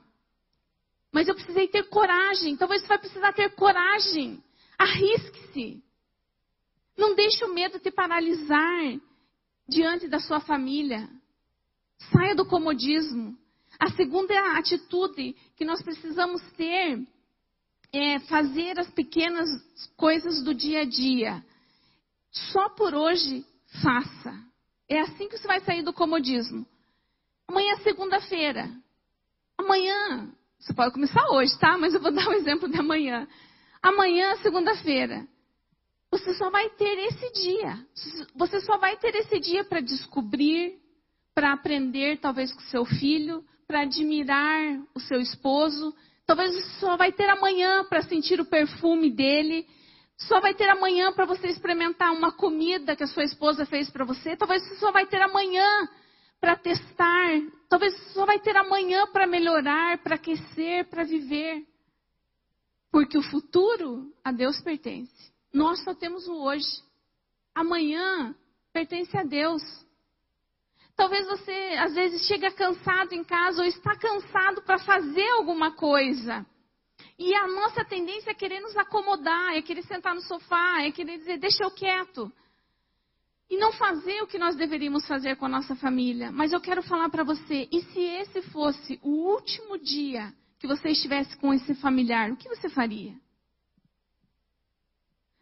Mas 1.12 1.26
eu 1.26 1.34
precisei 1.34 1.66
ter 1.66 1.88
coragem. 1.88 2.56
Talvez 2.56 2.82
você 2.82 2.88
vai 2.88 2.98
precisar 2.98 3.32
ter 3.32 3.50
coragem. 3.54 4.42
Arrisque-se. 4.78 5.82
Não 6.96 7.14
deixe 7.14 7.44
o 7.44 7.52
medo 7.52 7.80
te 7.80 7.90
paralisar 7.90 9.00
diante 9.68 10.06
da 10.06 10.20
sua 10.20 10.40
família. 10.40 11.08
Saia 12.12 12.34
do 12.34 12.46
comodismo. 12.46 13.36
A 13.78 13.90
segunda 13.90 14.58
atitude 14.58 15.34
que 15.56 15.64
nós 15.64 15.82
precisamos 15.82 16.42
ter 16.52 17.04
é, 17.92 18.18
fazer 18.20 18.78
as 18.78 18.90
pequenas 18.90 19.48
coisas 19.96 20.42
do 20.42 20.54
dia 20.54 20.80
a 20.80 20.84
dia. 20.84 21.44
Só 22.30 22.68
por 22.70 22.94
hoje, 22.94 23.44
faça. 23.82 24.32
É 24.88 25.00
assim 25.00 25.28
que 25.28 25.38
você 25.38 25.46
vai 25.46 25.60
sair 25.60 25.82
do 25.82 25.92
comodismo. 25.92 26.66
Amanhã 27.48 27.72
é 27.72 27.78
segunda-feira. 27.78 28.70
Amanhã, 29.58 30.32
você 30.58 30.72
pode 30.72 30.94
começar 30.94 31.28
hoje, 31.30 31.58
tá? 31.58 31.76
Mas 31.76 31.94
eu 31.94 32.00
vou 32.00 32.12
dar 32.14 32.26
o 32.26 32.30
um 32.30 32.34
exemplo 32.34 32.68
de 32.68 32.78
amanhã. 32.78 33.26
Amanhã, 33.82 34.36
segunda-feira. 34.36 35.26
Você 36.10 36.34
só 36.34 36.50
vai 36.50 36.68
ter 36.70 36.98
esse 37.06 37.32
dia. 37.32 37.86
Você 38.34 38.60
só 38.60 38.78
vai 38.78 38.96
ter 38.96 39.14
esse 39.14 39.38
dia 39.38 39.64
para 39.64 39.80
descobrir, 39.80 40.78
para 41.34 41.52
aprender, 41.52 42.18
talvez 42.18 42.52
com 42.52 42.60
seu 42.62 42.84
filho, 42.84 43.44
para 43.66 43.82
admirar 43.82 44.80
o 44.94 45.00
seu 45.00 45.20
esposo, 45.20 45.94
Talvez 46.30 46.54
você 46.54 46.78
só 46.78 46.96
vai 46.96 47.10
ter 47.10 47.28
amanhã 47.28 47.84
para 47.86 48.02
sentir 48.02 48.40
o 48.40 48.44
perfume 48.44 49.10
dele. 49.10 49.66
Só 50.16 50.40
vai 50.40 50.54
ter 50.54 50.68
amanhã 50.68 51.12
para 51.12 51.26
você 51.26 51.48
experimentar 51.48 52.12
uma 52.12 52.30
comida 52.30 52.94
que 52.94 53.02
a 53.02 53.08
sua 53.08 53.24
esposa 53.24 53.66
fez 53.66 53.90
para 53.90 54.04
você. 54.04 54.36
Talvez 54.36 54.62
você 54.62 54.76
só 54.76 54.92
vai 54.92 55.06
ter 55.06 55.20
amanhã 55.20 55.88
para 56.40 56.54
testar. 56.54 57.30
Talvez 57.68 57.92
você 57.94 58.10
só 58.10 58.24
vai 58.24 58.38
ter 58.38 58.56
amanhã 58.56 59.08
para 59.08 59.26
melhorar, 59.26 59.98
para 60.04 60.14
aquecer, 60.14 60.88
para 60.88 61.02
viver. 61.02 61.66
Porque 62.92 63.18
o 63.18 63.22
futuro 63.22 64.14
a 64.22 64.30
Deus 64.30 64.60
pertence. 64.60 65.32
Nós 65.52 65.82
só 65.82 65.94
temos 65.94 66.28
o 66.28 66.44
hoje. 66.44 66.80
Amanhã 67.52 68.36
pertence 68.72 69.16
a 69.16 69.24
Deus. 69.24 69.62
Talvez 71.00 71.26
você, 71.26 71.52
às 71.78 71.94
vezes, 71.94 72.26
chega 72.26 72.50
cansado 72.50 73.14
em 73.14 73.24
casa 73.24 73.62
ou 73.62 73.66
está 73.66 73.96
cansado 73.96 74.60
para 74.60 74.78
fazer 74.80 75.26
alguma 75.30 75.70
coisa. 75.70 76.44
E 77.18 77.34
a 77.34 77.46
nossa 77.46 77.82
tendência 77.82 78.32
é 78.32 78.34
querer 78.34 78.60
nos 78.60 78.76
acomodar, 78.76 79.56
é 79.56 79.62
querer 79.62 79.82
sentar 79.84 80.14
no 80.14 80.20
sofá, 80.20 80.82
é 80.82 80.92
querer 80.92 81.16
dizer, 81.16 81.38
deixa 81.38 81.64
eu 81.64 81.70
quieto. 81.70 82.30
E 83.48 83.56
não 83.56 83.72
fazer 83.72 84.20
o 84.20 84.26
que 84.26 84.38
nós 84.38 84.56
deveríamos 84.56 85.08
fazer 85.08 85.36
com 85.36 85.46
a 85.46 85.48
nossa 85.48 85.74
família. 85.74 86.30
Mas 86.30 86.52
eu 86.52 86.60
quero 86.60 86.82
falar 86.82 87.08
para 87.08 87.24
você, 87.24 87.66
e 87.72 87.80
se 87.80 87.98
esse 87.98 88.42
fosse 88.50 89.00
o 89.02 89.08
último 89.08 89.78
dia 89.78 90.30
que 90.58 90.66
você 90.66 90.90
estivesse 90.90 91.34
com 91.38 91.54
esse 91.54 91.74
familiar, 91.76 92.30
o 92.30 92.36
que 92.36 92.46
você 92.46 92.68
faria? 92.68 93.14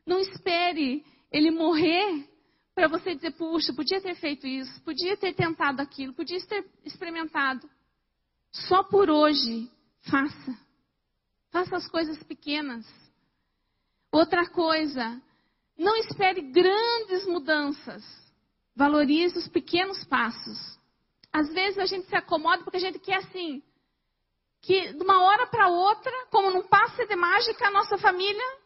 Não 0.06 0.20
espere 0.20 1.04
ele 1.32 1.50
morrer 1.50 2.28
para 2.78 2.86
você 2.86 3.12
dizer, 3.12 3.32
puxa, 3.32 3.72
podia 3.72 4.00
ter 4.00 4.14
feito 4.14 4.46
isso, 4.46 4.80
podia 4.82 5.16
ter 5.16 5.34
tentado 5.34 5.82
aquilo, 5.82 6.14
podia 6.14 6.38
ter 6.46 6.64
experimentado. 6.84 7.68
Só 8.52 8.84
por 8.84 9.10
hoje, 9.10 9.68
faça. 10.08 10.56
Faça 11.50 11.76
as 11.76 11.88
coisas 11.88 12.22
pequenas. 12.22 12.86
Outra 14.12 14.48
coisa, 14.48 15.20
não 15.76 15.96
espere 15.96 16.40
grandes 16.40 17.26
mudanças. 17.26 18.04
Valorize 18.76 19.36
os 19.36 19.48
pequenos 19.48 20.04
passos. 20.04 20.78
Às 21.32 21.52
vezes 21.52 21.80
a 21.80 21.86
gente 21.86 22.06
se 22.06 22.14
acomoda 22.14 22.62
porque 22.62 22.76
a 22.76 22.80
gente 22.80 23.00
quer 23.00 23.16
assim, 23.16 23.60
que 24.62 24.92
de 24.92 25.02
uma 25.02 25.20
hora 25.24 25.48
para 25.48 25.66
outra, 25.66 26.12
como 26.30 26.52
num 26.52 26.62
passe 26.62 27.04
de 27.08 27.16
mágica, 27.16 27.66
a 27.66 27.72
nossa 27.72 27.98
família 27.98 28.56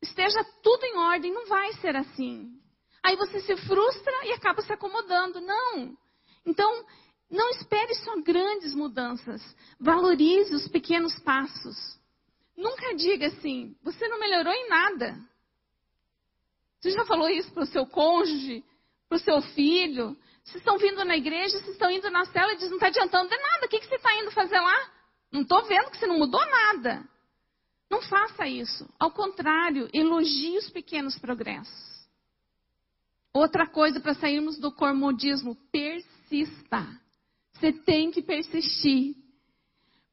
esteja 0.00 0.44
tudo 0.62 0.84
em 0.84 0.98
ordem. 0.98 1.32
Não 1.32 1.48
vai 1.48 1.72
ser 1.80 1.96
assim. 1.96 2.59
Aí 3.02 3.16
você 3.16 3.40
se 3.40 3.56
frustra 3.56 4.26
e 4.26 4.32
acaba 4.32 4.62
se 4.62 4.72
acomodando. 4.72 5.40
Não. 5.40 5.96
Então, 6.44 6.84
não 7.30 7.50
espere 7.50 7.94
só 7.96 8.20
grandes 8.20 8.74
mudanças. 8.74 9.42
Valorize 9.78 10.54
os 10.54 10.68
pequenos 10.68 11.18
passos. 11.20 11.76
Nunca 12.56 12.94
diga 12.94 13.28
assim, 13.28 13.74
você 13.82 14.06
não 14.08 14.18
melhorou 14.18 14.52
em 14.52 14.68
nada. 14.68 15.18
Você 16.80 16.90
já 16.90 17.04
falou 17.04 17.28
isso 17.28 17.52
para 17.52 17.62
o 17.62 17.66
seu 17.66 17.86
cônjuge, 17.86 18.64
para 19.08 19.16
o 19.16 19.20
seu 19.20 19.40
filho? 19.40 20.16
Vocês 20.44 20.56
estão 20.56 20.76
vindo 20.78 21.04
na 21.04 21.16
igreja, 21.16 21.58
vocês 21.58 21.72
estão 21.72 21.90
indo 21.90 22.10
na 22.10 22.24
cela 22.26 22.52
e 22.52 22.56
diz, 22.56 22.68
não 22.68 22.76
está 22.76 22.88
adiantando 22.88 23.28
de 23.28 23.36
nada. 23.36 23.66
O 23.66 23.68
que, 23.68 23.78
que 23.78 23.86
você 23.86 23.94
está 23.94 24.14
indo 24.18 24.30
fazer 24.30 24.58
lá? 24.58 24.90
Não 25.30 25.42
estou 25.42 25.62
vendo 25.64 25.90
que 25.90 25.98
você 25.98 26.06
não 26.06 26.18
mudou 26.18 26.44
nada. 26.44 27.08
Não 27.90 28.02
faça 28.02 28.46
isso. 28.46 28.88
Ao 28.98 29.10
contrário, 29.10 29.88
elogie 29.92 30.58
os 30.58 30.70
pequenos 30.70 31.18
progressos. 31.18 31.89
Outra 33.32 33.66
coisa 33.66 34.00
para 34.00 34.14
sairmos 34.14 34.58
do 34.58 34.72
comodismo, 34.72 35.56
persista. 35.70 36.86
Você 37.52 37.72
tem 37.72 38.10
que 38.10 38.22
persistir. 38.22 39.14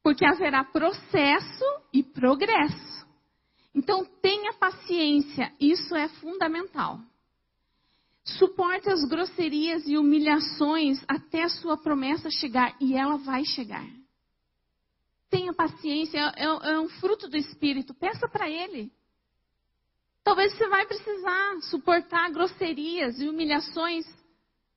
Porque 0.02 0.24
haverá 0.24 0.62
processo 0.64 1.64
e 1.92 2.02
progresso. 2.02 3.06
Então 3.74 4.04
tenha 4.22 4.52
paciência, 4.54 5.52
isso 5.60 5.94
é 5.94 6.08
fundamental. 6.08 7.00
Suporte 8.24 8.90
as 8.90 9.08
grosserias 9.08 9.86
e 9.86 9.96
humilhações 9.96 11.02
até 11.08 11.44
a 11.44 11.48
sua 11.48 11.76
promessa 11.76 12.30
chegar. 12.30 12.76
E 12.80 12.94
ela 12.94 13.16
vai 13.16 13.44
chegar. 13.44 13.86
Tenha 15.30 15.52
paciência, 15.52 16.18
é, 16.18 16.44
é, 16.44 16.72
é 16.72 16.80
um 16.80 16.88
fruto 16.88 17.28
do 17.28 17.36
Espírito. 17.36 17.94
Peça 17.94 18.28
para 18.28 18.48
Ele. 18.48 18.92
Talvez 20.28 20.52
você 20.52 20.68
vai 20.68 20.84
precisar 20.84 21.58
suportar 21.62 22.30
grosserias 22.30 23.18
e 23.18 23.26
humilhações, 23.26 24.04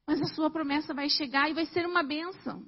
mas 0.07 0.21
a 0.21 0.33
sua 0.33 0.49
promessa 0.49 0.93
vai 0.93 1.09
chegar 1.09 1.49
e 1.49 1.53
vai 1.53 1.65
ser 1.65 1.85
uma 1.85 2.01
bênção. 2.01 2.63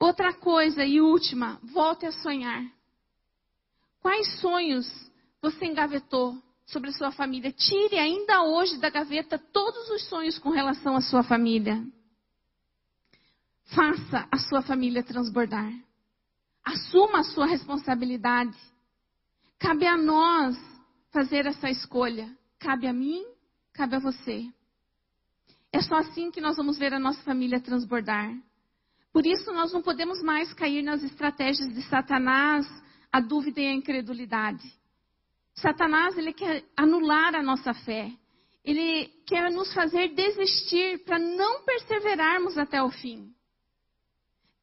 Outra 0.00 0.32
coisa 0.34 0.84
e 0.84 1.00
última, 1.00 1.60
volte 1.62 2.04
a 2.04 2.10
sonhar. 2.10 2.64
Quais 4.00 4.40
sonhos 4.40 4.84
você 5.40 5.66
engavetou 5.66 6.36
sobre 6.66 6.90
a 6.90 6.92
sua 6.92 7.12
família? 7.12 7.52
Tire 7.52 8.00
ainda 8.00 8.42
hoje 8.42 8.76
da 8.78 8.90
gaveta 8.90 9.38
todos 9.38 9.88
os 9.90 10.08
sonhos 10.08 10.40
com 10.40 10.50
relação 10.50 10.96
à 10.96 11.00
sua 11.00 11.22
família. 11.22 11.80
Faça 13.76 14.26
a 14.28 14.38
sua 14.38 14.60
família 14.60 15.04
transbordar. 15.04 15.72
Assuma 16.64 17.20
a 17.20 17.24
sua 17.24 17.46
responsabilidade. 17.46 18.58
Cabe 19.56 19.86
a 19.86 19.96
nós 19.96 20.77
fazer 21.10 21.46
essa 21.46 21.68
escolha. 21.70 22.28
Cabe 22.58 22.86
a 22.86 22.92
mim, 22.92 23.24
cabe 23.72 23.96
a 23.96 24.00
você. 24.00 24.46
É 25.72 25.80
só 25.80 25.96
assim 25.96 26.30
que 26.30 26.40
nós 26.40 26.56
vamos 26.56 26.78
ver 26.78 26.92
a 26.92 26.98
nossa 26.98 27.22
família 27.22 27.60
transbordar. 27.60 28.34
Por 29.12 29.26
isso, 29.26 29.52
nós 29.52 29.72
não 29.72 29.82
podemos 29.82 30.22
mais 30.22 30.52
cair 30.52 30.82
nas 30.82 31.02
estratégias 31.02 31.72
de 31.74 31.82
Satanás, 31.82 32.66
a 33.12 33.20
dúvida 33.20 33.60
e 33.60 33.66
a 33.66 33.72
incredulidade. 33.72 34.72
Satanás, 35.54 36.16
ele 36.16 36.32
quer 36.32 36.64
anular 36.76 37.34
a 37.34 37.42
nossa 37.42 37.74
fé. 37.74 38.12
Ele 38.64 39.06
quer 39.26 39.50
nos 39.50 39.72
fazer 39.72 40.14
desistir 40.14 41.04
para 41.04 41.18
não 41.18 41.64
perseverarmos 41.64 42.56
até 42.58 42.82
o 42.82 42.90
fim. 42.90 43.32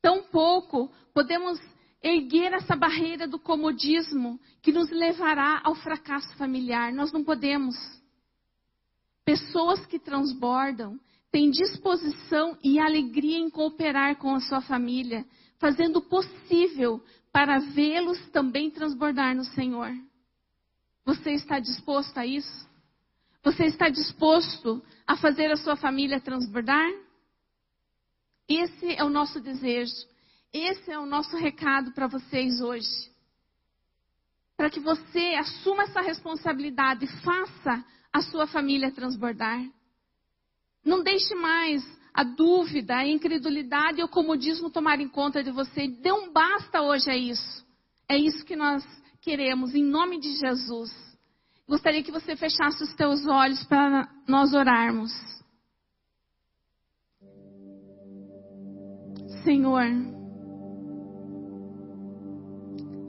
Tampouco 0.02 0.92
podemos 1.14 1.60
erguer 2.06 2.54
essa 2.54 2.76
barreira 2.76 3.28
do 3.28 3.40
comodismo 3.40 4.40
que 4.62 4.72
nos 4.72 4.92
levará 4.92 5.60
ao 5.64 5.74
fracasso 5.74 6.36
familiar. 6.38 6.94
Nós 6.94 7.12
não 7.12 7.24
podemos. 7.24 7.76
Pessoas 9.26 9.84
que 9.88 9.98
transbordam 9.98 11.00
têm 11.32 11.50
disposição 11.50 12.56
e 12.64 12.78
alegria 12.78 13.40
em 13.40 13.50
cooperar 13.50 14.18
com 14.18 14.36
a 14.36 14.40
sua 14.40 14.62
família, 14.62 15.26
fazendo 15.58 15.98
o 15.98 16.02
possível 16.04 17.04
para 17.32 17.58
vê-los 17.58 18.20
também 18.30 18.70
transbordar 18.70 19.36
no 19.36 19.44
Senhor. 19.44 19.92
Você 21.04 21.32
está 21.32 21.60
disposto 21.60 22.16
a 22.20 22.26
isso? 22.26 22.70
Você 23.44 23.64
está 23.66 23.90
disposto 23.90 24.80
a 25.08 25.18
fazer 25.18 25.52
a 25.52 25.58
sua 25.58 25.76
família 25.76 26.22
transbordar? 26.22 26.88
Esse 28.48 28.94
é 28.94 29.04
o 29.04 29.10
nosso 29.10 29.40
desejo. 29.40 30.15
Esse 30.58 30.90
é 30.90 30.98
o 30.98 31.06
nosso 31.06 31.36
recado 31.36 31.92
para 31.92 32.08
vocês 32.08 32.62
hoje. 32.62 33.12
Para 34.56 34.70
que 34.70 34.80
você 34.80 35.36
assuma 35.38 35.84
essa 35.84 36.00
responsabilidade 36.00 37.04
e 37.04 37.22
faça 37.24 37.86
a 38.14 38.22
sua 38.22 38.48
família 38.48 38.90
transbordar. 38.90 39.62
Não 40.82 41.04
deixe 41.04 41.36
mais 41.36 41.84
a 42.14 42.24
dúvida, 42.24 42.96
a 42.96 43.06
incredulidade 43.06 44.00
e 44.00 44.04
o 44.06 44.08
comodismo 44.08 44.70
tomarem 44.70 45.10
conta 45.10 45.44
de 45.44 45.52
você. 45.52 45.90
Dê 45.90 46.14
um 46.14 46.32
basta 46.32 46.82
hoje 46.82 47.12
a 47.12 47.18
isso. 47.18 47.68
É 48.08 48.18
isso 48.18 48.46
que 48.46 48.56
nós 48.56 48.82
queremos, 49.20 49.76
em 49.76 49.84
nome 49.84 50.22
de 50.22 50.38
Jesus. 50.38 50.90
Gostaria 51.68 52.02
que 52.02 52.14
você 52.14 52.34
fechasse 52.38 52.82
os 52.82 52.94
teus 52.94 53.26
olhos 53.26 53.62
para 53.66 54.10
nós 54.26 54.54
orarmos. 54.54 55.12
Senhor, 59.44 59.84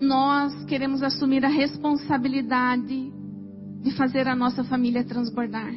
nós 0.01 0.64
queremos 0.64 1.03
assumir 1.03 1.44
a 1.44 1.49
responsabilidade 1.49 3.12
de 3.80 3.90
fazer 3.92 4.28
a 4.28 4.34
nossa 4.34 4.64
família 4.64 5.05
transbordar. 5.05 5.72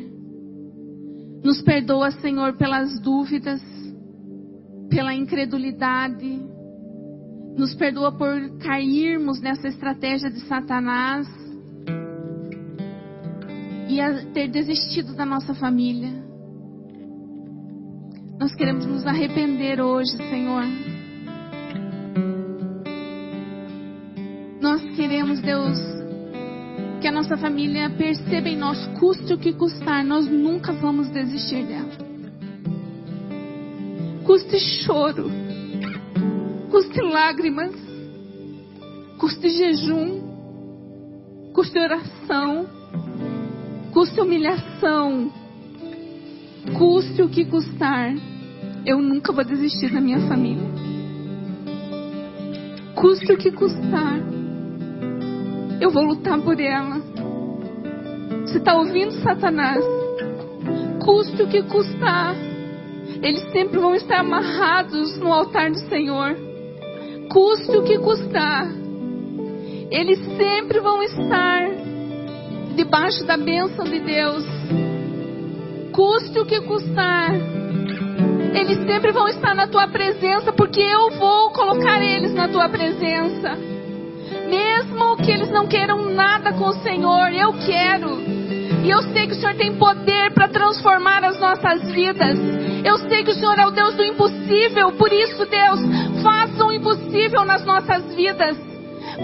Nos 1.43 1.61
perdoa, 1.61 2.11
Senhor, 2.11 2.53
pelas 2.57 2.99
dúvidas, 2.99 3.61
pela 4.89 5.13
incredulidade. 5.13 6.41
Nos 7.57 7.74
perdoa 7.76 8.11
por 8.11 8.57
cairmos 8.59 9.39
nessa 9.39 9.67
estratégia 9.67 10.30
de 10.30 10.41
Satanás 10.41 11.28
e 13.88 14.26
ter 14.34 14.47
desistido 14.49 15.15
da 15.15 15.26
nossa 15.26 15.53
família. 15.53 16.11
Nós 18.39 18.53
queremos 18.55 18.86
nos 18.86 19.05
arrepender 19.05 19.82
hoje, 19.82 20.15
Senhor. 20.15 20.89
Deus, 25.38 25.77
que 26.99 27.07
a 27.07 27.11
nossa 27.11 27.38
família 27.38 27.89
perceba 27.91 28.49
em 28.49 28.57
nós, 28.57 28.88
custe 28.99 29.32
o 29.32 29.38
que 29.38 29.53
custar, 29.53 30.03
nós 30.03 30.25
nunca 30.25 30.73
vamos 30.73 31.07
desistir 31.09 31.65
dela. 31.65 31.91
Custe 34.25 34.59
choro, 34.59 35.30
custe 36.71 36.99
lágrimas, 37.01 37.75
custe 39.19 39.49
jejum, 39.49 40.21
custe 41.53 41.77
oração, 41.77 42.65
custe 43.93 44.19
humilhação, 44.19 45.32
custe 46.77 47.21
o 47.21 47.30
que 47.30 47.45
custar, 47.45 48.15
eu 48.86 48.99
nunca 48.99 49.32
vou 49.32 49.43
desistir 49.43 49.91
da 49.91 50.01
minha 50.01 50.21
família. 50.27 50.67
Custe 52.95 53.32
o 53.32 53.38
que 53.38 53.51
custar 53.51 54.39
eu 55.80 55.89
vou 55.91 56.03
lutar 56.03 56.39
por 56.41 56.59
ela. 56.59 57.01
Você 58.45 58.57
está 58.57 58.75
ouvindo, 58.75 59.11
Satanás? 59.21 59.84
Custe 61.03 61.41
o 61.43 61.47
que 61.47 61.63
custar, 61.63 62.36
eles 63.21 63.41
sempre 63.51 63.80
vão 63.80 63.95
estar 63.95 64.19
amarrados 64.19 65.17
no 65.17 65.32
altar 65.32 65.71
do 65.71 65.80
Senhor. 65.88 66.36
Custe 67.32 67.77
o 67.77 67.84
que 67.84 67.97
custar, 67.99 68.67
eles 69.91 70.19
sempre 70.38 70.80
vão 70.80 71.01
estar 71.03 71.69
debaixo 72.75 73.25
da 73.25 73.38
bênção 73.38 73.86
de 73.86 73.99
Deus. 73.99 74.45
Custe 75.91 76.39
o 76.39 76.45
que 76.45 76.61
custar, 76.61 77.34
eles 78.53 78.77
sempre 78.86 79.11
vão 79.11 79.27
estar 79.27 79.53
na 79.53 79.67
tua 79.67 79.88
presença, 79.88 80.51
porque 80.51 80.82
eu 80.82 81.11
vou 81.11 81.51
colocar 81.51 82.01
eles 82.01 82.34
na 82.34 82.47
tua 82.47 82.67
presença. 82.69 83.57
Mesmo 84.49 85.17
que 85.17 85.32
eles 85.32 85.49
não 85.49 85.67
queiram 85.67 86.09
nada 86.13 86.53
com 86.53 86.65
o 86.65 86.82
Senhor, 86.82 87.32
eu 87.34 87.53
quero. 87.65 88.21
E 88.84 88.89
eu 88.89 89.01
sei 89.11 89.27
que 89.27 89.34
o 89.34 89.36
Senhor 89.36 89.55
tem 89.55 89.75
poder 89.75 90.34
para 90.34 90.47
transformar 90.47 91.23
as 91.23 91.39
nossas 91.39 91.91
vidas. 91.91 92.39
Eu 92.84 92.97
sei 93.09 93.23
que 93.23 93.32
o 93.32 93.36
Senhor 93.36 93.59
é 93.59 93.67
o 93.67 93.71
Deus 93.71 93.95
do 93.95 94.03
impossível. 94.03 94.91
Por 94.93 95.11
isso, 95.11 95.45
Deus, 95.45 95.80
faça 96.23 96.65
o 96.65 96.71
impossível 96.71 97.43
nas 97.43 97.65
nossas 97.65 98.15
vidas. 98.15 98.57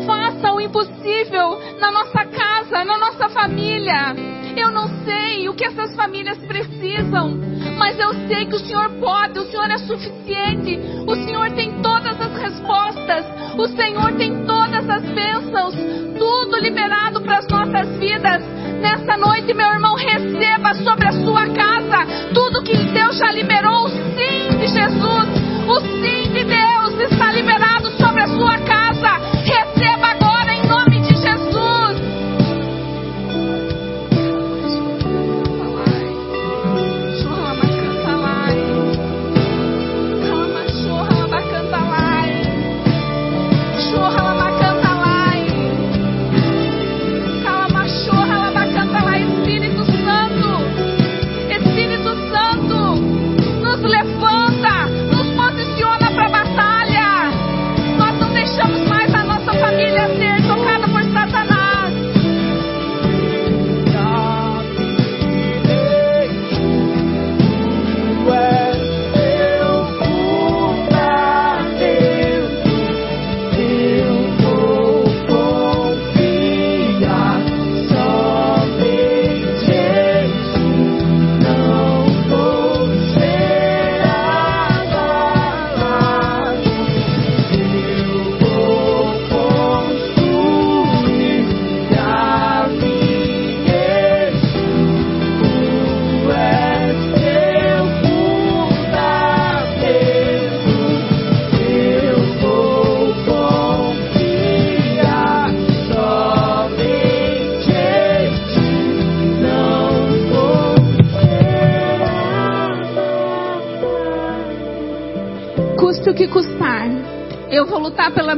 Faça 0.05 0.51
o 0.51 0.59
impossível 0.59 1.59
na 1.79 1.91
nossa 1.91 2.25
casa, 2.25 2.83
na 2.83 2.97
nossa 2.97 3.29
família. 3.29 4.13
Eu 4.57 4.71
não 4.71 4.87
sei 5.05 5.47
o 5.47 5.53
que 5.53 5.65
essas 5.65 5.95
famílias 5.95 6.37
precisam, 6.39 7.39
mas 7.78 7.99
eu 7.99 8.13
sei 8.28 8.45
que 8.45 8.55
o 8.55 8.59
Senhor 8.59 8.89
pode, 8.99 9.39
o 9.39 9.45
Senhor 9.45 9.69
é 9.69 9.78
suficiente, 9.78 10.80
o 11.07 11.15
Senhor 11.15 11.51
tem 11.51 11.82
todas 11.82 12.19
as 12.19 12.38
respostas, 12.38 13.26
o 13.57 13.67
Senhor 13.67 14.13
tem 14.13 14.45
todas 14.45 14.89
as 14.89 15.03
bênçãos, 15.03 15.76
tudo 16.17 16.59
liberado 16.59 17.21
para 17.21 17.38
as 17.39 17.47
nossas 17.47 17.97
vidas. 17.97 18.43
Nessa 18.82 19.17
noite, 19.17 19.53
meu 19.53 19.67
irmão, 19.67 19.95
receba 19.95 20.73
sobre 20.76 21.07
a 21.07 21.13
sua 21.13 21.47
casa 21.47 22.05
tudo 22.34 22.63
que 22.63 22.78
Deus 22.78 23.17
já 23.17 23.32
liberou, 23.32 23.86
o 23.86 23.89
sim 23.89 24.57
de 24.59 24.67
Jesus, 24.67 25.30
o 25.67 25.80
sim 25.82 26.32
de 26.34 26.43
Deus 26.43 27.11
está 27.11 27.32
liberado 27.32 27.89
sobre 27.97 28.23
a 28.23 28.28
sua 28.28 28.57
casa. 28.59 28.84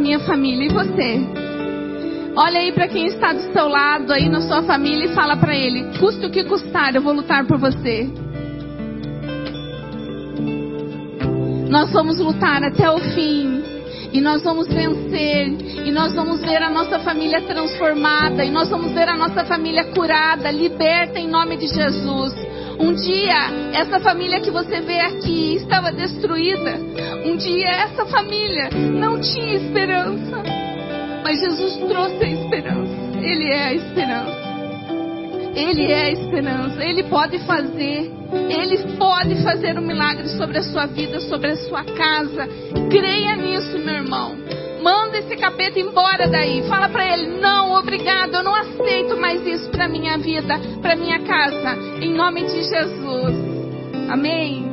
Minha 0.08 0.20
família 0.22 0.68
e 0.68 0.74
você. 0.74 1.20
Olha 2.34 2.60
aí 2.60 2.72
para 2.72 2.88
quem 2.88 3.08
está 3.08 3.34
do 3.34 3.42
seu 3.52 3.68
lado, 3.68 4.14
aí 4.14 4.30
na 4.30 4.40
sua 4.40 4.64
família 4.64 5.08
e 5.08 5.14
fala 5.14 5.36
para 5.36 5.54
ele: 5.54 5.98
custe 6.00 6.26
o 6.26 6.32
que 6.32 6.46
custar, 6.46 6.96
eu 6.96 7.02
vou 7.02 7.12
lutar 7.12 7.46
por 7.46 7.58
você. 7.58 8.10
Nós 11.70 11.92
vamos 11.92 12.20
lutar 12.20 12.64
até 12.64 12.90
o 12.90 12.98
fim. 13.00 13.62
E 14.14 14.22
nós 14.22 14.42
vamos 14.42 14.70
vencer. 14.70 15.50
E 15.86 15.92
nós 15.92 16.14
vamos 16.16 16.40
ver 16.40 16.64
a 16.64 16.70
nossa 16.70 17.00
família 17.00 17.42
transformada. 17.42 18.46
E 18.46 18.50
nós 18.50 18.70
vamos 18.70 18.94
ver 18.94 19.10
a 19.10 19.18
nossa 19.18 19.44
família 19.44 19.92
curada, 19.92 20.50
liberta 20.50 21.20
em 21.20 21.28
nome 21.28 21.58
de 21.58 21.68
Jesus. 21.68 22.34
Um 22.80 22.94
dia, 22.94 23.52
essa 23.74 24.00
família 24.00 24.40
que 24.40 24.52
você 24.52 24.80
vê 24.80 25.02
aqui 25.02 25.56
estava 25.56 25.92
destruída. 25.92 26.80
Um 27.28 27.36
dia, 27.36 27.68
essa 27.68 28.06
família 28.06 28.70
não 28.72 29.20
tinha 29.20 29.56
esperança. 29.56 30.42
Mas 31.22 31.42
Jesus 31.42 31.76
trouxe 31.90 32.24
a 32.24 32.30
esperança. 32.30 32.96
Ele 33.22 33.52
é 33.52 33.64
a 33.66 33.74
esperança. 33.74 34.48
Ele 35.54 35.92
é 35.92 36.04
a 36.04 36.12
esperança. 36.12 36.86
Ele 36.86 37.04
pode 37.04 37.40
fazer. 37.40 38.10
Ele 38.32 38.78
pode 38.98 39.44
fazer 39.44 39.78
um 39.78 39.82
milagre 39.82 40.30
sobre 40.38 40.60
a 40.60 40.64
sua 40.64 40.86
vida, 40.86 41.20
sobre 41.20 41.52
a 41.52 41.58
sua 41.58 41.84
casa. 41.84 42.48
Creia 42.90 43.36
nisso, 43.36 43.78
meu 43.78 43.96
irmão. 43.96 44.38
Manda 44.82 45.18
esse 45.18 45.36
capeta 45.36 45.78
embora 45.82 46.30
daí. 46.30 46.64
Fala 46.70 46.88
para 46.88 47.06
ele: 47.14 47.42
"Não, 47.42 47.74
obrigado. 47.74 48.36
Eu 48.36 48.44
não 48.44 48.56
aceito 48.56 49.18
mais 49.18 49.46
isso 49.46 49.70
para 49.70 49.90
minha 49.90 50.18
vida, 50.18 50.58
para 50.82 50.96
minha 50.96 51.20
casa, 51.20 51.76
em 52.02 52.14
nome 52.14 52.46
de 52.46 52.64
Jesus." 52.64 53.36
Amém. 54.10 54.67